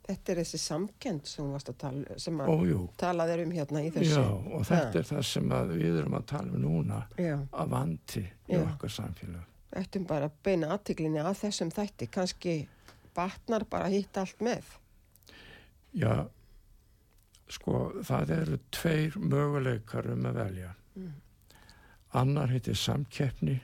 Þetta 0.02 0.32
er 0.32 0.38
þessi 0.40 0.58
samkend 0.58 1.28
sem 1.30 1.50
tala, 1.78 2.16
sem 2.18 2.40
að 2.42 2.48
Ójú, 2.50 2.78
talað 2.98 3.30
er 3.36 3.42
um 3.44 3.52
hérna 3.54 3.84
í 3.86 3.90
þessu. 3.94 4.18
já 4.18 4.56
og 4.56 4.64
þetta 4.66 4.98
er 4.98 5.06
það 5.06 5.22
sem 5.28 5.52
við 5.70 5.98
erum 6.00 6.16
að 6.18 6.24
tala 6.32 6.50
um 6.50 6.62
núna 6.64 6.98
Já. 7.16 7.36
að 7.52 7.68
vanti 7.70 8.24
í 8.24 8.56
Já. 8.56 8.64
okkar 8.66 8.90
samfélag 8.90 9.44
Ættum 9.72 10.04
bara 10.04 10.26
að 10.28 10.34
beina 10.44 10.68
aðtiklinni 10.74 11.22
að 11.22 11.38
þessum 11.46 11.70
þætti. 11.72 12.08
Kannski 12.12 12.54
batnar 13.16 13.64
bara 13.70 13.88
hitt 13.88 14.18
allt 14.20 14.42
með. 14.44 14.66
Já, 15.96 16.26
sko, 17.50 17.82
það 18.04 18.30
eru 18.36 18.58
tveir 18.70 19.18
möguleikar 19.18 20.08
um 20.12 20.26
að 20.30 20.38
velja. 20.40 20.72
Mm. 20.96 21.12
Annar 22.20 22.52
heitir 22.52 22.76
samkeppni 22.76 23.56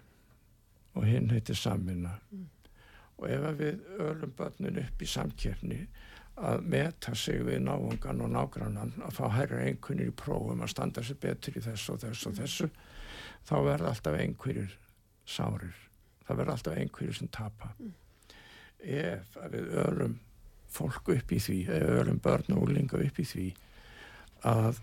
og 0.96 1.06
hinn 1.06 1.30
heitir 1.30 1.58
samvinna. 1.58 2.16
Og 3.18 3.26
ef 3.30 3.48
við 3.58 3.82
ölum 4.02 4.34
börnin 4.38 4.80
upp 4.82 5.02
í 5.02 5.08
samkeppni 5.10 5.82
að 6.38 6.62
meta 6.70 7.14
sig 7.18 7.42
við 7.42 7.64
náungan 7.66 8.22
og 8.22 8.30
nágrannan, 8.30 8.92
að 9.02 9.16
fá 9.16 9.24
hærra 9.34 9.64
einhvernir 9.66 10.12
í 10.12 10.14
prófum, 10.14 10.62
að 10.62 10.70
standa 10.70 11.02
sér 11.02 11.18
betur 11.22 11.58
í 11.58 11.64
þessu 11.64 11.96
og 11.96 12.02
þessu 12.04 12.30
og 12.30 12.36
þessu, 12.38 12.68
þá 13.48 13.56
verða 13.66 13.90
alltaf 13.92 14.18
einhverjir 14.20 14.76
sárir. 15.26 15.74
Það 16.28 16.40
verða 16.40 16.54
alltaf 16.54 16.78
einhverjir 16.78 17.18
sem 17.18 17.30
tapa. 17.34 17.72
Ef 18.78 19.38
að 19.42 19.56
við 19.56 19.74
ölum 19.82 20.18
fólk 20.68 21.08
upp 21.14 21.32
í 21.32 21.38
því, 21.40 21.58
eða 21.72 21.98
ölum 22.02 22.20
börn 22.22 22.54
og 22.54 22.66
úlinga 22.66 23.00
upp 23.00 23.18
í 23.18 23.24
því 23.26 23.46
að 24.48 24.80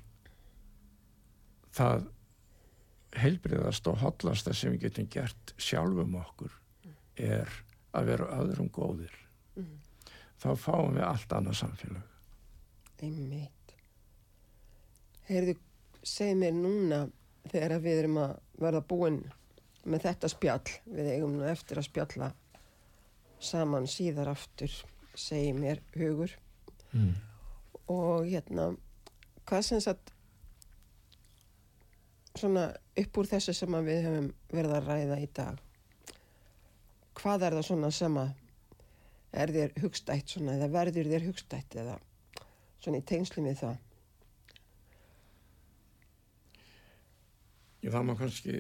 það 1.76 2.08
heilbriðast 3.16 3.88
og 3.88 4.02
hotlasta 4.02 4.54
sem 4.56 4.74
við 4.76 4.88
getum 4.90 5.08
gert 5.12 5.54
sjálfum 5.62 6.18
okkur 6.20 6.52
er 7.16 7.52
að 7.96 8.10
vera 8.12 8.32
öðrum 8.42 8.72
góðir 8.76 9.22
Mm. 9.56 9.78
þá 10.36 10.50
fáum 10.60 10.98
við 10.98 11.06
allt 11.08 11.32
annað 11.32 11.54
samfélag 11.62 13.04
Einmitt. 13.06 13.72
Heyrðu, 15.30 15.54
segi 16.04 16.36
mér 16.36 16.52
núna, 16.58 16.98
þegar 17.48 17.80
við 17.86 18.00
erum 18.02 18.18
að 18.20 18.34
verða 18.60 18.82
búin 18.90 19.22
með 19.86 20.04
þetta 20.10 20.32
spjall, 20.34 20.74
við 20.92 21.10
eigum 21.14 21.38
nú 21.38 21.48
eftir 21.48 21.80
að 21.80 21.88
spjalla 21.88 22.30
saman 23.40 23.88
síðar 23.88 24.34
aftur, 24.34 24.76
segi 25.20 25.54
mér 25.58 25.82
hugur 25.96 26.36
Mm. 26.96 27.12
og 27.92 28.24
hérna, 28.30 28.70
hvað 29.46 29.62
sem 29.68 29.82
sagt 29.84 30.14
svona 32.40 32.70
upp 33.02 33.18
úr 33.20 33.28
þessu 33.28 33.54
sem 33.56 33.76
við 33.84 34.06
höfum 34.06 34.30
verið 34.54 34.76
að 34.78 34.88
ræða 34.88 35.18
í 35.20 35.28
dag 35.36 35.60
hvað 37.20 37.44
er 37.50 37.58
það 37.58 37.68
svona 37.68 37.92
sem 37.92 38.18
að 38.22 38.32
er 39.36 39.52
þér 39.58 39.76
hugstætt 39.84 40.32
svona 40.32 40.56
eða 40.56 40.72
verður 40.72 41.12
þér 41.12 41.28
hugstætt 41.28 41.76
eða 41.84 41.98
svona 42.80 43.02
í 43.02 43.06
tengslu 43.12 43.44
við 43.44 43.60
það 43.60 43.78
Ég, 47.84 47.92
það 47.94 48.06
má 48.08 48.14
kannski 48.18 48.54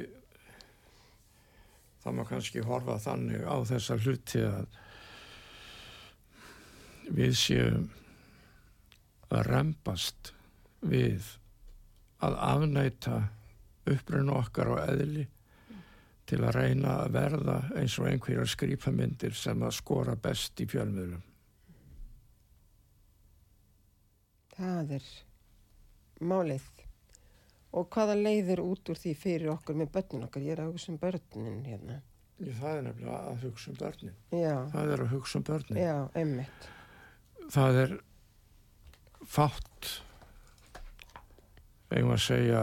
það 2.03 2.18
má 2.20 2.26
kannski 2.30 2.66
horfa 2.68 2.99
þannig 3.01 3.47
á 3.47 3.56
þessa 3.66 3.97
hluti 4.03 4.43
að 4.45 4.68
við 7.12 7.34
séum 7.38 7.89
að 9.30 9.43
rempast 9.49 10.34
við 10.86 11.26
að 12.26 12.36
afnæta 12.49 13.20
upprunn 13.89 14.30
okkar 14.34 14.72
á 14.74 14.76
eðli 14.89 15.26
til 16.26 16.39
að 16.41 16.56
reyna 16.58 16.95
að 17.03 17.12
verða 17.14 17.56
eins 17.78 17.99
og 18.01 18.08
einhverjar 18.10 18.49
skrýpamyndir 18.49 19.36
sem 19.38 19.62
að 19.62 19.76
skora 19.78 20.16
best 20.18 20.62
í 20.62 20.66
fjölmiðlum. 20.72 21.22
það 24.56 24.91
er 24.97 25.08
málið 26.24 26.66
og 27.76 27.89
hvaða 27.91 28.16
leiðir 28.16 28.62
út 28.64 28.88
úr 28.93 28.99
því 29.01 29.14
fyrir 29.20 29.51
okkur 29.51 29.76
með 29.76 29.89
börnin 29.97 30.24
okkar, 30.30 30.45
ég 30.47 30.56
er 30.56 30.62
að 30.64 30.70
hugsa 30.72 30.93
um 30.93 30.99
börnin 31.01 31.66
hérna, 31.68 31.97
Ég, 32.39 32.51
það 32.60 32.78
er 32.78 32.82
nefnilega 32.84 33.20
að 33.32 33.43
hugsa 33.45 33.70
um 33.72 33.78
börnin. 33.80 34.16
já, 34.32 34.56
Það 34.72 34.89
er 34.95 35.03
að 35.06 35.12
hugsa 35.14 35.38
um 35.39 35.43
börnin. 35.47 35.78
já, 35.80 35.95
emmitt 36.20 36.66
það 37.54 37.80
er 37.84 37.96
fátt 39.26 39.91
eigum 41.93 42.14
að 42.16 42.24
segja 42.26 42.62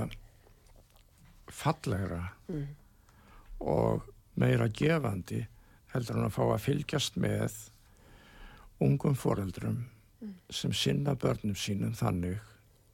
fallegra 1.53 2.22
mm. 2.49 2.66
og 3.72 4.09
meira 4.41 4.68
gefandi 4.68 5.43
heldur 5.93 6.18
hann 6.18 6.28
að 6.28 6.37
fá 6.37 6.43
að 6.47 6.64
fylgjast 6.66 7.18
með 7.20 7.59
ungum 8.83 9.14
foreldrum 9.18 9.85
sem 10.51 10.72
sinna 10.74 11.14
börnum 11.18 11.57
sínum 11.59 11.95
þannig 11.99 12.41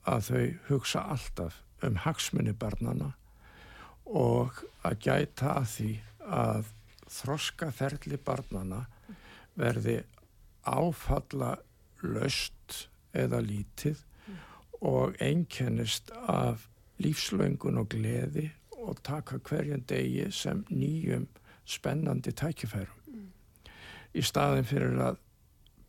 að 0.08 0.28
þau 0.28 0.44
hugsa 0.68 1.04
alltaf 1.12 1.62
um 1.84 1.98
hagsmunni 2.04 2.54
barnana 2.58 3.12
og 4.08 4.62
að 4.88 5.00
gæta 5.04 5.54
að 5.60 5.68
því 5.74 5.90
að 6.38 6.70
þroska 7.08 7.70
ferli 7.72 8.18
barnana 8.24 8.84
verði 9.58 9.98
áfalla 10.68 11.56
löst 12.02 12.88
eða 13.16 13.40
lítið 13.42 14.04
og 14.80 15.16
einkennist 15.20 16.12
af 16.14 16.68
lífslöngun 17.02 17.80
og 17.80 17.88
gleði 17.94 18.48
og 18.78 19.00
taka 19.02 19.38
hverjan 19.42 19.84
degi 19.88 20.28
sem 20.32 20.64
nýjum 20.70 21.26
spennandi 21.68 22.32
tækifærum. 22.32 22.94
Í 24.14 24.22
staðin 24.24 24.66
fyrir 24.66 25.00
að 25.04 25.18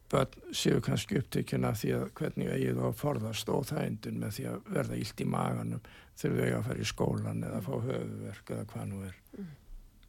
börn 0.09 0.53
séu 0.57 0.81
kannski 0.81 1.19
upptökjun 1.21 1.67
af 1.69 1.79
því 1.79 1.91
að 1.95 2.05
hvernig 2.17 2.51
eigið 2.51 2.79
þá 2.79 2.85
að 2.87 2.99
forðast 2.99 3.51
óþægindun 3.53 4.19
með 4.23 4.35
því 4.37 4.45
að 4.49 4.69
verða 4.75 4.99
illt 4.99 5.21
í 5.21 5.27
maganum 5.29 5.83
þurfum 6.19 6.39
við 6.39 6.55
að 6.57 6.67
fara 6.67 6.83
í 6.83 6.89
skólan 6.89 7.43
eða 7.45 7.61
fá 7.65 7.73
höfuverk 7.75 8.53
eða 8.55 8.67
hvað 8.73 8.87
nú 8.89 9.01
er. 9.05 9.19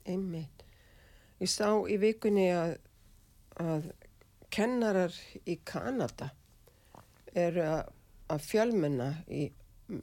Einmitt. 0.08 0.64
Ég 1.40 1.52
sá 1.52 1.68
í 1.88 1.98
vikunni 2.00 2.48
að, 2.52 2.74
að 3.60 3.90
kennarar 4.52 5.14
í 5.46 5.58
Kanada 5.64 6.30
eru 7.34 7.62
að, 7.62 7.92
að 8.34 8.46
fjölmenna 8.46 9.10
í 9.30 9.46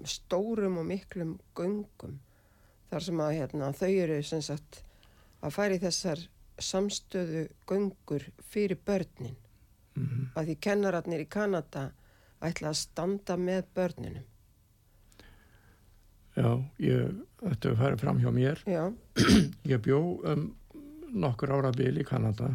stórum 0.07 0.79
og 0.81 0.87
miklum 0.87 1.37
göngum 1.57 2.19
þar 2.91 3.03
sem 3.03 3.21
að 3.23 3.35
hérna, 3.35 3.73
þau 3.75 3.91
eru 3.91 4.21
sagt 4.23 4.81
að 5.43 5.53
fara 5.55 5.75
í 5.75 5.83
þessar 5.83 6.23
samstöðu 6.57 7.43
göngur 7.69 8.23
fyrir 8.49 8.79
börnin. 8.85 9.35
Mm 9.97 10.29
að 10.35 10.49
því 10.49 10.55
kennararnir 10.61 11.23
í 11.23 11.29
Kanada 11.29 11.91
ætla 12.43 12.71
að 12.71 12.79
standa 12.81 13.37
með 13.37 13.63
börninum. 13.75 14.25
Já, 16.37 16.51
ég, 16.77 17.15
þetta 17.41 17.69
er 17.69 17.79
farið 17.79 18.03
fram 18.03 18.19
hjá 18.21 18.29
mér. 18.33 18.61
Já, 18.69 18.93
Ég 19.71 19.81
bjó 19.81 20.21
um 20.21 20.51
nokkur 21.17 21.55
ára 21.55 21.71
bil 21.73 21.97
í 21.97 22.05
Kanada 22.05 22.51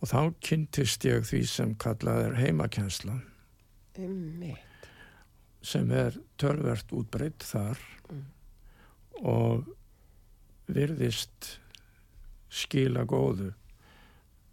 og 0.00 0.08
þá 0.12 0.20
kynntist 0.44 1.04
ég 1.08 1.24
því 1.26 1.40
sem 1.50 1.74
kallað 1.80 2.24
er 2.28 2.36
heimakensla 2.38 3.16
einmitt. 3.98 4.88
sem 5.62 5.90
er 5.90 6.14
tölvert 6.38 6.92
útbreytt 6.94 7.42
þar 7.44 7.78
Mm. 8.08 8.24
og 9.26 9.66
virðist 10.68 11.58
skila 12.48 13.02
góðu 13.04 13.50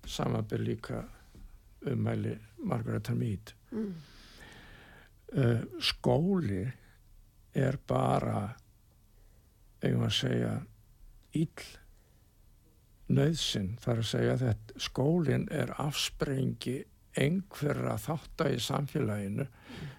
samanbyr 0.05 0.59
líka 0.65 1.03
umæli 1.85 2.37
Margaret 2.63 3.09
Mead 3.15 3.53
Mm. 3.71 3.93
uh, 5.37 5.61
skóli 5.79 6.65
er 7.55 7.77
bara 7.87 8.55
eigum 9.83 10.03
að 10.07 10.13
segja 10.19 10.53
ill 11.33 11.63
nöðsin 13.11 13.75
þar 13.81 14.01
að 14.01 14.09
segja 14.09 14.35
að 14.35 14.71
skólin 14.81 15.47
er 15.53 15.73
afsprengi 15.81 16.79
einhverra 17.15 17.95
þátta 18.01 18.49
í 18.51 18.57
samfélaginu 18.59 19.45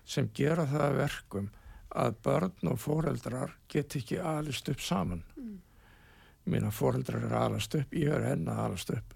sem 0.05 0.29
gera 0.37 0.67
það 0.69 0.85
að 0.87 0.99
verkum 1.01 1.49
að 1.97 2.19
börn 2.27 2.73
og 2.73 2.81
foreldrar 2.83 3.55
get 3.73 3.97
ekki 3.97 4.19
alist 4.21 4.69
upp 4.69 4.83
saman. 4.85 5.23
Ég 5.37 6.53
meina 6.53 6.71
foreldrar 6.75 7.25
er 7.27 7.39
alast 7.39 7.75
upp 7.79 7.95
ég 7.97 8.13
er 8.13 8.29
enn 8.35 8.47
að 8.51 8.63
alast 8.67 8.93
upp. 8.95 9.15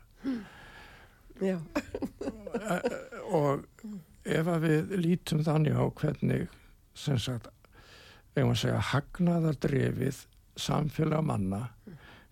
Já, 1.41 1.57
og 3.41 3.67
ef 4.25 4.51
að 4.55 4.67
við 4.67 4.97
lítum 5.01 5.45
þannig 5.45 5.77
á 5.77 5.85
hvernig 5.89 6.49
sem 6.97 7.21
sagt 7.21 7.49
eigum 8.37 8.53
að 8.53 8.61
segja 8.65 8.83
hagnaðardrefið 8.91 10.25
samfélag 10.61 11.25
manna 11.25 11.63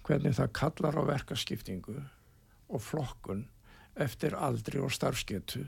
hvernig 0.08 0.34
það 0.38 0.52
kallar 0.56 0.96
á 0.98 1.02
verkaskiptingu 1.12 1.98
og 2.68 2.82
flokkun 2.84 3.46
eftir 3.98 4.34
aldri 4.38 4.80
og 4.80 4.92
starfsgetu. 4.94 5.64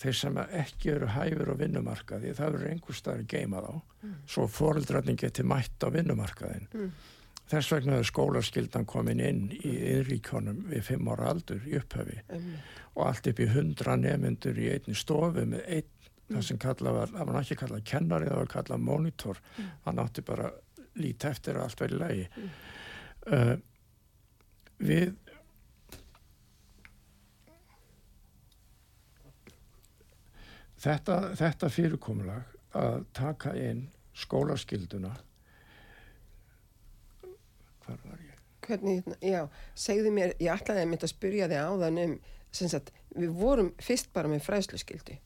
Þeir 0.00 0.16
sem 0.16 0.38
ekki 0.40 0.94
eru 0.94 1.08
hæfur 1.12 1.50
á 1.52 1.60
vinnumarkaði 1.60 2.30
það 2.38 2.52
verður 2.54 2.70
einhver 2.72 2.96
staðar 2.96 3.24
geima 3.28 3.60
þá 3.60 3.72
svo 4.32 4.46
foreldrarnir 4.48 5.18
geti 5.20 5.44
mætt 5.44 5.84
á 5.84 5.88
vinnumarkaðin 5.92 6.68
Mm. 6.72 6.92
þess 7.50 7.72
vegna 7.74 7.98
er 7.98 8.06
skólaskyldan 8.08 8.86
komin 8.86 9.20
inn 9.20 9.50
í 9.50 9.72
yðríkjónum 9.90 10.62
við 10.70 10.82
fimm 10.86 11.08
ára 11.10 11.28
aldur 11.34 11.60
í 11.66 11.76
upphafi. 11.80 12.20
Einmitt. 12.30 12.60
og 12.94 13.06
allt 13.06 13.26
upp 13.26 13.40
í 13.40 13.46
hundra 13.52 13.96
nefnendur 13.96 14.56
í 14.58 14.70
einni 14.72 14.94
stofu 14.94 15.44
með 15.46 15.64
einn 15.66 15.90
það 16.30 16.42
sem 16.46 16.58
kalla 16.62 16.92
var, 16.94 17.08
það 17.10 17.26
var 17.26 17.40
ekki 17.42 17.56
kallað 17.58 17.84
kennari 17.84 18.26
það 18.30 18.36
var 18.40 18.50
kallað 18.54 18.80
monitor. 18.86 19.40
Hann 19.84 19.98
átti 19.98 20.22
bara 20.22 20.50
lít 20.96 21.24
eftir 21.24 21.54
að 21.58 21.62
allt 21.66 21.80
verið 21.84 22.00
lægi 22.00 22.28
uh, 23.28 23.56
við 24.80 25.14
þetta, 30.80 31.16
þetta 31.36 31.72
fyrirkomulag 31.72 32.58
að 32.80 33.02
taka 33.16 33.56
inn 33.58 33.88
skólaskilduna 34.16 35.12
hvar 37.84 37.98
var 38.04 38.20
ég? 38.24 38.36
Hvernig, 38.66 39.00
hérna, 39.00 39.16
já, 39.24 39.40
segðu 39.74 40.12
mér, 40.14 40.34
ég 40.38 40.52
ætlaði 40.54 40.84
að 40.84 40.92
mynda 40.92 41.08
að 41.08 41.14
spyrja 41.14 41.48
þig 41.50 41.64
áðan 41.64 42.00
um, 42.04 42.14
sem 42.54 42.70
sagt, 42.70 42.92
við 43.16 43.34
vorum 43.34 43.72
fyrst 43.82 44.10
bara 44.14 44.30
með 44.30 44.44
fræðsluskyldi. 44.46 45.18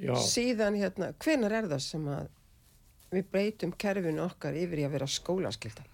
Já, 0.00 0.14
Síðan, 0.24 0.78
hérna, 0.80 1.12
hvenar 1.20 1.54
er 1.54 1.68
það 1.70 1.82
sem 1.84 2.06
að 2.10 2.28
við 3.10 3.30
breytum 3.30 3.74
kerfinu 3.76 4.24
okkar 4.24 4.56
yfir 4.56 4.80
í 4.80 4.86
að 4.86 4.94
vera 4.96 5.10
skólaskylda? 5.10 5.84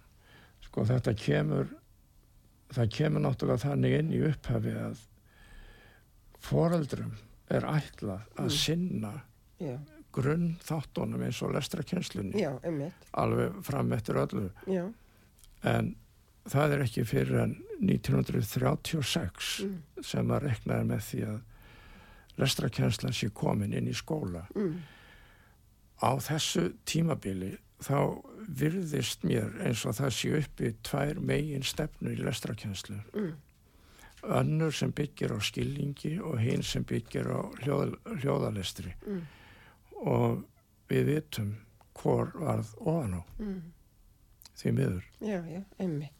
Sko 0.76 0.84
þetta 0.84 1.12
kemur, 1.16 1.68
það 2.76 2.88
kemur 2.92 3.22
náttúrulega 3.24 3.62
þannig 3.62 3.94
inn 3.96 4.10
í 4.12 4.18
upphafi 4.28 4.74
að 4.76 4.98
foreldrum 6.44 7.14
er 7.48 7.64
ætlað 7.64 8.26
að 8.36 8.50
Mm. 8.50 8.50
sinna 8.52 9.12
Já, 9.58 9.78
grunn 10.12 10.58
þáttunum 10.60 11.22
eins 11.24 11.40
og 11.42 11.54
einmitt, 12.62 13.08
alveg 13.14 13.56
fram 13.64 13.92
eftir 13.96 14.16
öllu. 14.20 14.50
Já, 14.68 14.92
en 15.64 15.94
það 16.44 16.72
er 16.76 16.84
ekki 16.84 17.04
fyrir 17.08 17.40
en 17.40 17.56
1936 17.80 19.64
mm, 19.64 19.80
sem 20.04 20.28
að 20.30 20.42
reknaði 20.50 20.84
með 20.92 21.00
því 21.08 21.22
að 21.30 21.40
lestrakenslan 22.36 23.16
sé 23.16 23.30
komin 23.32 23.72
inn 23.72 23.88
í 23.88 23.94
skóla. 23.96 24.44
Mm, 24.54 24.76
á 26.04 26.10
þessu 26.20 26.74
tímabili 26.84 27.54
þá 27.80 27.96
virðist 28.48 29.24
mér 29.26 29.50
eins 29.66 29.82
og 29.86 29.96
það 29.98 30.12
sé 30.14 30.30
uppi 30.38 30.70
tvær 30.86 31.18
megin 31.20 31.64
stefnu 31.66 32.12
í 32.14 32.20
lestrakjænslu. 32.22 32.98
Mm. 33.14 33.32
Önnur 34.26 34.72
sem 34.74 34.90
byggir 34.96 35.34
á 35.34 35.38
skilningi 35.42 36.16
og 36.20 36.38
hinn 36.42 36.62
sem 36.66 36.84
byggir 36.86 37.28
á 37.30 37.40
hljóð, 37.62 37.96
hljóðalestri. 38.22 38.94
Mm. 39.06 39.22
Og 40.06 40.44
við 40.90 41.04
vitum 41.10 41.54
hvor 41.96 42.30
varð 42.34 42.74
ofan 42.78 43.18
á 43.18 43.22
Mm. 43.38 43.62
því 44.56 44.72
miður. 44.72 45.04
Já, 45.20 45.40
já, 45.46 45.62
einmitt. 45.78 46.12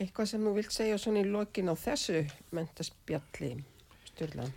Eitthvað 0.00 0.26
sem 0.26 0.42
þú 0.44 0.54
vilt 0.54 0.72
segja 0.72 0.98
svona 0.98 1.20
í 1.22 1.30
lokin 1.30 1.68
á 1.70 1.74
þessu 1.78 2.24
mentaspjalli, 2.52 3.64
Sturla? 4.04 4.48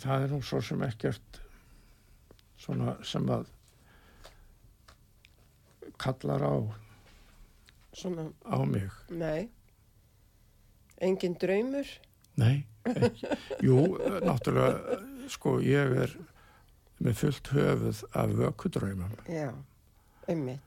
Það 0.00 0.24
er 0.24 0.32
nú 0.32 0.40
svo 0.42 0.60
sem 0.64 0.80
ekkert 0.86 1.41
svona 2.62 2.94
sem 3.06 3.26
að 3.34 3.48
kallar 6.02 6.42
á, 6.46 6.54
Svona, 7.92 8.28
á 8.48 8.58
mig. 8.64 8.88
nei. 9.10 9.50
Engin 11.02 11.34
draumur? 11.34 11.88
Nei, 12.38 12.62
ekki. 12.88 13.28
Jú, 13.66 13.98
náttúrulega, 14.24 15.00
sko, 15.28 15.56
ég 15.60 15.92
er 16.04 16.14
með 17.02 17.16
fullt 17.18 17.50
höfuð 17.52 18.02
af 18.16 18.34
vökudröymum. 18.38 19.16
Já, 19.26 19.50
einmitt. 20.30 20.62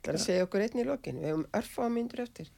Það 0.00 0.12
er 0.14 0.18
að 0.18 0.24
segja 0.24 0.46
okkur 0.46 0.64
einn 0.64 0.80
í 0.80 0.86
lokin. 0.88 1.20
Við 1.20 1.28
hefum 1.32 1.46
örfa 1.60 1.88
myndur 1.92 2.22
eftir. 2.24 2.50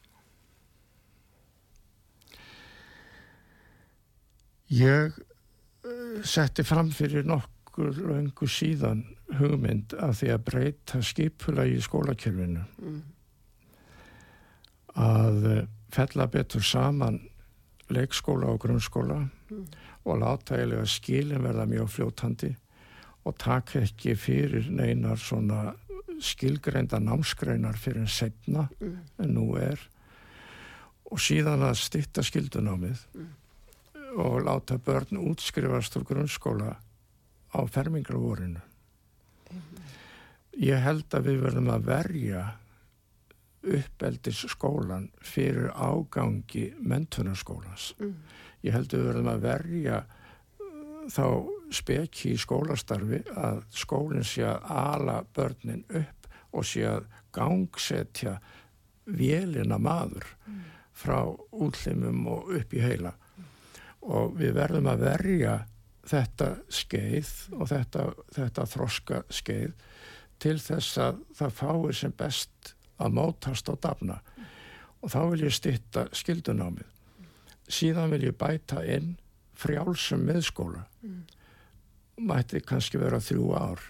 Ég 4.68 5.16
uh, 5.18 6.18
setti 6.28 6.64
fram 6.66 6.90
fyrir 6.92 7.24
nokkur 7.28 7.57
löngu 7.79 8.47
síðan 8.51 9.05
hugmynd 9.39 9.95
að 9.99 10.14
því 10.20 10.29
að 10.35 10.45
breyta 10.45 11.01
skipula 11.03 11.64
í 11.68 11.79
skólakerfinu. 11.85 12.64
Mm. 12.83 13.03
Að 14.99 15.45
uh, 15.47 15.59
fella 15.95 16.26
betur 16.33 16.64
saman 16.64 17.20
leikskóla 17.93 18.51
og 18.55 18.61
grunnskóla 18.64 19.29
Mm. 19.49 19.64
og 20.05 20.18
láta 20.20 20.59
eiginlega 20.59 20.85
skilin 20.87 21.41
verða 21.41 21.64
mjög 21.64 21.87
fljótandi 21.89 22.51
og 23.24 23.39
taka 23.41 23.81
ekki 23.81 24.12
fyrir 24.20 24.66
neinar 24.70 25.16
svona 25.16 25.72
skilgreinda 26.20 26.99
námsgreinar 27.01 27.79
fyrir 27.81 28.03
en 28.03 28.07
setna 28.12 28.68
Mm. 28.81 28.99
en 29.18 29.35
nú 29.35 29.57
er 29.57 29.81
og 31.11 31.16
síðan 31.18 31.64
að 31.64 31.74
stitta 31.81 32.20
skildunámið 32.20 32.99
Mm. 33.14 33.29
og 34.18 34.43
láta 34.45 34.76
börn 34.79 35.16
útskrifast 35.16 35.97
úr 35.97 36.05
grunnskóla 36.05 36.76
á 37.55 37.61
fermingarvorinu. 37.68 38.62
Ég 40.59 40.82
held 40.82 41.14
að 41.14 41.30
við 41.30 41.44
verðum 41.46 41.70
að 41.70 41.86
verja 41.86 42.42
uppeldis 43.68 44.44
skólan 44.53 45.09
fyrir 45.22 45.70
ágangi 45.74 46.72
mentunarskólans. 46.78 47.92
Mm. 47.99 48.14
Ég 48.66 48.74
held 48.74 48.92
að 48.92 49.01
við 49.01 49.09
verðum 49.12 49.30
að 49.32 49.44
verja 49.44 49.99
uh, 50.03 51.07
þá 51.12 51.26
speki 51.74 52.34
í 52.34 52.40
skólastarfi 52.40 53.22
að 53.36 53.62
skólinn 53.74 54.26
sé 54.26 54.46
að 54.49 54.70
ala 54.72 55.20
börnin 55.36 55.84
upp 55.88 56.28
og 56.57 56.66
sé 56.66 56.86
að 56.88 57.09
gangsetja 57.34 58.38
vélina 59.09 59.78
maður 59.80 60.26
frá 60.96 61.20
útlimum 61.55 62.26
og 62.32 62.55
upp 62.59 62.74
í 62.74 62.82
heila 62.82 63.12
og 64.09 64.38
við 64.38 64.55
verðum 64.57 64.88
að 64.90 65.05
verja 65.05 65.55
þetta 66.09 66.50
skeið 66.72 67.32
og 67.59 67.70
þetta, 67.70 68.04
þetta 68.36 68.66
þroska 68.72 69.22
skeið 69.32 69.72
til 70.42 70.59
þess 70.62 71.00
að 71.02 71.22
það 71.38 71.56
fáir 71.59 71.98
sem 71.98 72.14
best 72.18 72.74
að 72.98 73.16
mótast 73.18 73.68
á 73.70 73.74
dafna. 73.78 74.20
Og 75.02 75.12
þá 75.12 75.20
vil 75.30 75.44
ég 75.46 75.54
stitta 75.54 76.09
skildunámið 76.16 76.86
síðan 77.68 78.12
vil 78.14 78.28
ég 78.28 78.36
bæta 78.38 78.82
inn 78.88 79.16
frjálsum 79.59 80.24
miðskóla. 80.26 80.86
Mætti 82.18 82.62
kannski 82.64 83.00
vera 83.00 83.20
þrjú 83.22 83.52
ár. 83.54 83.82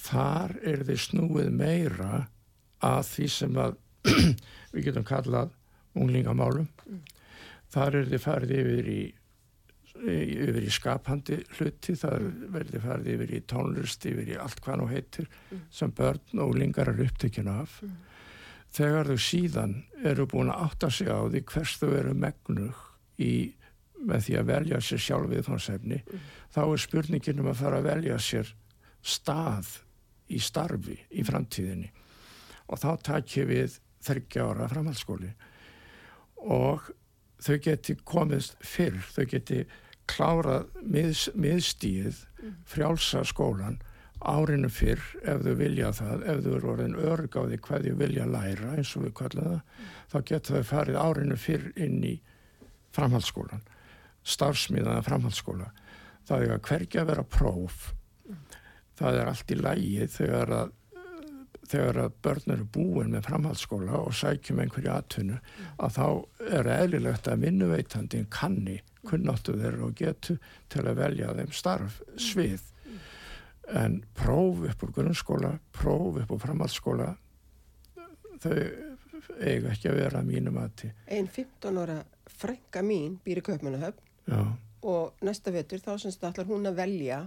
Þar 0.00 0.56
er 0.64 0.84
þið 0.88 1.00
snúið 1.04 1.50
meira 1.52 2.26
að 2.80 3.02
því 3.10 3.30
sem 3.34 3.58
að 3.60 3.78
við 4.72 4.84
getum 4.86 5.04
kallað 5.04 5.50
unglingamálum 5.98 6.68
þar 7.70 7.98
er 8.00 8.06
þið 8.08 8.22
farið 8.24 8.54
yfir 8.56 8.88
í 8.88 9.00
yfir 9.98 10.62
í 10.62 10.72
skapandi 10.72 11.40
hluti 11.58 11.96
það 11.98 12.28
verður 12.54 12.84
farið 12.84 13.10
yfir 13.14 13.34
í 13.34 13.40
tónlist 13.50 14.06
yfir 14.08 14.32
í 14.34 14.38
allt 14.40 14.62
hvað 14.64 14.80
nú 14.80 14.86
heitir 14.90 15.28
sem 15.74 15.92
börn 15.96 16.38
og 16.38 16.52
unglingar 16.52 16.92
eru 16.92 17.06
upptökjun 17.08 17.50
af. 17.52 17.80
Þegar 18.70 19.10
þau 19.10 19.22
síðan 19.24 19.74
eru 20.06 20.28
búin 20.30 20.52
að 20.52 20.66
átta 20.68 20.90
sig 20.94 21.10
á 21.10 21.18
því 21.26 21.42
hvers 21.50 21.76
þau 21.80 21.90
eru 21.90 22.14
megnug 22.14 22.84
í 23.18 23.32
með 24.00 24.26
því 24.26 24.36
að 24.40 24.48
velja 24.48 24.80
sér 24.80 25.02
sjálf 25.04 25.28
við 25.28 25.46
þónsefni 25.48 25.98
þá 26.54 26.60
er 26.62 26.80
spurningin 26.80 27.42
um 27.42 27.50
að 27.50 27.60
fara 27.60 27.80
að 27.80 27.88
velja 27.90 28.18
sér 28.22 28.54
stað 29.02 29.74
í 30.30 30.38
starfi 30.40 30.96
í 31.10 31.24
framtíðinni. 31.26 31.90
Og 32.70 32.78
þá 32.78 32.90
takjum 33.10 33.50
við 33.50 33.76
þryggja 34.06 34.46
ára 34.46 34.68
framhaldsskóli. 34.70 35.30
Og 36.46 36.86
þau 37.40 37.56
geti 37.64 37.96
komist 38.04 38.56
fyrr, 38.64 38.98
þau 39.14 39.24
geti 39.30 39.64
klárað 40.10 40.66
miðs, 40.82 41.28
miðstíð 41.38 42.24
frjálsa 42.68 43.22
skólan 43.28 43.78
árinu 44.20 44.68
fyrr 44.72 45.00
ef 45.24 45.44
þau 45.44 45.54
vilja 45.56 45.92
það, 45.96 46.24
ef 46.28 46.40
þau 46.44 46.50
eru 46.56 46.72
orðin 46.74 46.98
örg 46.98 47.36
á 47.36 47.42
því 47.46 47.60
hvað 47.64 47.86
þau 47.86 48.00
vilja 48.02 48.26
læra 48.28 48.72
eins 48.76 48.90
og 48.96 49.06
við 49.06 49.14
kallum 49.20 49.46
það, 49.46 49.86
þá 50.12 50.18
geta 50.30 50.56
þau 50.56 50.68
farið 50.70 50.98
árinu 51.00 51.38
fyrr 51.40 51.70
inn 51.80 52.02
í 52.04 52.16
framhaldsskólan, 52.96 53.62
starfsmiðaða 54.26 55.06
framhaldsskóla. 55.06 55.70
Það 56.28 56.44
er 56.44 56.52
að 56.56 56.64
hverja 56.68 57.06
vera 57.08 57.24
próf, 57.24 57.78
það 58.98 59.20
er 59.22 59.30
allt 59.30 59.54
í 59.54 59.58
lægi 59.60 60.10
þegar 60.18 60.54
að 60.58 60.76
þegar 61.68 61.98
að 62.04 62.16
börn 62.24 62.54
eru 62.54 62.66
búin 62.74 63.12
með 63.14 63.26
framhaldsskóla 63.28 64.00
og 64.00 64.14
sækjum 64.16 64.62
einhverju 64.64 64.92
atvinnu 64.94 65.38
að 65.78 65.96
þá 65.98 66.06
er 66.58 66.70
eðlilegt 66.76 67.28
að 67.30 67.44
vinnuveitandin 67.46 68.28
kanni 68.32 68.80
kunnáttu 69.06 69.54
þeirra 69.58 69.86
og 69.86 69.96
getu 70.00 70.36
til 70.72 70.84
að 70.84 71.00
velja 71.00 71.34
þeim 71.38 71.52
starf 71.56 72.00
svið 72.20 72.66
en 73.80 74.00
próf 74.18 74.64
upp 74.66 74.86
úr 74.86 74.94
grunnskóla 74.96 75.52
próf 75.76 76.22
upp 76.24 76.32
úr 76.34 76.42
framhaldsskóla 76.42 77.10
þau 78.42 78.56
eiga 79.40 79.70
ekki 79.70 79.90
að 79.90 80.00
vera 80.00 80.24
mínum 80.26 80.58
aðti 80.60 80.90
Einn 81.06 81.28
15 81.30 81.78
ára 81.82 82.00
frænka 82.40 82.82
mín 82.84 83.18
býr 83.24 83.42
í 83.42 83.46
Kaupmannahöfn 83.46 84.48
og 84.90 85.20
næsta 85.26 85.52
vetur 85.54 85.82
þá 85.84 85.92
semst 86.00 86.24
ætlar 86.24 86.48
hún 86.48 86.68
að 86.70 86.80
velja 86.80 87.20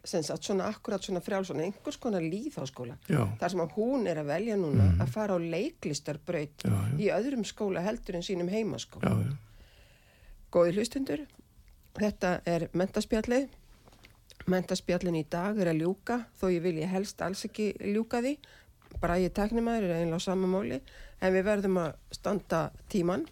að 0.00 0.30
svona 0.40 0.70
akkurat 0.70 1.04
svona 1.04 1.20
frjálsona 1.20 1.66
einhvers 1.66 1.98
konar 2.00 2.24
líðháskóla 2.24 2.96
þar 3.06 3.52
sem 3.52 3.62
hún 3.76 4.08
er 4.08 4.22
að 4.22 4.32
velja 4.32 4.56
núna 4.56 4.94
að 5.02 5.12
fara 5.12 5.36
á 5.36 5.38
leiklistarbraut 5.40 6.64
já, 6.64 6.72
já, 6.72 6.96
í 6.96 7.10
öðrum 7.12 7.44
skóla 7.44 7.84
heldur 7.84 8.16
en 8.16 8.24
sínum 8.24 8.48
heimaskóla 8.48 9.12
já, 9.12 9.28
já. 9.28 9.38
Góði 10.50 10.80
hlustundur, 10.80 11.20
þetta 11.94 12.40
er 12.50 12.64
mentaspjallið. 12.74 13.44
Mentaspjallin 14.50 15.20
í 15.20 15.22
dag 15.30 15.60
er 15.62 15.68
að 15.70 15.84
ljúka, 15.84 16.16
þó 16.40 16.48
ég 16.50 16.64
vilji 16.64 16.88
helst 16.90 17.22
alls 17.22 17.44
ekki 17.46 17.68
ljúka 17.92 18.18
því. 18.24 18.32
Bræði 18.98 19.28
tæknumæður 19.36 19.86
er 19.86 20.00
einlega 20.00 20.18
á 20.18 20.26
sama 20.26 20.50
móli, 20.50 20.80
en 21.22 21.36
við 21.36 21.46
verðum 21.46 21.78
að 21.84 21.92
standa 22.18 22.64
tíman. 22.90 23.28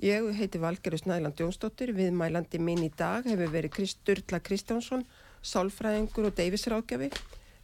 Ég 0.00 0.30
heiti 0.38 0.62
Valgerður 0.62 1.02
Snæland 1.02 1.42
Jónsdóttir, 1.44 1.92
viðmælandi 1.96 2.62
minn 2.64 2.86
í 2.86 2.90
dag 2.96 3.28
hefur 3.28 3.52
verið 3.52 3.92
Sturla 3.92 4.40
Kristjánsson, 4.40 5.04
sálfræðingur 5.46 6.30
og 6.30 6.36
deyfisrákjafi, 6.38 7.10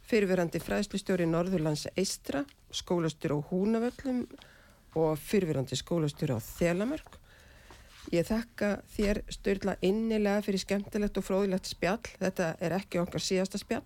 fyrirverandi 0.07 0.61
fræðslustjóri 0.63 1.27
Norðurlands 1.27 1.87
Eistra, 1.95 2.43
skólastjóri 2.73 3.35
á 3.35 3.47
Húnavöllum 3.49 4.23
og 4.99 5.19
fyrirverandi 5.19 5.77
skólastjóri 5.79 6.37
á 6.37 6.39
Þelamörk. 6.39 7.19
Ég 8.11 8.27
þakka 8.27 8.69
þér 8.93 9.21
styrla 9.31 9.75
innilega 9.81 10.43
fyrir 10.43 10.61
skemmtilegt 10.63 11.17
og 11.19 11.25
fróðilegt 11.27 11.69
spjall. 11.71 12.01
Þetta 12.19 12.49
er 12.59 12.75
ekki 12.75 12.99
okkar 13.01 13.23
síðasta 13.23 13.61
spjall. 13.61 13.85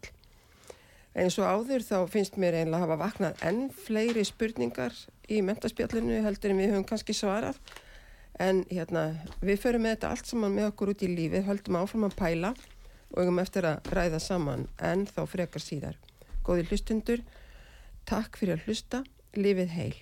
En 1.18 1.32
svo 1.34 1.45
áður 1.45 1.86
þá 1.86 1.98
finnst 2.14 2.38
mér 2.38 2.60
einlega 2.60 2.82
að 2.82 2.86
hafa 2.86 2.98
vaknað 3.02 3.43
enn 3.50 3.62
fleiri 3.74 4.26
spurningar 4.26 4.93
í 5.30 5.41
mentaspjallinu 5.45 6.22
heldur 6.26 6.54
en 6.54 6.62
við 6.62 6.74
höfum 6.74 6.88
kannski 6.89 7.16
svarað. 7.18 7.58
En 8.38 8.62
hérna, 8.70 9.08
við 9.41 9.62
förum 9.64 9.86
með 9.86 9.95
þetta 9.95 10.12
allt 10.14 10.30
saman 10.30 10.54
með 10.54 10.68
okkur 10.72 10.91
út 10.93 11.06
í 11.06 11.10
lífið, 11.10 11.48
höldum 11.48 11.80
áfram 11.80 12.06
að 12.06 12.18
pæla 12.20 12.52
og 13.14 13.22
eigum 13.24 13.39
eftir 13.41 13.68
að 13.70 13.91
ræða 13.93 14.20
saman 14.24 14.68
en 14.84 15.05
þá 15.10 15.22
frekar 15.30 15.64
síðar. 15.64 15.97
Góði 16.43 16.68
hlustundur, 16.70 17.24
takk 18.08 18.39
fyrir 18.39 18.58
að 18.58 18.68
hlusta, 18.68 19.03
lifið 19.36 19.74
heil. 19.76 19.97